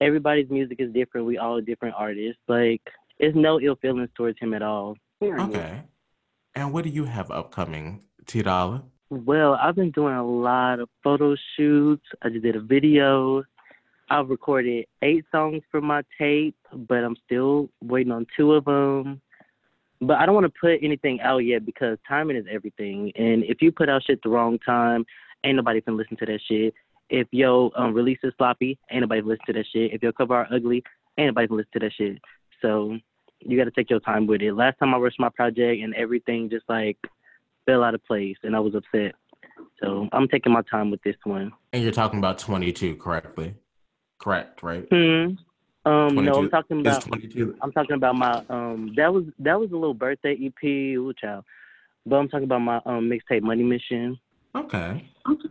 everybody's 0.00 0.48
music 0.48 0.80
is 0.80 0.92
different. 0.94 1.26
We 1.26 1.36
all 1.36 1.60
different 1.60 1.94
artists. 1.98 2.40
Like 2.48 2.82
it's 3.18 3.36
no 3.36 3.60
ill 3.60 3.76
feelings 3.76 4.08
towards 4.16 4.38
him 4.38 4.54
at 4.54 4.62
all. 4.62 4.96
Okay. 5.22 5.82
And 6.54 6.72
what 6.72 6.84
do 6.84 6.90
you 6.90 7.04
have 7.04 7.30
upcoming, 7.30 8.02
T 8.26 8.42
Dolla? 8.42 8.82
Well, 9.10 9.54
I've 9.54 9.74
been 9.74 9.90
doing 9.90 10.14
a 10.14 10.26
lot 10.26 10.80
of 10.80 10.88
photo 11.02 11.36
shoots. 11.56 12.04
I 12.22 12.28
just 12.30 12.42
did 12.42 12.56
a 12.56 12.60
video. 12.60 13.42
I've 14.10 14.30
recorded 14.30 14.86
eight 15.02 15.24
songs 15.30 15.62
for 15.70 15.80
my 15.80 16.02
tape, 16.18 16.56
but 16.72 17.04
I'm 17.04 17.16
still 17.24 17.68
waiting 17.82 18.12
on 18.12 18.26
two 18.36 18.54
of 18.54 18.64
them. 18.64 19.20
But 20.00 20.18
I 20.18 20.26
don't 20.26 20.34
want 20.34 20.46
to 20.46 20.60
put 20.60 20.82
anything 20.82 21.20
out 21.20 21.38
yet 21.38 21.66
because 21.66 21.98
timing 22.08 22.36
is 22.36 22.46
everything. 22.50 23.12
And 23.16 23.42
if 23.44 23.60
you 23.60 23.72
put 23.72 23.88
out 23.88 24.04
shit 24.04 24.22
the 24.22 24.28
wrong 24.28 24.58
time, 24.60 25.04
ain't 25.44 25.56
nobody 25.56 25.80
can 25.80 25.96
listen 25.96 26.16
to 26.18 26.26
that 26.26 26.40
shit. 26.48 26.72
If 27.10 27.26
your 27.32 27.72
um, 27.74 27.94
release 27.94 28.18
is 28.22 28.32
sloppy, 28.38 28.78
ain't 28.90 29.00
nobody 29.00 29.20
can 29.20 29.28
listen 29.28 29.46
to 29.46 29.52
that 29.54 29.66
shit. 29.72 29.92
If 29.92 30.02
your 30.02 30.12
cover 30.12 30.36
art 30.36 30.48
ugly, 30.52 30.84
ain't 31.16 31.28
nobody 31.28 31.48
can 31.48 31.56
listen 31.56 31.72
to 31.74 31.78
that 31.80 31.92
shit. 31.92 32.18
So 32.62 32.96
you 33.40 33.58
got 33.58 33.64
to 33.64 33.70
take 33.70 33.90
your 33.90 34.00
time 34.00 34.26
with 34.26 34.42
it. 34.42 34.52
Last 34.52 34.78
time 34.78 34.94
I 34.94 34.98
rushed 34.98 35.20
my 35.20 35.30
project 35.30 35.82
and 35.82 35.94
everything 35.94 36.48
just 36.50 36.64
like 36.68 36.98
fell 37.66 37.82
out 37.82 37.94
of 37.94 38.04
place, 38.06 38.36
and 38.42 38.54
I 38.54 38.60
was 38.60 38.74
upset. 38.74 39.14
So 39.82 40.08
I'm 40.12 40.28
taking 40.28 40.52
my 40.52 40.62
time 40.62 40.90
with 40.90 41.02
this 41.02 41.16
one. 41.24 41.52
And 41.72 41.82
you're 41.82 41.92
talking 41.92 42.18
about 42.18 42.38
22 42.38 42.96
correctly? 42.96 43.54
Correct, 44.18 44.62
right? 44.62 44.86
Hmm. 44.90 45.34
Um, 45.84 46.14
no, 46.16 46.34
I'm 46.34 46.50
talking 46.50 46.80
about. 46.80 47.02
22. 47.02 47.56
I'm 47.62 47.72
talking 47.72 47.94
about 47.96 48.14
my 48.16 48.42
um. 48.50 48.92
That 48.96 49.12
was 49.12 49.24
that 49.38 49.58
was 49.58 49.70
a 49.70 49.74
little 49.76 49.94
birthday 49.94 50.36
EP, 50.40 50.64
ooh, 50.64 51.14
child. 51.14 51.44
But 52.04 52.16
I'm 52.16 52.28
talking 52.28 52.44
about 52.44 52.60
my 52.60 52.76
um 52.84 53.08
mixtape 53.10 53.42
Money 53.42 53.62
Mission. 53.62 54.18
Okay. 54.54 55.08
Okay. 55.28 55.48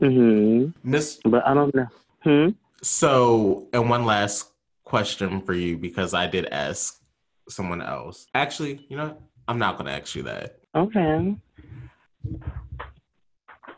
Mhm. 0.00 0.74
Miss 0.82 1.20
But 1.24 1.46
I 1.46 1.54
don't 1.54 1.74
know. 1.74 1.86
Hmm. 2.22 2.48
So, 2.82 3.68
and 3.72 3.88
one 3.88 4.04
last 4.04 4.50
question 4.84 5.40
for 5.40 5.54
you 5.54 5.78
because 5.78 6.12
I 6.14 6.26
did 6.26 6.46
ask 6.46 7.00
someone 7.48 7.80
else. 7.80 8.26
Actually, 8.34 8.84
you 8.88 8.96
know, 8.96 9.06
what? 9.08 9.20
I'm 9.48 9.58
not 9.58 9.76
going 9.76 9.86
to 9.86 9.92
ask 9.92 10.14
you 10.14 10.22
that. 10.24 10.58
Okay. 10.74 11.36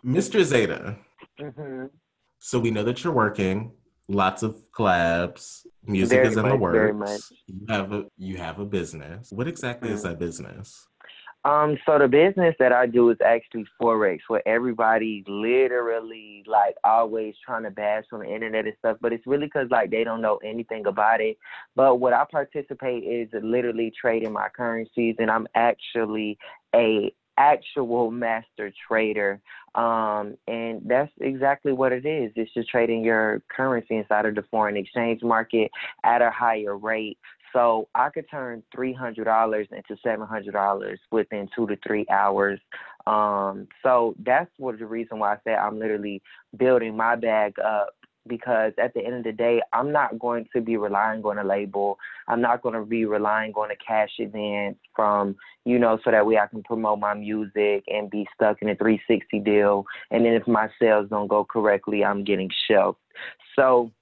Mr. 0.05 0.41
ZayDahh, 0.41 0.97
Mhm. 1.41 1.91
so 2.39 2.59
we 2.61 2.71
know 2.71 2.85
that 2.85 3.03
you're 3.03 3.13
working, 3.13 3.73
lots 4.09 4.43
of 4.43 4.57
collabs, 4.73 5.67
music 5.85 6.19
Very 6.19 6.29
is 6.29 6.37
in 6.37 6.45
the 6.45 6.51
much, 6.51 6.61
works. 6.61 6.77
very 6.77 6.93
much. 6.93 7.21
You 7.47 7.67
have 7.69 7.93
a 7.93 8.05
you 8.19 8.37
have 8.37 8.59
a 8.59 8.65
business. 8.65 9.33
What 9.33 9.49
exactly 9.49 9.91
is 9.91 10.01
Mhm. 10.01 10.05
that 10.05 10.19
business? 10.19 10.87
Um, 11.45 11.79
so 11.87 11.97
the 11.97 12.09
business 12.09 12.57
that 12.59 12.73
I 12.73 12.87
do 12.87 13.09
is 13.11 13.19
actually 13.25 13.67
forex, 13.81 14.19
where 14.27 14.43
everybody 14.49 15.23
literally 15.29 16.43
like 16.45 16.75
always 16.83 17.37
trying 17.45 17.63
to 17.63 17.71
bash 17.71 18.03
on 18.13 18.21
the 18.21 18.35
internet 18.35 18.67
and 18.67 18.75
stuff, 18.79 18.97
but 19.01 19.13
it's 19.13 19.27
really 19.29 19.47
because 19.47 19.71
like 19.71 19.91
they 19.91 20.03
don't 20.03 20.21
know 20.21 20.39
anything 20.39 20.87
about 20.87 21.21
it. 21.21 21.39
But 21.77 22.01
what 22.01 22.13
I 22.13 22.25
participate 22.29 23.05
is 23.05 23.29
literally 23.45 23.93
trading 23.93 24.33
my 24.33 24.49
currencies, 24.49 25.15
and 25.21 25.31
I'm 25.31 25.47
actually 25.55 26.37
a 26.75 27.15
actual 27.37 28.11
master 28.11 28.73
trader. 28.89 29.41
Um, 29.75 30.37
and 30.49 30.81
that's 30.87 31.13
exactly 31.21 31.73
what 31.73 31.93
it 31.93 32.07
is. 32.07 32.33
It's 32.35 32.53
just 32.55 32.71
trading 32.71 33.05
your 33.05 33.43
currency 33.55 33.97
inside 33.97 34.25
of 34.27 34.35
the 34.35 34.45
foreign 34.51 34.77
exchange 34.77 35.23
market 35.23 35.71
at 36.03 36.23
a 36.23 36.31
higher 36.31 36.77
rate. 36.77 37.19
So 37.53 37.89
I 37.95 38.11
could 38.11 38.29
turn 38.31 38.63
three 38.75 38.93
hundred 38.93 39.25
dollars 39.25 39.69
into 39.71 40.01
seven 40.03 40.27
hundred 40.27 40.53
dollars 40.53 40.99
within 41.11 41.49
two 41.55 41.67
to 41.67 41.77
three 41.87 42.07
hours. 42.11 42.61
Um, 43.07 43.69
so 43.83 44.15
that's 44.25 44.51
what 44.59 44.79
the 44.79 44.87
reason 44.87 45.19
why 45.19 45.35
I 45.35 45.39
say 45.45 45.55
I'm 45.55 45.79
literally 45.79 46.23
building 46.57 46.97
my 46.97 47.17
bag 47.17 47.59
up 47.59 47.95
because 48.27 48.73
at 48.79 48.95
the 48.95 49.05
end 49.05 49.15
of 49.15 49.25
the 49.25 49.33
day, 49.33 49.63
I'm 49.73 49.93
not 49.93 50.19
going 50.19 50.47
to 50.55 50.61
be 50.61 50.77
relying 50.77 51.23
on 51.25 51.39
a 51.39 51.45
label. 51.45 51.99
I'm 52.29 52.41
not 52.41 52.63
going 52.63 52.75
to 52.75 52.85
be 52.85 53.05
relying 53.05 53.53
on 53.53 53.71
a 53.71 53.77
cash 53.77 54.11
advance 54.21 54.77
from, 54.95 55.37
you 55.65 55.79
know, 55.79 55.99
so 56.05 56.11
that 56.11 56.27
way 56.27 56.39
I 56.39 56.47
can 56.47 56.63
promote 56.63 56.99
my 56.99 57.15
music 57.15 57.85
and 57.89 58.11
be 58.11 58.27
stuck 58.35 58.63
in 58.63 58.69
a 58.69 58.77
360 58.77 59.41
deal. 59.41 59.85
And 60.11 60.25
then 60.25 60.33
if 60.33 60.47
my 60.47 60.69
sales 60.81 61.09
don't 61.11 61.29
go 61.29 61.45
correctly, 61.45 62.05
I'm 62.05 62.25
getting 62.25 62.51
shelved. 62.69 62.99
So 63.55 63.93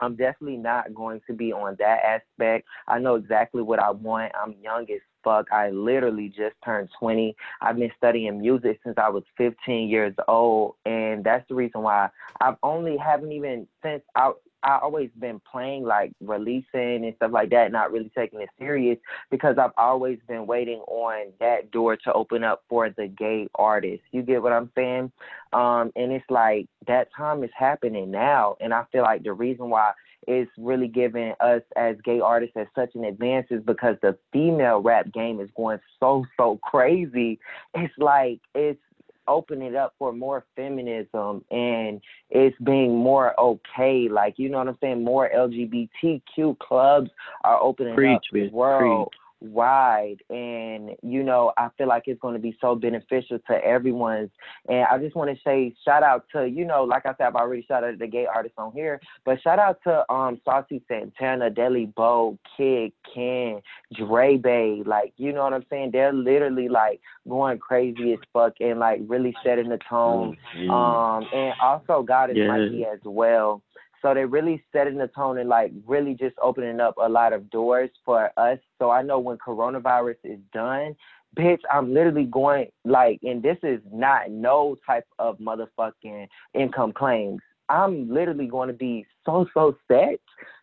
I'm 0.00 0.16
definitely 0.16 0.58
not 0.58 0.94
going 0.94 1.20
to 1.26 1.32
be 1.32 1.52
on 1.52 1.76
that 1.78 2.00
aspect. 2.04 2.66
I 2.86 2.98
know 2.98 3.14
exactly 3.14 3.62
what 3.62 3.78
I 3.78 3.90
want. 3.90 4.32
I'm 4.40 4.54
young 4.62 4.86
as 4.90 5.00
fuck. 5.26 5.50
I 5.50 5.70
literally 5.70 6.28
just 6.28 6.54
turned 6.64 6.88
20. 7.00 7.34
I've 7.60 7.76
been 7.76 7.90
studying 7.96 8.40
music 8.40 8.78
since 8.84 8.96
I 8.96 9.08
was 9.08 9.24
15 9.36 9.88
years 9.88 10.14
old, 10.28 10.76
and 10.86 11.24
that's 11.24 11.46
the 11.48 11.56
reason 11.56 11.82
why 11.82 12.10
I've 12.40 12.56
only 12.62 12.96
haven't 12.96 13.32
even 13.32 13.66
since 13.82 14.02
I 14.14 14.32
I 14.62 14.78
always 14.82 15.10
been 15.18 15.40
playing 15.50 15.84
like 15.84 16.12
releasing 16.20 17.04
and 17.04 17.14
stuff 17.16 17.30
like 17.32 17.50
that, 17.50 17.70
not 17.70 17.92
really 17.92 18.10
taking 18.16 18.40
it 18.40 18.48
serious 18.58 18.98
because 19.30 19.58
I've 19.58 19.70
always 19.76 20.18
been 20.26 20.46
waiting 20.46 20.80
on 20.88 21.32
that 21.38 21.70
door 21.70 21.96
to 21.96 22.12
open 22.12 22.42
up 22.42 22.64
for 22.68 22.90
the 22.90 23.06
gay 23.06 23.48
artist. 23.54 24.02
You 24.10 24.22
get 24.22 24.42
what 24.42 24.52
I'm 24.52 24.70
saying? 24.74 25.12
Um, 25.52 25.92
and 25.94 26.10
it's 26.10 26.28
like 26.30 26.66
that 26.88 27.08
time 27.16 27.44
is 27.44 27.50
happening 27.56 28.10
now, 28.10 28.56
and 28.60 28.74
I 28.74 28.84
feel 28.90 29.02
like 29.02 29.22
the 29.22 29.34
reason 29.34 29.70
why 29.70 29.92
it's 30.26 30.50
really 30.58 30.88
giving 30.88 31.32
us 31.40 31.62
as 31.76 31.96
gay 32.04 32.20
artists 32.20 32.56
as 32.56 32.66
such 32.74 32.94
an 32.94 33.04
advance 33.04 33.46
is 33.50 33.62
because 33.62 33.96
the 34.02 34.16
female 34.32 34.80
rap 34.80 35.12
game 35.12 35.40
is 35.40 35.48
going 35.56 35.78
so 36.00 36.24
so 36.36 36.58
crazy. 36.62 37.38
It's 37.74 37.94
like 37.98 38.40
it's 38.54 38.80
opening 39.28 39.74
up 39.74 39.94
for 39.98 40.12
more 40.12 40.44
feminism 40.54 41.44
and 41.50 42.00
it's 42.30 42.56
being 42.62 42.96
more 42.96 43.38
okay. 43.40 44.08
Like 44.08 44.34
you 44.38 44.48
know 44.48 44.58
what 44.58 44.68
I'm 44.68 44.78
saying? 44.80 45.04
More 45.04 45.30
LGBTQ 45.34 46.58
clubs 46.58 47.10
are 47.44 47.60
opening 47.60 47.94
Preach, 47.94 48.16
up 48.16 48.34
bitch, 48.34 48.52
world 48.52 49.14
wide. 49.40 50.16
And 50.30 50.90
you 51.02 51.22
know 51.22 51.52
i 51.56 51.68
feel 51.76 51.88
like 51.88 52.04
it's 52.06 52.20
going 52.20 52.34
to 52.34 52.40
be 52.40 52.56
so 52.60 52.74
beneficial 52.74 53.38
to 53.50 53.54
everyone's. 53.64 54.30
And 54.68 54.86
i 54.90 54.98
just 54.98 55.14
want 55.16 55.30
to 55.30 55.36
say 55.44 55.74
shout 55.84 56.02
out 56.02 56.24
to 56.32 56.48
you 56.48 56.64
know 56.64 56.84
like 56.84 57.06
i 57.06 57.10
said 57.10 57.26
i've 57.26 57.34
already 57.34 57.64
shout 57.66 57.84
out 57.84 57.98
the 57.98 58.06
gay 58.06 58.26
artists 58.26 58.56
on 58.58 58.72
here 58.72 59.00
but 59.24 59.40
shout 59.42 59.58
out 59.58 59.78
to 59.84 60.10
um 60.12 60.40
Saucy 60.44 60.82
Santana 60.88 61.50
Delli 61.50 61.92
Boe 61.94 62.38
Kidd 62.56 62.92
Kenn 63.14 63.60
dre 63.94 64.36
bay 64.36 64.82
like 64.84 65.12
you 65.16 65.32
know 65.32 65.44
what 65.44 65.52
i'm 65.52 65.64
saying? 65.70 65.90
They're 65.92 66.12
literally 66.12 66.68
like 66.68 67.00
going 67.28 67.58
crazy 67.58 68.12
as 68.12 68.18
fuck 68.32 68.54
and 68.60 68.78
like 68.78 69.00
really 69.06 69.34
setting 69.44 69.68
the 69.68 69.78
tone. 69.88 70.36
Mm. 70.56 70.70
um 70.70 71.26
and 71.32 71.54
also 71.62 72.02
god 72.02 72.30
is 72.30 72.36
Yes. 72.36 72.48
mighty 72.48 72.84
as 72.84 73.00
well 73.04 73.62
so 74.06 74.14
they 74.14 74.24
really 74.24 74.62
setting 74.72 74.98
the 74.98 75.08
tone 75.08 75.38
and 75.38 75.48
like 75.48 75.72
really 75.84 76.14
just 76.14 76.36
opening 76.40 76.78
up 76.78 76.94
a 77.02 77.08
lot 77.08 77.32
of 77.32 77.50
doors 77.50 77.90
for 78.04 78.30
us. 78.36 78.58
So 78.78 78.90
I 78.90 79.02
know 79.02 79.18
when 79.18 79.36
coronavirus 79.38 80.18
is 80.22 80.38
done, 80.52 80.94
bitch, 81.36 81.58
I'm 81.72 81.92
literally 81.92 82.24
going 82.24 82.66
like, 82.84 83.18
and 83.24 83.42
this 83.42 83.56
is 83.64 83.80
not 83.92 84.30
no 84.30 84.76
type 84.86 85.06
of 85.18 85.38
motherfucking 85.38 86.28
income 86.54 86.92
claims. 86.92 87.40
I'm 87.68 88.08
literally 88.08 88.46
going 88.46 88.68
to 88.68 88.74
be 88.74 89.04
so 89.24 89.46
so 89.52 89.76
set 89.90 90.20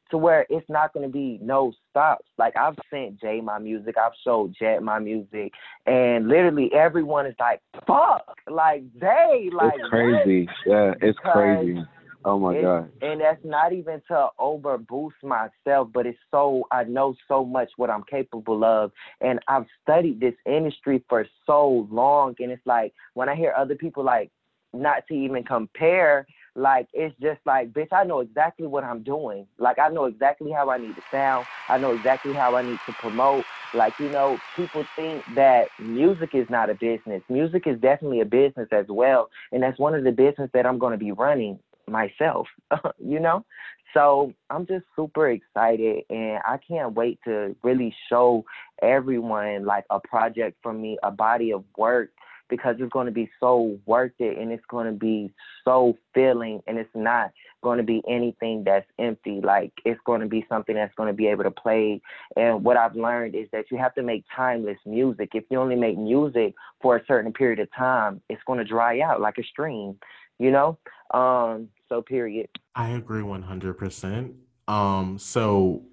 to 0.09 0.17
where 0.17 0.45
it's 0.49 0.69
not 0.69 0.93
going 0.93 1.05
to 1.05 1.11
be 1.11 1.37
no 1.41 1.73
stops. 1.89 2.29
Like 2.37 2.55
I've 2.55 2.77
sent 2.89 3.19
Jay 3.19 3.41
my 3.41 3.59
music, 3.59 3.95
I've 3.97 4.13
showed 4.23 4.55
Jet 4.57 4.81
my 4.83 4.99
music, 4.99 5.51
and 5.85 6.29
literally 6.29 6.71
everyone 6.73 7.25
is 7.25 7.35
like, 7.41 7.59
"Fuck!" 7.85 8.37
Like 8.49 8.83
they 9.01 9.49
like 9.51 9.73
it's 9.79 9.89
crazy. 9.89 10.47
Yeah, 10.65 10.93
it's 11.01 11.17
Because 11.17 11.33
crazy. 11.33 11.83
Oh 12.25 12.39
my 12.39 12.55
It's- 12.55 12.63
god. 12.63 12.91
And 13.01 13.19
that's 13.19 13.43
not 13.43 13.73
even 13.73 14.01
to 14.07 14.29
over 14.39 14.77
boost 14.77 15.21
myself, 15.23 15.89
but 15.93 16.05
it's 16.05 16.17
so 16.31 16.65
I 16.71 16.85
know 16.85 17.15
so 17.27 17.43
much 17.43 17.69
what 17.77 17.89
I'm 17.89 18.03
capable 18.03 18.63
of. 18.63 18.91
And 19.19 19.39
I've 19.47 19.65
studied 19.81 20.19
this 20.19 20.35
industry 20.45 21.03
for 21.09 21.25
so 21.45 21.87
long. 21.91 22.35
And 22.39 22.51
it's 22.51 22.65
like 22.65 22.93
when 23.13 23.27
I 23.27 23.35
hear 23.35 23.53
other 23.57 23.75
people 23.75 24.03
like 24.03 24.31
not 24.73 25.05
to 25.07 25.13
even 25.13 25.43
compare, 25.43 26.25
like 26.55 26.87
it's 26.93 27.15
just 27.19 27.39
like, 27.45 27.73
bitch, 27.73 27.91
I 27.91 28.03
know 28.03 28.21
exactly 28.21 28.67
what 28.67 28.83
I'm 28.83 29.03
doing. 29.03 29.47
Like 29.57 29.79
I 29.79 29.89
know 29.89 30.05
exactly 30.05 30.51
how 30.51 30.69
I 30.69 30.77
need 30.77 30.95
to 30.95 31.01
sound. 31.11 31.45
I 31.67 31.77
know 31.77 31.93
exactly 31.93 32.33
how 32.33 32.55
I 32.55 32.61
need 32.61 32.79
to 32.85 32.93
promote. 32.93 33.43
Like, 33.73 33.93
you 33.99 34.09
know, 34.09 34.37
people 34.55 34.85
think 34.95 35.23
that 35.35 35.67
music 35.79 36.29
is 36.35 36.47
not 36.49 36.69
a 36.69 36.75
business. 36.75 37.21
Music 37.29 37.67
is 37.67 37.79
definitely 37.81 38.21
a 38.21 38.25
business 38.25 38.69
as 38.71 38.85
well. 38.87 39.29
And 39.51 39.61
that's 39.61 39.79
one 39.79 39.93
of 39.95 40.03
the 40.03 40.11
business 40.11 40.49
that 40.53 40.65
I'm 40.65 40.79
gonna 40.79 40.97
be 40.97 41.11
running 41.11 41.59
myself, 41.87 42.47
you 42.99 43.19
know? 43.19 43.45
So 43.93 44.33
I'm 44.49 44.65
just 44.65 44.85
super 44.95 45.29
excited 45.29 46.03
and 46.09 46.39
I 46.45 46.57
can't 46.67 46.93
wait 46.95 47.19
to 47.25 47.55
really 47.63 47.95
show 48.09 48.43
everyone 48.81 49.65
like 49.65 49.85
a 49.89 49.99
project 49.99 50.57
from 50.63 50.81
me, 50.81 50.97
a 51.03 51.11
body 51.11 51.51
of 51.51 51.63
work 51.77 52.09
because 52.49 52.75
it's 52.79 52.91
going 52.91 53.05
to 53.05 53.11
be 53.11 53.29
so 53.39 53.77
worth 53.85 54.11
it 54.19 54.37
and 54.37 54.51
it's 54.51 54.65
going 54.69 54.85
to 54.85 54.91
be 54.91 55.33
so 55.63 55.97
filling 56.13 56.61
and 56.67 56.77
it's 56.77 56.89
not 56.93 57.31
going 57.63 57.77
to 57.77 57.83
be 57.83 58.01
anything 58.07 58.63
that's 58.63 58.85
empty. 58.99 59.41
Like 59.41 59.71
it's 59.85 59.99
going 60.05 60.21
to 60.21 60.27
be 60.27 60.45
something 60.49 60.75
that's 60.75 60.93
going 60.95 61.07
to 61.07 61.13
be 61.13 61.27
able 61.27 61.43
to 61.43 61.51
play. 61.51 62.01
And 62.35 62.63
what 62.63 62.77
I've 62.77 62.95
learned 62.95 63.35
is 63.35 63.47
that 63.53 63.65
you 63.71 63.77
have 63.77 63.95
to 63.95 64.03
make 64.03 64.25
timeless 64.35 64.77
music. 64.85 65.29
If 65.33 65.45
you 65.49 65.59
only 65.59 65.75
make 65.75 65.97
music 65.97 66.53
for 66.81 66.97
a 66.97 67.05
certain 67.07 67.31
period 67.31 67.59
of 67.59 67.73
time, 67.75 68.21
it's 68.29 68.43
going 68.45 68.59
to 68.59 68.65
dry 68.65 68.99
out 69.01 69.21
like 69.21 69.37
a 69.37 69.43
stream, 69.43 69.97
you 70.37 70.51
know? 70.51 70.77
Um, 71.13 71.69
so 71.89 72.01
period. 72.01 72.49
I 72.75 72.91
agree 72.91 73.21
100%. 73.21 74.33
Um, 74.67 75.19
so 75.19 75.83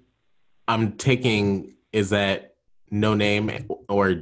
I'm 0.67 0.93
taking, 0.93 1.75
is 1.93 2.09
that 2.09 2.55
no 2.89 3.13
name 3.13 3.67
or 3.87 4.15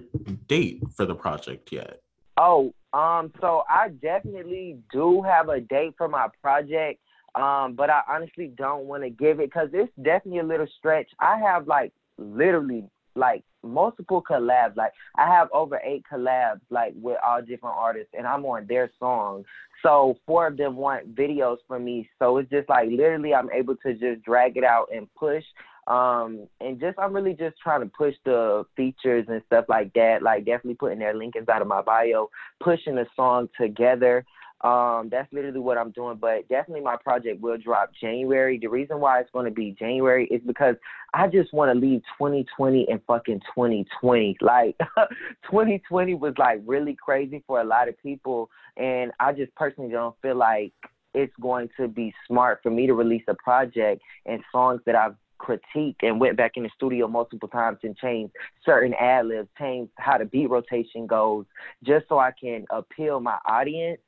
date 0.47 0.84
for 0.95 1.06
the 1.06 1.16
project 1.16 1.72
yet? 1.72 2.02
Oh, 2.38 2.74
um, 2.93 3.32
so 3.39 3.64
I 3.70 3.89
definitely 3.89 4.80
do 4.91 5.22
have 5.22 5.50
a 5.50 5.62
date 5.62 5.93
for 5.97 6.08
my 6.08 6.28
project, 6.41 7.00
um, 7.36 7.76
but 7.76 7.89
I 7.89 8.02
honestly 8.08 8.52
don't 8.58 8.86
want 8.86 9.04
to 9.04 9.10
give 9.10 9.39
it 9.39 9.50
because 9.50 9.70
it's 9.74 9.91
definitely 10.02 10.39
a 10.39 10.43
little 10.43 10.68
stretch. 10.78 11.10
I 11.20 11.38
have 11.39 11.68
like 11.68 11.93
literally 12.18 12.86
like 13.16 13.43
multiple 13.64 14.24
collabs. 14.28 14.76
Like 14.76 14.93
I 15.18 15.28
have 15.28 15.49
over 15.53 15.80
eight 15.84 16.03
collabs 16.12 16.62
like 16.70 16.93
with 17.01 17.18
all 17.26 17.41
different 17.41 17.76
artists, 17.78 18.14
and 18.18 18.28
I'm 18.28 18.45
on 18.45 18.66
their 18.68 18.91
song. 18.99 19.45
So 19.84 20.18
four 20.26 20.47
of 20.47 20.57
them 20.57 20.76
want 20.76 21.16
videos 21.16 21.57
from 21.68 21.86
me. 21.86 22.10
So 22.20 22.38
it's 22.38 22.49
just 22.49 22.70
like 22.70 22.89
literally 22.89 23.34
I'm 23.34 23.51
able 23.51 23.76
to 23.78 23.93
just 23.93 24.24
drag 24.24 24.57
it 24.57 24.64
out 24.64 24.88
and 24.93 25.07
push. 25.16 25.43
Um, 25.88 26.47
and 26.62 26.80
just 26.80 26.99
I'm 26.99 27.14
really 27.14 27.34
just 27.34 27.57
trying 27.57 27.82
to 27.82 27.91
push 27.97 28.14
the 28.24 28.64
features 28.76 29.26
and 29.28 29.41
stuff 29.47 29.66
like 29.70 29.91
that. 29.93 30.22
Like 30.22 30.45
definitely 30.45 30.76
putting 30.76 30.99
their 30.99 31.16
link 31.16 31.36
inside 31.36 31.62
of 31.62 31.68
my 31.68 31.82
bio, 31.82 32.30
pushing 32.60 32.95
the 32.95 33.07
song 33.16 33.49
together. 33.60 34.24
Um, 34.62 35.10
that's 35.10 35.32
literally 35.32 35.60
what 35.60 35.78
I'm 35.78 35.91
doing. 35.91 36.18
But 36.20 36.47
definitely 36.49 36.84
my 36.84 36.97
project 36.97 37.41
will 37.41 37.57
drop 37.57 37.91
January. 37.99 38.57
The 38.57 38.68
reason 38.68 38.99
why 38.99 39.20
it's 39.20 39.32
going 39.32 39.45
to 39.45 39.51
be 39.51 39.76
January 39.78 40.26
is 40.28 40.41
because 40.45 40.76
I 41.14 41.28
just 41.28 41.53
want 41.53 41.74
to 41.74 41.80
leave 41.80 42.01
2020 42.18 42.88
and 42.89 42.99
fucking 43.07 43.39
2020. 43.55 44.38
Like 44.41 44.78
2020 45.49 46.16
was 46.16 46.34
like 46.38 46.62
really 46.66 46.95
crazy 46.95 47.43
for 47.47 47.62
a 47.62 47.66
lot 47.66 47.88
of 47.88 47.97
people, 48.01 48.49
and 48.78 49.12
I 49.20 49.34
just 49.34 49.53
personally 49.55 49.91
don't 49.91 50.16
feel 50.22 50.36
like 50.36 50.74
it's 51.14 51.34
going 51.41 51.70
to 51.78 51.88
be 51.88 52.14
smart 52.28 52.60
for 52.62 52.70
me 52.70 52.86
to 52.88 52.93
release 52.93 53.24
a 53.28 53.34
project 53.36 54.01
and 54.26 54.43
songs 54.51 54.82
that 54.86 54.95
I've 54.95 55.16
critiqued 55.39 56.03
and 56.03 56.20
went 56.20 56.38
back 56.38 56.51
in 56.55 56.64
the 56.64 56.70
studio 56.76 57.07
multiple 57.07 57.47
times 57.47 57.80
and 57.84 57.95
changed 57.97 58.34
certain 58.66 58.93
ad 58.93 59.28
libs, 59.28 59.49
changed 59.57 59.91
how 59.97 60.18
the 60.18 60.26
beat 60.26 60.49
rotation 60.49 61.07
goes, 61.07 61.45
just 61.84 62.07
so 62.10 62.20
I 62.20 62.32
can 62.32 62.66
appeal 62.70 63.20
my 63.20 63.38
audience. 63.47 63.99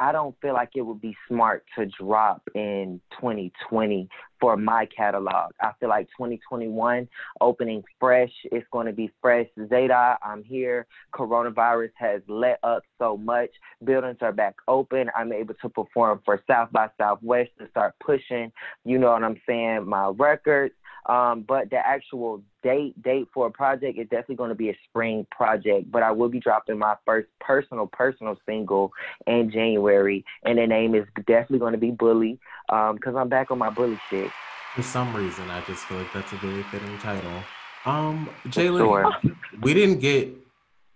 I 0.00 0.12
don't 0.12 0.34
feel 0.40 0.54
like 0.54 0.70
it 0.74 0.80
would 0.80 1.02
be 1.02 1.14
smart 1.28 1.62
to 1.76 1.84
drop 1.84 2.40
in 2.54 3.02
2020 3.20 4.08
for 4.40 4.56
my 4.56 4.86
catalog. 4.86 5.52
I 5.60 5.72
feel 5.78 5.90
like 5.90 6.08
2021 6.16 7.06
opening 7.42 7.84
fresh. 8.00 8.32
It's 8.44 8.66
going 8.72 8.86
to 8.86 8.94
be 8.94 9.12
fresh. 9.20 9.46
ZayDahh, 9.58 10.16
I'm 10.22 10.42
here. 10.42 10.86
Coronavirus 11.14 11.90
has 11.96 12.22
let 12.28 12.58
up 12.62 12.82
so 12.98 13.18
much. 13.18 13.50
Buildings 13.84 14.16
are 14.22 14.32
back 14.32 14.54
open. 14.66 15.10
I'm 15.14 15.34
able 15.34 15.52
to 15.60 15.68
perform 15.68 16.22
for 16.24 16.42
South 16.48 16.72
by 16.72 16.88
Southwest 16.98 17.50
to 17.58 17.68
start 17.68 17.94
pushing, 18.02 18.50
you 18.86 18.96
know 18.96 19.12
what 19.12 19.22
I'm 19.22 19.40
saying, 19.46 19.86
my 19.86 20.10
records. 20.16 20.74
Um, 21.06 21.44
but 21.46 21.70
the 21.70 21.76
actual 21.76 22.42
date 22.62 23.00
date 23.02 23.28
for 23.32 23.46
a 23.46 23.50
project 23.50 23.98
is 23.98 24.08
definitely 24.08 24.36
going 24.36 24.50
to 24.50 24.54
be 24.54 24.70
a 24.70 24.76
spring 24.88 25.26
project. 25.30 25.90
But 25.90 26.02
I 26.02 26.10
will 26.10 26.28
be 26.28 26.40
dropping 26.40 26.78
my 26.78 26.94
first 27.06 27.28
personal 27.40 27.86
personal 27.86 28.36
single 28.46 28.92
in 29.26 29.50
January, 29.50 30.24
and 30.44 30.58
the 30.58 30.66
name 30.66 30.94
is 30.94 31.06
definitely 31.26 31.58
going 31.58 31.72
to 31.72 31.78
be 31.78 31.90
Bully, 31.90 32.38
Um 32.68 32.96
because 32.96 33.14
um, 33.14 33.22
I'm 33.22 33.28
back 33.28 33.50
on 33.50 33.58
my 33.58 33.70
bully 33.70 33.98
shit. 34.10 34.30
For 34.74 34.82
some 34.82 35.14
reason, 35.16 35.50
I 35.50 35.62
just 35.62 35.84
feel 35.86 35.98
like 35.98 36.12
that's 36.12 36.32
a 36.32 36.36
very 36.36 36.62
fitting 36.64 36.96
title. 36.98 37.42
Um, 37.86 38.30
Jalen, 38.46 38.78
sure. 38.78 39.10
we 39.62 39.74
didn't 39.74 39.98
get 40.00 40.32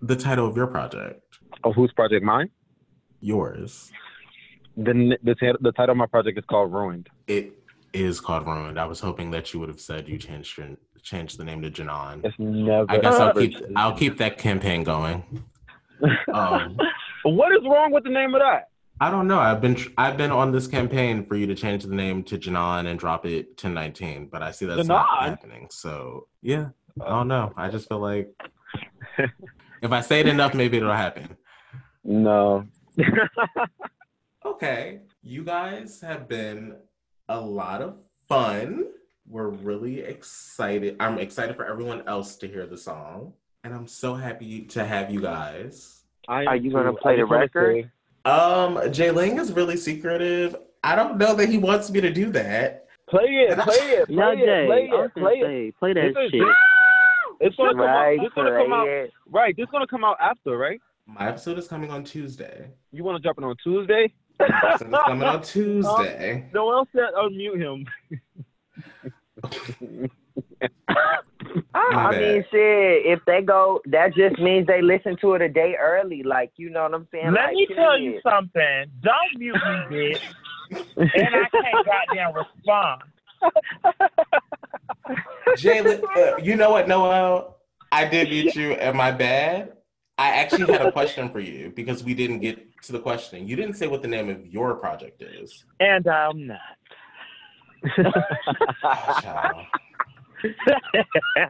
the 0.01 0.15
title 0.15 0.47
of 0.47 0.57
your 0.57 0.67
project. 0.67 1.23
Oh, 1.65 1.73
whose 1.73 1.93
project? 1.93 2.25
Mine. 2.25 2.51
Yours. 3.21 3.91
The 4.77 5.17
the, 5.23 5.57
the 5.61 5.73
title 5.73 5.93
of 5.93 5.97
my 5.97 6.07
project 6.07 6.39
is 6.39 6.45
called 6.45 6.73
Ruined. 6.73 7.09
It 7.27 7.64
is 7.95 8.21
called 8.21 8.47
Ruined. 8.47 8.79
I 8.79 8.85
was 8.85 9.01
hoping 9.01 9.31
that 9.31 9.55
you 9.55 9.61
would 9.61 9.69
have 9.69 9.81
said 9.81 10.09
you 10.09 10.19
changed 10.19 10.59
your 10.59 10.69
changed 11.03 11.39
the 11.39 11.45
name 11.45 11.63
to 11.63 11.71
Janon. 11.71 12.25
It's 12.25 12.35
never. 12.39 12.87
I 12.89 12.99
guess 12.99 13.15
I'll 13.15 13.33
keep 13.33 13.57
I'll 13.77 13.97
keep 13.97 14.19
that 14.19 14.39
campaign 14.39 14.85
going. 14.85 15.45
Um, 16.35 16.77
what 17.23 17.53
is 17.53 17.63
wrong 17.65 17.91
with 17.91 18.05
the 18.05 18.11
name 18.11 18.35
of 18.35 18.41
that? 18.41 18.69
I 19.01 19.11
don't 19.11 19.27
know. 19.27 19.39
I've 19.39 19.61
been 19.63 19.77
I've 19.97 20.19
been 20.19 20.33
on 20.33 20.53
this 20.53 20.67
campaign 20.67 21.25
for 21.25 21.37
you 21.37 21.47
to 21.47 21.55
change 21.55 21.85
the 21.85 21.95
name 21.95 22.23
to 22.25 22.37
Janon 22.37 22.89
and 22.89 22.99
drop 22.99 23.25
it 23.25 23.57
to 23.59 23.71
19, 23.71 24.29
but 24.31 24.43
I 24.43 24.51
see 24.51 24.67
that's 24.67 24.83
Janon? 24.83 24.89
not 24.89 25.23
happening. 25.23 25.69
So 25.71 26.27
yeah, 26.43 26.69
I 27.01 27.09
don't 27.09 27.29
know. 27.29 27.55
I 27.57 27.69
just 27.69 27.89
feel 27.89 28.01
like 28.01 28.29
if 29.83 29.93
I 29.93 30.01
say 30.01 30.21
it 30.21 30.27
enough, 30.27 30.53
maybe 30.53 30.77
it'll 30.77 30.93
happen. 30.93 31.37
No. 32.03 32.67
okay, 34.45 35.01
you 35.23 35.45
guys 35.45 36.01
have 36.03 36.29
been 36.29 36.77
a 37.29 37.41
lot 37.41 37.83
of 37.83 37.97
fun. 38.29 38.87
We're 39.27 39.49
really 39.49 40.01
excited. 40.01 40.97
I'm 41.01 41.19
excited 41.19 41.57
for 41.57 41.65
everyone 41.65 42.07
else 42.07 42.37
to 42.37 42.49
hear 42.49 42.67
the 42.67 42.77
song. 42.77 43.33
And 43.63 43.75
I'm 43.75 43.87
so 43.87 44.15
happy 44.15 44.63
to 44.67 44.85
have 44.85 45.11
you 45.11 45.21
guys. 45.21 46.03
Are 46.29 46.57
you 46.57 46.71
going 46.71 46.87
to 46.87 46.93
play 46.93 47.17
the 47.17 47.25
record? 47.25 47.91
Um, 48.25 48.77
Jayling 48.93 49.39
is 49.39 49.53
really 49.53 49.77
secretive. 49.77 50.57
I 50.83 50.95
don't 50.95 51.17
know 51.17 51.35
that 51.35 51.49
he 51.49 51.59
wants 51.59 51.91
me 51.91 52.01
to 52.01 52.13
do 52.13 52.31
that. 52.33 52.89
Play 53.09 53.23
it, 53.23 53.59
play 53.59 53.75
it, 53.75 54.09
play 54.09 54.33
it, 54.33 54.45
Jay, 54.45 54.67
play 54.67 54.91
it, 54.91 55.15
play 55.15 55.33
it. 55.33 55.79
Play 55.79 55.93
that 55.93 56.15
this 56.15 56.31
shit. 56.31 56.41
Is, 56.41 56.47
it's 57.41 57.57
gonna 57.57 57.75
right, 57.75 58.17
come 58.17 58.21
out. 58.21 58.27
It's 58.27 58.35
gonna 58.35 58.63
come 58.63 58.73
out. 58.73 59.09
Right, 59.31 59.55
this 59.57 59.67
gonna 59.71 59.87
come 59.87 60.05
out 60.05 60.17
after, 60.21 60.57
right? 60.57 60.81
My 61.07 61.29
episode 61.29 61.59
is 61.59 61.69
coming 61.69 61.91
on 61.91 62.03
Tuesday. 62.03 62.71
You 62.93 63.05
want 63.05 63.17
to 63.17 63.23
drop 63.23 63.37
it 63.37 63.45
on 63.45 63.55
Tuesday? 63.63 64.13
It's 64.41 64.83
coming 64.83 65.29
on 65.29 65.43
Tuesday. 65.43 66.49
no 66.55 66.67
one 66.67 66.75
else 66.77 66.89
said 66.95 67.15
unmute 67.17 67.59
him. 67.59 67.87
I 71.75 72.11
mean, 72.19 72.45
shit. 72.51 73.07
If 73.07 73.21
they 73.27 73.43
go, 73.43 73.81
that 73.87 74.15
just 74.15 74.39
means 74.41 74.67
they 74.67 74.83
listen 74.83 75.17
to 75.21 75.35
it 75.35 75.43
a 75.43 75.49
day 75.49 75.77
early. 75.81 76.23
Like, 76.23 76.53
you 76.57 76.71
know 76.71 76.83
what 76.83 76.95
I'm 76.95 77.09
saying? 77.13 77.33
Let 77.33 77.47
like, 77.47 77.55
me 77.55 77.69
tell 77.75 77.99
you 77.99 78.21
something. 78.23 78.87
Don't 79.03 79.39
mute 79.39 79.55
me, 79.55 79.61
bitch. 79.91 80.21
and 80.97 81.35
I 81.35 81.49
can't 81.51 81.87
goddamn 81.87 82.35
respond. 82.35 83.03
Jalen, 85.57 86.03
uh, 86.17 86.37
you 86.43 86.57
know 86.57 86.71
what, 86.71 86.89
Noel? 86.89 87.59
I 87.93 88.05
did 88.07 88.29
mute 88.29 88.57
you. 88.57 88.73
Am 88.73 89.01
I 89.01 89.13
bad? 89.13 89.75
I 90.17 90.29
actually 90.31 90.73
had 90.73 90.87
a 90.87 90.93
question 90.93 91.29
for 91.31 91.41
you 91.41 91.73
because 91.75 92.05
we 92.05 92.15
didn't 92.15 92.39
get 92.41 92.81
to 92.83 92.93
the 92.93 93.01
question. 93.01 93.49
You 93.49 93.57
didn't 93.57 93.75
say 93.75 93.89
what 93.89 94.03
the 94.03 94.09
name 94.09 94.29
of 94.29 94.47
your 94.47 94.75
project 94.77 95.23
is. 95.23 95.65
And 95.81 96.07
I'm 96.07 96.47
not. 96.47 96.61
oh, 97.99 99.63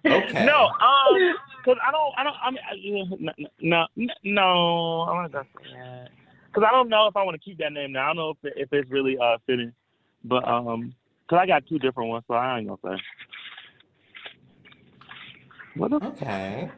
okay. 0.07 0.45
No, 0.47 0.67
um, 0.67 1.35
because 1.65 1.79
I 1.87 1.91
don't, 1.91 2.15
I 2.17 2.25
don't, 2.25 2.37
I 2.43 2.51
mean, 2.75 3.31
no, 3.61 3.87
no, 4.23 5.01
I'm 5.03 5.23
not 5.23 5.33
gonna 5.33 5.45
say 5.63 5.71
that. 5.75 6.09
Because 6.47 6.67
I 6.69 6.73
don't 6.73 6.89
know 6.89 7.07
if 7.07 7.17
I 7.17 7.23
want 7.23 7.35
to 7.35 7.45
keep 7.45 7.59
that 7.59 7.73
name 7.73 7.93
now. 7.93 8.05
I 8.05 8.07
don't 8.09 8.17
know 8.17 8.31
if 8.31 8.37
it, 8.45 8.53
if 8.57 8.73
it's 8.73 8.91
really 8.91 9.19
uh 9.19 9.39
fitting, 9.47 9.73
but 10.25 10.47
um, 10.49 10.95
because 11.27 11.43
I 11.43 11.47
got 11.47 11.67
two 11.67 11.79
different 11.79 12.11
ones, 12.11 12.25
so 12.29 12.35
I 12.35 12.59
ain't 12.59 12.69
gonna 12.69 12.97
say. 12.97 13.03
What? 15.77 15.93
Okay. 15.93 16.71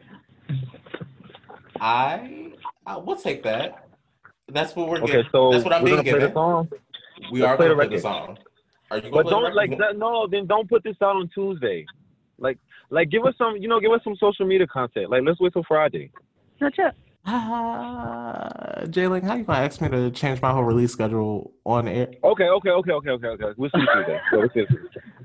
I, 1.81 2.53
I 2.87 2.97
we'll 2.97 3.17
take 3.17 3.43
that. 3.45 3.89
That's 4.49 4.77
what 4.77 4.89
we're 4.89 4.99
okay. 4.99 5.07
Getting. 5.07 5.31
So 5.33 5.53
that's 5.53 5.65
what 5.65 5.73
I'm 5.73 5.85
being 5.85 6.03
given. 6.03 6.33
We 7.33 7.41
Let's 7.41 7.51
are 7.51 7.57
going 7.57 7.71
to 7.71 7.77
play 7.77 7.97
the 7.97 8.01
song. 8.01 8.39
Are 8.91 8.99
you 8.99 9.11
going 9.11 9.13
to 9.13 9.23
but 9.25 9.31
don't 9.31 9.55
like 9.55 9.71
that, 9.79 9.97
no. 9.97 10.27
Then 10.31 10.47
don't 10.47 10.69
put 10.69 10.85
this 10.85 10.97
out 11.03 11.17
on 11.17 11.29
Tuesday. 11.35 11.85
Like, 12.39 12.59
like 12.91 13.11
give 13.11 13.25
us 13.25 13.35
some, 13.39 13.57
you 13.57 13.69
know, 13.69 13.81
give 13.81 13.91
us 13.91 14.01
some 14.05 14.15
social 14.17 14.47
media 14.47 14.67
content. 14.67 15.11
Like, 15.11 15.23
let's 15.25 15.41
wait 15.41 15.53
till 15.53 15.65
Friday. 15.67 16.11
Not 16.61 16.77
yet. 16.79 16.95
Uh, 17.27 18.87
Jalen, 18.87 19.25
how 19.25 19.35
you 19.35 19.43
gonna 19.43 19.59
ask 19.59 19.81
me 19.81 19.89
to 19.89 20.13
change 20.13 20.41
my 20.41 20.53
whole 20.53 20.63
release 20.63 20.93
schedule 20.93 21.53
on 21.65 21.89
air? 21.89 22.07
Okay, 22.23 22.45
okay, 22.45 22.71
okay, 22.71 22.93
okay, 22.93 23.11
okay, 23.11 23.27
okay. 23.27 23.45
We'll 23.57 23.71
see 23.71 23.81
Tuesday. 23.81 24.21
So 24.31 24.39
we'll 24.39 24.49
see 24.55 24.65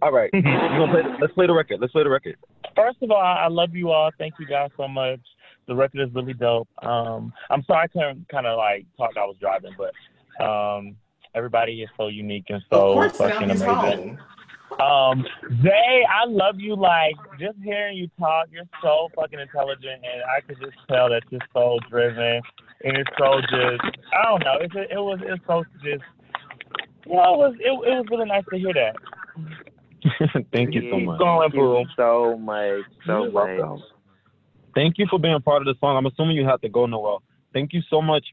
All 0.02 0.12
right, 0.12 0.32
you 0.34 0.42
gonna 0.42 0.92
play, 0.92 1.04
let's 1.22 1.34
play 1.34 1.46
the 1.46 1.54
record. 1.54 1.80
Let's 1.80 1.94
play 1.94 2.04
the 2.04 2.10
record. 2.10 2.38
First 2.76 2.98
of 3.04 3.12
all, 3.12 3.22
I 3.22 3.48
love 3.50 3.76
you 3.76 3.92
all. 3.92 4.10
Thank 4.18 4.34
you 4.40 4.48
guys 4.48 4.72
so 4.78 4.88
much. 4.88 5.20
The 5.68 5.76
record 5.76 6.02
is 6.02 6.14
really 6.14 6.34
dope. 6.34 6.68
Um, 6.84 7.34
I'm 7.50 7.64
sorry 7.64 7.84
I 7.84 7.88
couldn't 7.88 8.28
kind 8.30 8.46
of 8.46 8.58
like 8.58 8.86
talk. 8.98 9.12
I 9.18 9.26
was 9.26 9.36
driving, 9.40 9.76
but 9.78 10.44
um, 10.44 10.96
everybody 11.36 11.82
is 11.82 11.90
so 11.98 12.08
unique 12.08 12.46
and 12.50 12.62
so 12.70 13.10
fucking 13.10 13.52
amazing. 13.52 13.66
Home. 13.66 14.20
Um, 14.80 15.26
Zay, 15.62 16.06
I 16.10 16.28
love 16.28 16.56
you. 16.60 16.76
Like 16.76 17.16
just 17.40 17.58
hearing 17.64 17.98
you 17.98 18.10
talk, 18.20 18.48
you're 18.52 18.64
so 18.82 19.10
fucking 19.16 19.40
intelligent, 19.40 20.02
and 20.04 20.24
I 20.24 20.42
could 20.42 20.60
just 20.60 20.78
tell 20.90 21.10
that 21.10 21.24
you're 21.30 21.42
so 21.54 21.78
driven, 21.90 22.42
and 22.84 22.98
it's 22.98 23.10
so 23.18 23.42
just 23.42 23.84
I 24.18 24.24
don't 24.24 24.44
know. 24.44 24.58
It's 24.62 24.74
it 24.76 24.96
was 24.96 25.20
it's 25.24 25.44
so 25.46 25.64
just 25.84 26.04
you 27.06 27.14
know 27.14 27.34
it 27.34 27.38
was 27.38 27.56
it, 27.60 27.68
it 27.68 27.96
was 27.98 28.06
really 28.10 28.26
nice 28.26 28.44
to 28.52 28.58
hear 28.58 28.74
that. 28.74 28.96
Thank 30.52 30.74
you 30.74 30.90
so 30.90 31.00
much. 31.00 31.20
Thank 31.20 31.54
you 31.54 31.60
so 31.98 32.38
much. 32.38 32.68
So 33.06 33.24
you're 33.24 33.32
much. 33.32 33.60
Welcome. 33.60 33.84
Thank 34.74 34.98
you 34.98 35.06
for 35.10 35.20
being 35.20 35.34
a 35.34 35.40
part 35.40 35.62
of 35.62 35.66
the 35.66 35.76
song. 35.80 35.98
I'm 35.98 36.06
assuming 36.06 36.36
you 36.36 36.46
have 36.46 36.62
to 36.62 36.70
go, 36.70 36.86
Noel. 36.86 37.24
Thank 37.54 37.74
you 37.74 37.82
so 37.90 38.02
much 38.02 38.26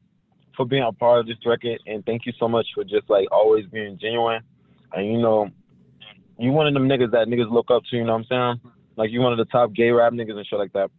for 0.57 0.65
being 0.67 0.83
a 0.83 0.93
part 0.93 1.21
of 1.21 1.27
this 1.27 1.37
record, 1.45 1.81
and 1.87 2.05
thank 2.05 2.27
you 2.27 2.33
so 2.39 2.49
much 2.49 2.67
for 2.75 2.85
just 2.85 3.09
like 3.09 3.27
always 3.33 3.67
being 3.67 3.99
genuine. 4.01 4.43
And 4.93 5.07
you 5.07 5.19
know, 5.19 5.49
you 6.39 6.51
one 6.53 6.67
of 6.67 6.75
them 6.75 6.89
niggas 6.89 7.11
that 7.13 7.27
niggas 7.29 7.51
look 7.51 7.71
up 7.71 7.83
to. 7.91 7.97
You 7.97 8.05
know 8.05 8.13
what 8.13 8.27
I'm 8.33 8.59
saying? 8.61 8.73
Like 8.97 9.11
you 9.11 9.21
one 9.21 9.33
of 9.33 9.39
the 9.39 9.45
top 9.47 9.73
gay 9.73 9.91
rap 9.91 10.13
niggas 10.13 10.37
and 10.37 10.47
shit 10.47 10.59
like 10.59 10.73
that. 10.73 10.91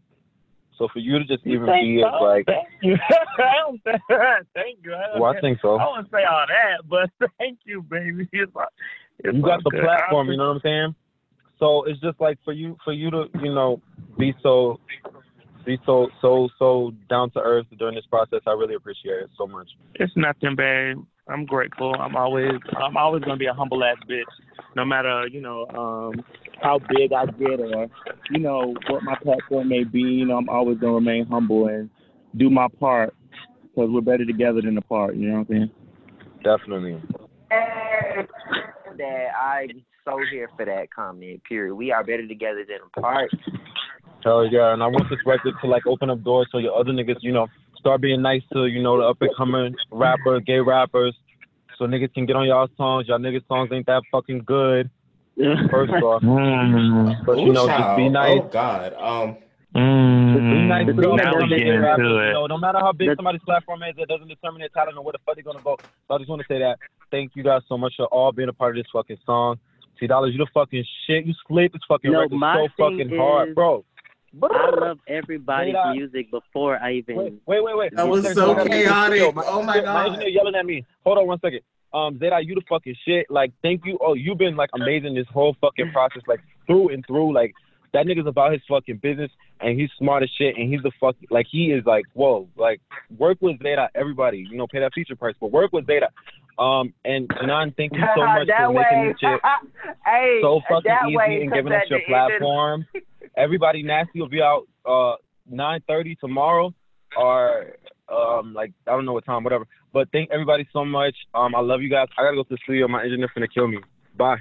So 0.78 0.88
for 0.94 1.00
you 1.00 1.20
to 1.20 1.26
just 1.26 1.46
you 1.46 1.56
even 1.56 1.68
be 1.68 2.02
so? 2.02 2.24
like, 2.24 2.46
thank 2.46 2.68
you, 2.82 2.96
thank 4.56 4.80
you. 4.82 4.94
I, 4.94 5.20
well, 5.20 5.36
I 5.36 5.42
think 5.42 5.60
so. 5.62 5.76
I 5.76 5.90
wouldn't 5.90 6.10
say 6.10 6.24
all 6.24 6.46
that, 6.48 6.88
but 6.88 7.10
thank 7.38 7.60
you, 7.66 7.82
baby. 7.82 8.28
It's, 9.22 9.32
it's 9.32 9.36
you 9.36 9.42
got 9.44 9.62
the 9.66 9.70
good. 9.70 9.82
platform. 9.82 10.30
You 10.30 10.38
know 10.38 10.48
what 10.48 10.56
I'm 10.56 10.62
saying? 10.64 10.96
So 11.60 11.84
it's 11.84 12.00
just 12.00 12.22
like 12.22 12.40
for 12.46 12.54
you, 12.54 12.78
for 12.86 12.94
you 12.94 13.12
to, 13.12 13.26
you 13.42 13.54
know, 13.54 13.82
be 14.18 14.34
so, 14.42 14.80
be 15.66 15.78
so, 15.86 16.08
so, 16.22 16.50
so 16.58 16.92
down 17.10 17.32
to 17.32 17.40
earth 17.40 17.66
during 17.78 17.96
this 17.96 18.06
process. 18.10 18.42
I 18.48 18.52
really 18.52 18.76
appreciate 18.76 19.24
it 19.24 19.30
so 19.38 19.48
much. 19.48 19.68
It's 19.96 20.14
nothing, 20.16 20.56
babe. 20.56 20.98
I'm 21.28 21.46
grateful. 21.46 21.96
I'm 22.00 22.16
always, 22.16 22.60
I'm 22.78 22.98
always 22.98 23.24
gonna 23.24 23.38
be 23.38 23.46
a 23.46 23.54
humble 23.54 23.84
ass 23.84 23.98
bitch, 24.10 24.24
no 24.76 24.84
matter, 24.84 25.28
you 25.28 25.42
know, 25.42 25.68
um, 25.68 26.24
how 26.62 26.80
big 26.80 27.14
I 27.14 27.26
get 27.26 27.60
or, 27.60 27.88
you 28.32 28.40
know, 28.40 28.74
what 28.88 29.04
my 29.04 29.16
platform 29.22 29.70
may 29.70 29.84
be. 29.84 30.00
You 30.00 30.26
know, 30.26 30.38
I'm 30.38 30.50
always 30.50 30.80
gonna 30.80 30.94
remain 30.94 31.28
humble 31.28 31.68
and 31.68 31.90
do 32.36 32.50
my 32.50 32.68
part 32.80 33.14
because 33.64 33.90
we're 33.92 34.02
better 34.02 34.26
together 34.26 34.62
than 34.62 34.78
apart. 34.78 35.16
You 35.16 35.28
know 35.28 35.40
what 35.40 35.50
I'm 35.50 35.56
saying? 35.56 35.72
Definitely. 36.44 37.02
That 38.98 39.28
I'm 39.40 39.84
so 40.06 40.20
here 40.32 40.50
for 40.58 40.66
that 40.66 40.92
comment. 40.94 41.44
Period. 41.44 41.76
We 41.76 41.92
are 41.92 42.04
better 42.04 42.28
together 42.28 42.66
than 42.68 42.80
apart. 42.96 43.32
Hell 44.30 44.46
yeah, 44.46 44.74
and 44.74 44.84
I 44.84 44.88
want 44.88 45.10
this 45.10 45.18
record 45.26 45.56
to 45.60 45.68
like 45.68 45.88
open 45.88 46.12
up 46.12 46.24
doors 46.24 46.48
so 46.52 46.60
your 46.60 46.80
other 46.80 46.92
niggas, 46.92 47.18
you 47.22 47.32
know, 47.32 47.48
start 47.80 48.00
being 48.00 48.22
nice 48.22 48.44
to, 48.54 48.68
you 48.68 48.80
know, 48.80 48.98
the 48.98 49.04
up 49.04 49.18
and 49.22 49.32
coming 49.36 49.74
rappers, 49.92 50.44
gay 50.46 50.60
rappers, 50.60 51.16
so 51.80 51.86
niggas 51.88 52.14
can 52.14 52.28
get 52.28 52.36
on 52.36 52.46
y'all 52.46 52.68
songs. 52.78 53.08
Y'all 53.08 53.18
niggas 53.18 53.48
songs 53.48 53.72
ain't 53.74 53.88
that 53.88 54.04
fucking 54.12 54.44
good. 54.46 54.92
First 55.72 55.94
off, 55.94 56.22
Mm. 56.22 57.26
but 57.26 57.40
you 57.40 57.52
know, 57.54 57.66
just 57.66 57.98
be 57.98 58.08
nice. 58.10 58.40
Oh 58.44 58.50
God. 58.52 58.94
Um. 58.94 59.38
Mm. 59.76 60.34
Just 60.34 60.44
be 60.44 60.62
nice 60.68 60.86
to 60.88 60.94
the 60.94 61.02
now 61.02 61.32
other 61.34 61.46
we 61.48 61.70
rappers. 61.72 61.98
to 61.98 62.28
You 62.28 62.34
know, 62.34 62.46
no 62.46 62.58
matter 62.60 62.78
how 62.80 62.92
big 62.92 63.10
The- 63.10 63.16
somebody's 63.16 63.42
platform 63.42 63.82
is, 63.82 63.96
it 63.98 64.08
doesn't 64.10 64.28
determine 64.28 64.60
their 64.60 64.70
talent 64.70 64.96
or 64.98 65.04
where 65.04 65.14
the 65.14 65.20
fuck 65.26 65.34
they're 65.36 65.44
gonna 65.44 65.64
go. 65.64 65.76
So 66.08 66.14
I 66.14 66.18
just 66.20 66.30
want 66.30 66.42
to 66.44 66.48
say 66.48 66.60
that. 66.60 66.78
Thank 67.10 67.32
you 67.36 67.42
guys 67.42 67.62
so 67.68 67.80
much 67.80 67.94
for 67.98 68.06
all 68.08 68.32
being 68.32 68.50
a 68.50 68.54
part 68.54 68.78
of 68.78 68.84
this 68.84 68.92
fucking 68.94 69.18
song. 69.26 69.58
T 70.00 70.08
dollars, 70.08 70.32
you 70.34 70.38
the 70.40 70.48
fucking 70.54 70.84
shit. 71.08 71.26
You 71.26 71.34
slayed 71.48 71.74
this 71.74 71.82
fucking 71.88 72.12
No, 72.12 72.22
record 72.22 72.72
so 72.78 72.90
thing 72.90 72.98
fucking 73.08 73.18
hard, 73.18 73.50
is- 73.50 73.56
bro. 73.56 73.84
I 74.42 74.70
love 74.80 75.00
everybody's 75.08 75.74
Wait, 75.74 75.80
uh, 75.80 75.94
music 75.94 76.32
before 76.32 76.78
I 76.82 76.94
even. 76.94 77.16
Wait, 77.16 77.34
wait, 77.46 77.64
wait, 77.64 77.78
wait. 77.78 77.96
That 77.96 78.08
was 78.08 78.26
ZayDahh, 78.26 78.34
so 78.36 78.52
I 78.52 78.56
gotta- 78.56 78.70
chaotic. 78.70 79.20
Yo, 79.20 79.34
Oh 79.36 79.64
my 79.64 79.82
god. 79.82 79.94
My 79.94 80.06
engineer 80.06 80.30
yelling 80.30 80.56
at 80.56 80.66
me. 80.66 80.86
Hold 81.04 81.18
on 81.18 81.28
one 81.28 81.40
second. 81.40 81.62
Um, 81.94 82.20
ZayDahh, 82.20 82.46
you 82.46 82.56
the 82.56 82.62
fucking 82.70 82.96
shit. 83.06 83.26
Like, 83.30 83.52
thank 83.64 83.86
you. 83.86 83.98
Oh, 84.02 84.14
you've 84.14 84.38
been 84.38 84.56
like 84.56 84.70
amazing 84.74 85.16
this 85.16 85.26
whole 85.34 85.56
fucking 85.60 85.92
process, 85.92 86.22
like 86.28 86.42
through 86.68 86.90
and 86.90 87.06
through. 87.08 87.34
Like, 87.34 87.54
that 87.94 88.06
nigga's 88.06 88.28
about 88.28 88.52
his 88.52 88.62
fucking 88.70 88.98
business, 88.98 89.32
and 89.62 89.80
he's 89.80 89.90
smart 89.98 90.22
as 90.22 90.30
shit, 90.38 90.56
and 90.56 90.72
he's 90.72 90.84
the 90.84 90.92
fuck. 91.00 91.16
Like, 91.32 91.48
he 91.50 91.72
is 91.72 91.84
like, 91.86 92.06
whoa. 92.14 92.48
Like, 92.56 92.82
work 93.18 93.40
with 93.42 93.58
ZayDahh. 93.60 93.90
Everybody, 93.96 94.46
you 94.50 94.58
know, 94.58 94.68
pay 94.68 94.80
that 94.80 94.94
feature 94.94 95.16
price, 95.16 95.36
but 95.42 95.52
work 95.52 95.74
with 95.74 95.88
ZayDahh. 95.88 96.10
Um, 96.60 96.94
and 97.06 97.28
Janan, 97.30 97.76
thank 97.78 97.94
you 97.94 98.04
so 98.16 98.26
much 98.26 98.48
for 98.56 98.72
way. 98.72 98.84
making 98.92 99.08
this 99.08 99.18
shit 99.22 99.42
hey, 100.06 100.40
so 100.42 100.60
fucking 100.70 100.92
easy 101.08 101.16
way, 101.18 101.42
and 101.42 101.50
'cause 101.50 101.58
giving 101.58 101.72
us 101.74 101.84
your 101.90 102.00
the 102.00 102.14
end 102.14 102.34
of- 102.34 102.40
platform. 102.40 102.86
Everybody 103.38 103.82
nasty 103.84 104.20
will 104.20 104.28
be 104.28 104.42
out 104.42 104.68
uh 104.86 105.16
nine 105.50 105.82
thirty 105.88 106.16
tomorrow 106.16 106.74
or 107.18 107.76
um 108.12 108.54
like 108.54 108.74
I 108.88 108.92
don't 108.92 109.06
know 109.06 109.14
what 109.14 109.26
time, 109.26 109.44
whatever. 109.44 109.66
But 109.94 110.10
thank 110.12 110.30
everybody 110.32 110.68
so 110.74 110.84
much. 110.84 111.16
Um 111.34 111.56
I 111.56 111.62
love 111.62 111.82
you 111.82 111.90
guys. 111.90 112.08
I 112.18 112.24
gotta 112.24 112.36
go 112.36 112.44
to 112.44 112.50
the 112.50 112.58
studio, 112.64 112.88
my 112.90 113.04
engineer 113.04 113.30
finna 113.36 113.48
kill 113.54 113.68
me. 113.68 113.78
Bye. 114.18 114.38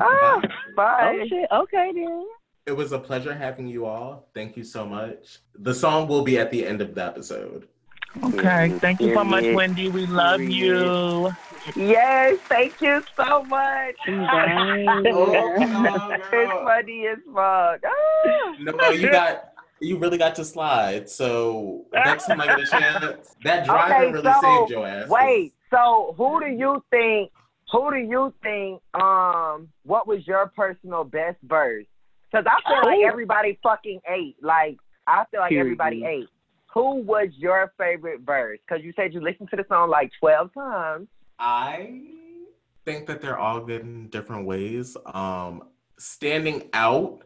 Ah, 0.00 0.40
Oh 0.40 0.40
bye. 0.76 1.26
shit. 1.28 1.48
Okay 1.52 1.90
then. 1.94 2.24
It 2.66 2.76
was 2.76 2.92
a 2.92 2.98
pleasure 2.98 3.34
having 3.34 3.66
you 3.66 3.84
all. 3.86 4.28
Thank 4.34 4.56
you 4.56 4.64
so 4.64 4.86
much. 4.86 5.38
The 5.58 5.74
song 5.74 6.06
will 6.08 6.22
be 6.22 6.38
at 6.38 6.50
the 6.50 6.66
end 6.66 6.80
of 6.80 6.94
the 6.94 7.04
episode. 7.04 7.66
Okay. 8.24 8.78
Thank 8.80 9.00
you 9.00 9.14
so 9.14 9.24
much, 9.24 9.44
Wendy. 9.54 9.88
We 9.88 10.06
love 10.06 10.40
you. 10.40 11.30
Yes, 11.76 12.38
thank 12.48 12.74
you 12.80 13.02
so 13.16 13.42
much. 13.44 13.96
Bye. 14.06 14.84
it's 16.32 16.52
funny 16.52 17.06
as 17.06 17.18
fuck. 17.26 17.80
Ah. 17.84 18.54
No, 18.60 18.90
you 18.90 19.10
got 19.10 19.52
you 19.80 19.98
really 19.98 20.18
got 20.18 20.34
to 20.36 20.44
slide. 20.44 21.08
So 21.08 21.86
next 21.92 22.26
time 22.26 22.40
I 22.40 22.46
get 22.46 22.60
a 22.60 22.66
chance, 22.66 23.36
that 23.44 23.64
driver 23.66 23.94
Okay, 23.94 24.12
really 24.12 24.32
so, 24.32 24.40
saved 24.40 24.70
your 24.70 24.86
ass. 24.86 25.08
Wait, 25.08 25.52
so 25.70 26.14
who 26.16 26.40
do 26.40 26.46
you 26.46 26.82
think? 26.90 27.30
Who 27.72 27.90
do 27.90 27.98
you 27.98 28.32
think? 28.42 28.80
Um, 28.94 29.68
what 29.84 30.06
was 30.06 30.26
your 30.26 30.50
personal 30.56 31.04
best 31.04 31.36
verse? 31.42 31.86
Because 32.30 32.46
I 32.46 32.68
feel 32.68 32.90
like 32.90 33.00
everybody 33.06 33.58
fucking 33.62 34.00
ate. 34.08 34.36
Like 34.42 34.78
I 35.06 35.24
feel 35.30 35.40
like 35.40 35.50
Period. 35.50 35.66
everybody 35.66 36.04
ate. 36.04 36.28
Who 36.74 36.96
was 36.96 37.28
your 37.36 37.72
favorite 37.78 38.20
verse? 38.20 38.58
Because 38.66 38.84
you 38.84 38.92
said 38.94 39.14
you 39.14 39.20
listened 39.20 39.48
to 39.50 39.56
the 39.56 39.64
song 39.68 39.88
like 39.90 40.10
twelve 40.20 40.52
times. 40.52 41.08
I 41.38 42.02
think 42.84 43.06
that 43.06 43.20
they're 43.20 43.38
all 43.38 43.60
good 43.60 43.82
in 43.82 44.08
different 44.08 44.46
ways. 44.46 44.96
Um, 45.06 45.64
standing 45.98 46.68
out 46.72 47.22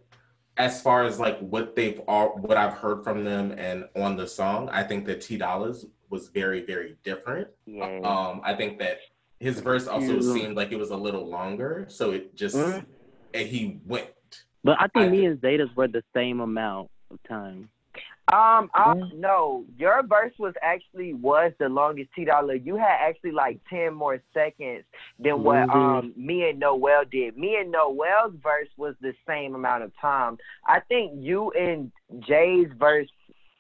as 0.59 0.80
far 0.82 1.05
as 1.05 1.18
like 1.18 1.38
what 1.40 1.74
they've 1.74 2.01
all 2.07 2.36
what 2.38 2.57
I've 2.57 2.74
heard 2.74 3.03
from 3.03 3.24
them 3.24 3.53
and 3.59 3.84
on 3.97 4.16
the 4.16 4.26
song, 4.26 4.68
I 4.70 4.82
think 4.84 5.07
that 5.07 5.20
T 5.22 5.36
Dolla's 5.38 5.86
was 6.09 6.28
very 6.28 6.64
very 6.64 6.97
different. 7.03 7.49
Yeah. 7.66 8.01
Um, 8.05 8.40
I 8.45 8.55
think 8.55 8.78
that 8.78 8.99
his 9.40 9.59
verse 9.61 9.88
also 9.88 10.20
Yeah. 10.20 10.34
seemed 10.34 10.57
like 10.57 10.70
it 10.70 10.78
was 10.78 10.90
a 10.90 10.97
little 10.97 11.26
longer, 11.28 11.86
so 11.88 12.12
it 12.12 12.36
just 12.36 12.55
Mhm. 12.57 12.86
and 13.34 13.49
he 13.49 13.80
went. 13.86 14.09
But 14.62 14.76
I 14.80 14.86
think 14.88 15.07
I 15.07 15.09
me 15.09 15.18
think- 15.26 15.30
and 15.32 15.40
ZayDahh's 15.40 15.74
were 15.76 15.88
the 15.88 16.05
same 16.14 16.40
amount 16.40 16.90
of 17.11 17.20
time. 17.24 17.68
Um, 18.28 18.70
I, 18.74 18.94
no, 19.12 19.64
your 19.76 20.02
verse 20.04 20.32
was 20.38 20.54
actually 20.62 21.12
was 21.12 21.52
the 21.58 21.68
longest 21.68 22.10
T 22.14 22.24
Dolla. 22.24 22.54
You 22.54 22.76
had 22.76 22.96
actually 23.00 23.32
like 23.32 23.58
ten 23.68 23.92
more 23.94 24.22
seconds 24.32 24.84
than 25.18 25.42
what 25.42 25.68
Mhm. 25.68 25.74
um 25.74 26.14
me 26.16 26.48
and 26.48 26.60
Noel 26.60 27.04
did. 27.04 27.36
Me 27.36 27.56
and 27.56 27.70
Noel's 27.72 28.34
verse 28.42 28.68
was 28.76 28.94
the 29.00 29.14
same 29.26 29.54
amount 29.54 29.82
of 29.82 29.92
time. 30.00 30.38
I 30.66 30.80
think 30.80 31.12
you 31.16 31.50
and 31.52 31.90
Jay's 32.20 32.70
verse 32.78 33.10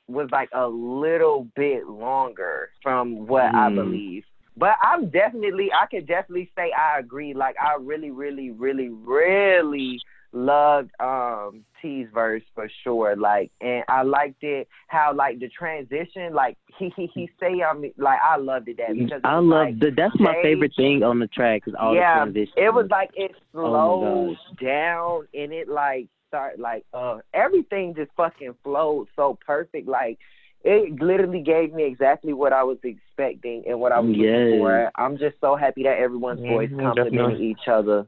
was 0.06 0.30
like 0.30 0.48
a 0.52 0.68
little 0.68 1.48
bit 1.56 1.86
longer 1.88 2.70
from 2.82 3.26
what 3.26 3.54
I 3.54 3.68
Mm. 3.68 3.74
believe. 3.74 4.24
But 4.56 4.76
I'm 4.82 5.08
definitely 5.08 5.72
I 5.72 5.86
can 5.86 6.04
definitely 6.04 6.50
say 6.56 6.72
I 6.72 6.98
agree. 6.98 7.34
Like 7.34 7.56
I 7.58 7.74
really, 7.80 8.10
really, 8.10 8.50
really, 8.50 8.90
really 8.90 10.00
loved 10.32 10.90
um 11.00 11.64
T's 11.80 12.06
verse 12.12 12.42
for 12.54 12.68
sure. 12.84 13.16
Like 13.16 13.50
and 13.60 13.84
I 13.88 14.02
liked 14.02 14.42
it 14.42 14.68
how 14.88 15.12
like 15.14 15.38
the 15.40 15.48
transition, 15.48 16.32
like 16.34 16.56
he 16.78 16.92
he 16.96 17.10
he 17.14 17.30
say 17.40 17.62
I 17.62 17.74
mean 17.74 17.92
like 17.98 18.18
I 18.22 18.36
loved 18.36 18.68
it 18.68 18.78
that 18.78 18.94
because 18.96 19.20
I 19.24 19.36
love 19.38 19.48
like, 19.68 19.78
the, 19.80 19.90
that's 19.96 20.14
my 20.18 20.32
Jay- 20.34 20.42
favorite 20.42 20.72
thing 20.76 21.02
on 21.02 21.18
the 21.18 21.26
track 21.28 21.62
is 21.66 21.74
all 21.78 21.94
yeah, 21.94 22.24
the 22.24 22.32
transitions. 22.32 22.54
it 22.56 22.74
was 22.74 22.86
like 22.90 23.10
it 23.14 23.32
Oh 23.54 23.58
slowed 23.68 24.36
down 24.62 25.28
and 25.34 25.52
it 25.52 25.68
like 25.68 26.08
start 26.28 26.58
like 26.58 26.84
uh 26.94 27.18
everything 27.34 27.94
just 27.94 28.10
fucking 28.16 28.54
flowed 28.62 29.08
so 29.16 29.38
perfect. 29.46 29.88
Like 29.88 30.18
it 30.64 31.00
literally 31.02 31.40
gave 31.42 31.72
me 31.72 31.84
exactly 31.84 32.32
what 32.32 32.52
I 32.52 32.62
was 32.62 32.78
expecting 32.84 33.64
and 33.68 33.80
what 33.80 33.92
I 33.92 33.98
was 33.98 34.10
looking 34.16 34.60
for. 34.60 34.90
I'm 34.94 35.18
just 35.18 35.36
so 35.40 35.56
happy 35.56 35.82
that 35.82 35.98
everyone's 35.98 36.40
voice 36.40 36.70
Mhm, 36.70 36.82
complimented 36.84 37.40
definitely. 37.40 37.50
each 37.50 37.68
other. 37.68 38.06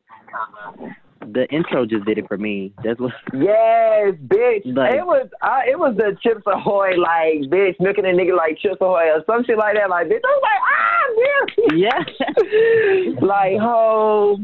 The 1.32 1.46
intro 1.50 1.86
just 1.86 2.04
did 2.04 2.18
it 2.18 2.26
for 2.28 2.36
me. 2.38 2.72
That's 2.84 3.00
what 3.00 3.12
Yes, 3.32 4.14
bitch. 4.26 4.62
Like- 4.64 4.94
it 4.94 5.06
was 5.06 5.28
uh, 5.42 5.60
it 5.66 5.78
was 5.78 5.94
the 5.96 6.16
Chips 6.22 6.42
Ahoy 6.46 6.96
like 6.96 7.50
bitch 7.50 7.74
looking 7.80 8.04
at 8.06 8.14
nigga 8.14 8.36
like 8.36 8.58
Chips 8.58 8.76
Ahoy 8.80 9.10
or 9.10 9.22
some 9.26 9.44
shit 9.44 9.58
like 9.58 9.76
that. 9.76 9.90
Like 9.90 10.08
bitch, 10.08 10.20
I 10.24 10.28
was 10.28 10.42
like 10.42 10.62
ah 10.72 11.06
bitch. 11.20 11.54
Yeah. 11.76 13.20
like 13.26 13.58
ho, 13.60 14.38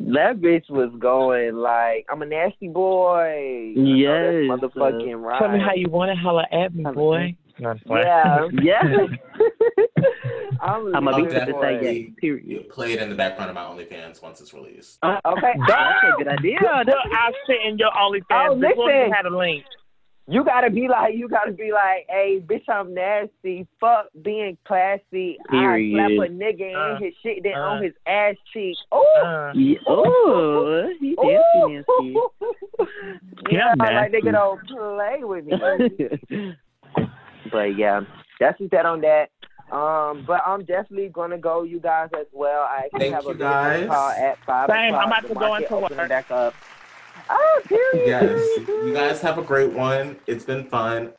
that 0.00 0.40
bitch 0.40 0.68
was 0.70 0.92
going 0.98 1.56
like 1.56 2.06
I'm 2.10 2.22
a 2.22 2.26
nasty 2.26 2.68
boy. 2.68 3.18
I 3.18 3.72
know 3.76 3.94
Yes, 3.94 4.60
that's 4.60 4.74
motherfucking 4.74 5.22
right. 5.22 5.38
Tell 5.38 5.50
me 5.50 5.60
how 5.60 5.74
you 5.74 5.88
want 5.88 6.10
to 6.10 6.16
holla 6.16 6.44
at 6.52 6.74
me, 6.74 6.84
boy. 6.94 7.36
No, 7.60 7.74
Yeah, 7.88 8.48
Yeah. 8.62 8.82
I'm, 10.60 10.94
I'm 10.94 11.06
a 11.06 11.10
I'll 11.12 11.22
big 11.22 11.30
fan 11.32 11.46
to 11.46 11.52
say 11.60 11.78
yes. 12.04 12.10
Period. 12.20 12.46
You 12.46 12.60
play 12.70 12.92
it 12.92 13.00
in 13.02 13.08
the 13.08 13.14
background 13.14 13.50
of 13.50 13.54
my 13.54 13.62
OnlyFans 13.62 14.20
once 14.22 14.40
it's 14.40 14.52
released. 14.52 14.98
okay. 15.04 15.52
That's 15.68 16.04
a 16.04 16.14
good 16.18 16.28
idea. 16.28 16.58
Yeah, 16.62 16.82
I'll 17.12 17.32
sit 17.46 17.56
in 17.66 17.78
your 17.78 17.90
OnlyFans 17.90 18.50
Oh, 18.50 18.54
before 18.56 18.86
listen. 18.86 19.06
you 19.06 19.12
had 19.14 19.26
a 19.26 19.36
link. 19.36 19.64
You 20.30 20.44
gotta 20.44 20.68
be 20.68 20.88
like, 20.88 21.14
you 21.16 21.26
gotta 21.28 21.52
be 21.52 21.72
like, 21.72 22.04
hey, 22.10 22.40
bitch, 22.44 22.68
I'm 22.68 22.92
nasty. 22.92 23.66
Fuck 23.80 24.08
being 24.20 24.58
classy. 24.66 25.38
I 25.48 25.50
Period. 25.50 25.94
slap 25.94 26.28
a 26.28 26.30
nigga 26.30 26.74
Uh, 26.74 26.96
in 26.96 27.02
his 27.02 27.14
shit, 27.22 27.42
then 27.42 27.54
uh. 27.54 27.60
on 27.60 27.82
his 27.82 27.94
ass 28.06 28.34
cheek. 28.52 28.76
Oh, 28.92 29.06
Uh, 29.24 29.52
Yeah. 29.54 29.78
Oh, 29.86 30.90
he 31.00 31.14
dancing, 31.14 31.84
Nancy. 31.88 32.14
yeah, 33.50 33.58
Yeah, 33.58 33.74
like 33.78 34.12
nasty. 34.12 34.16
nigga 34.18 34.32
don't 34.32 34.60
play 34.68 35.18
with 35.22 35.44
me. 35.46 36.56
But 37.50 37.76
yeah, 37.76 38.00
that's 38.40 38.58
just 38.58 38.70
that 38.72 38.86
on 38.86 39.00
that. 39.02 39.30
Um, 39.70 40.24
but 40.26 40.40
I'm 40.46 40.64
definitely 40.64 41.08
gonna 41.10 41.36
go, 41.38 41.62
you 41.62 41.78
guys 41.80 42.08
as 42.18 42.26
well. 42.32 42.62
I 42.62 42.84
actually 42.84 43.00
Thank 43.00 43.14
have 43.14 43.26
a 43.26 43.28
you, 43.30 43.34
guys. 43.34 43.86
call 43.88 44.10
at 44.10 44.38
five 44.46 44.70
Same, 44.70 44.94
o'clock. 44.94 45.02
I'm 45.02 45.08
about 45.08 45.22
The 45.22 45.28
to 45.28 45.34
go 45.34 45.40
market 45.40 45.62
into 45.64 45.74
opening 45.76 45.98
work. 45.98 46.08
back 46.08 46.30
up. 46.30 46.54
Oh, 47.30 47.60
period. 47.66 48.06
Yes. 48.08 48.58
You 48.66 48.94
guys 48.94 49.20
have 49.20 49.36
a 49.36 49.42
great 49.42 49.72
one. 49.72 50.16
It's 50.26 50.44
been 50.44 50.64
fun. 50.64 51.12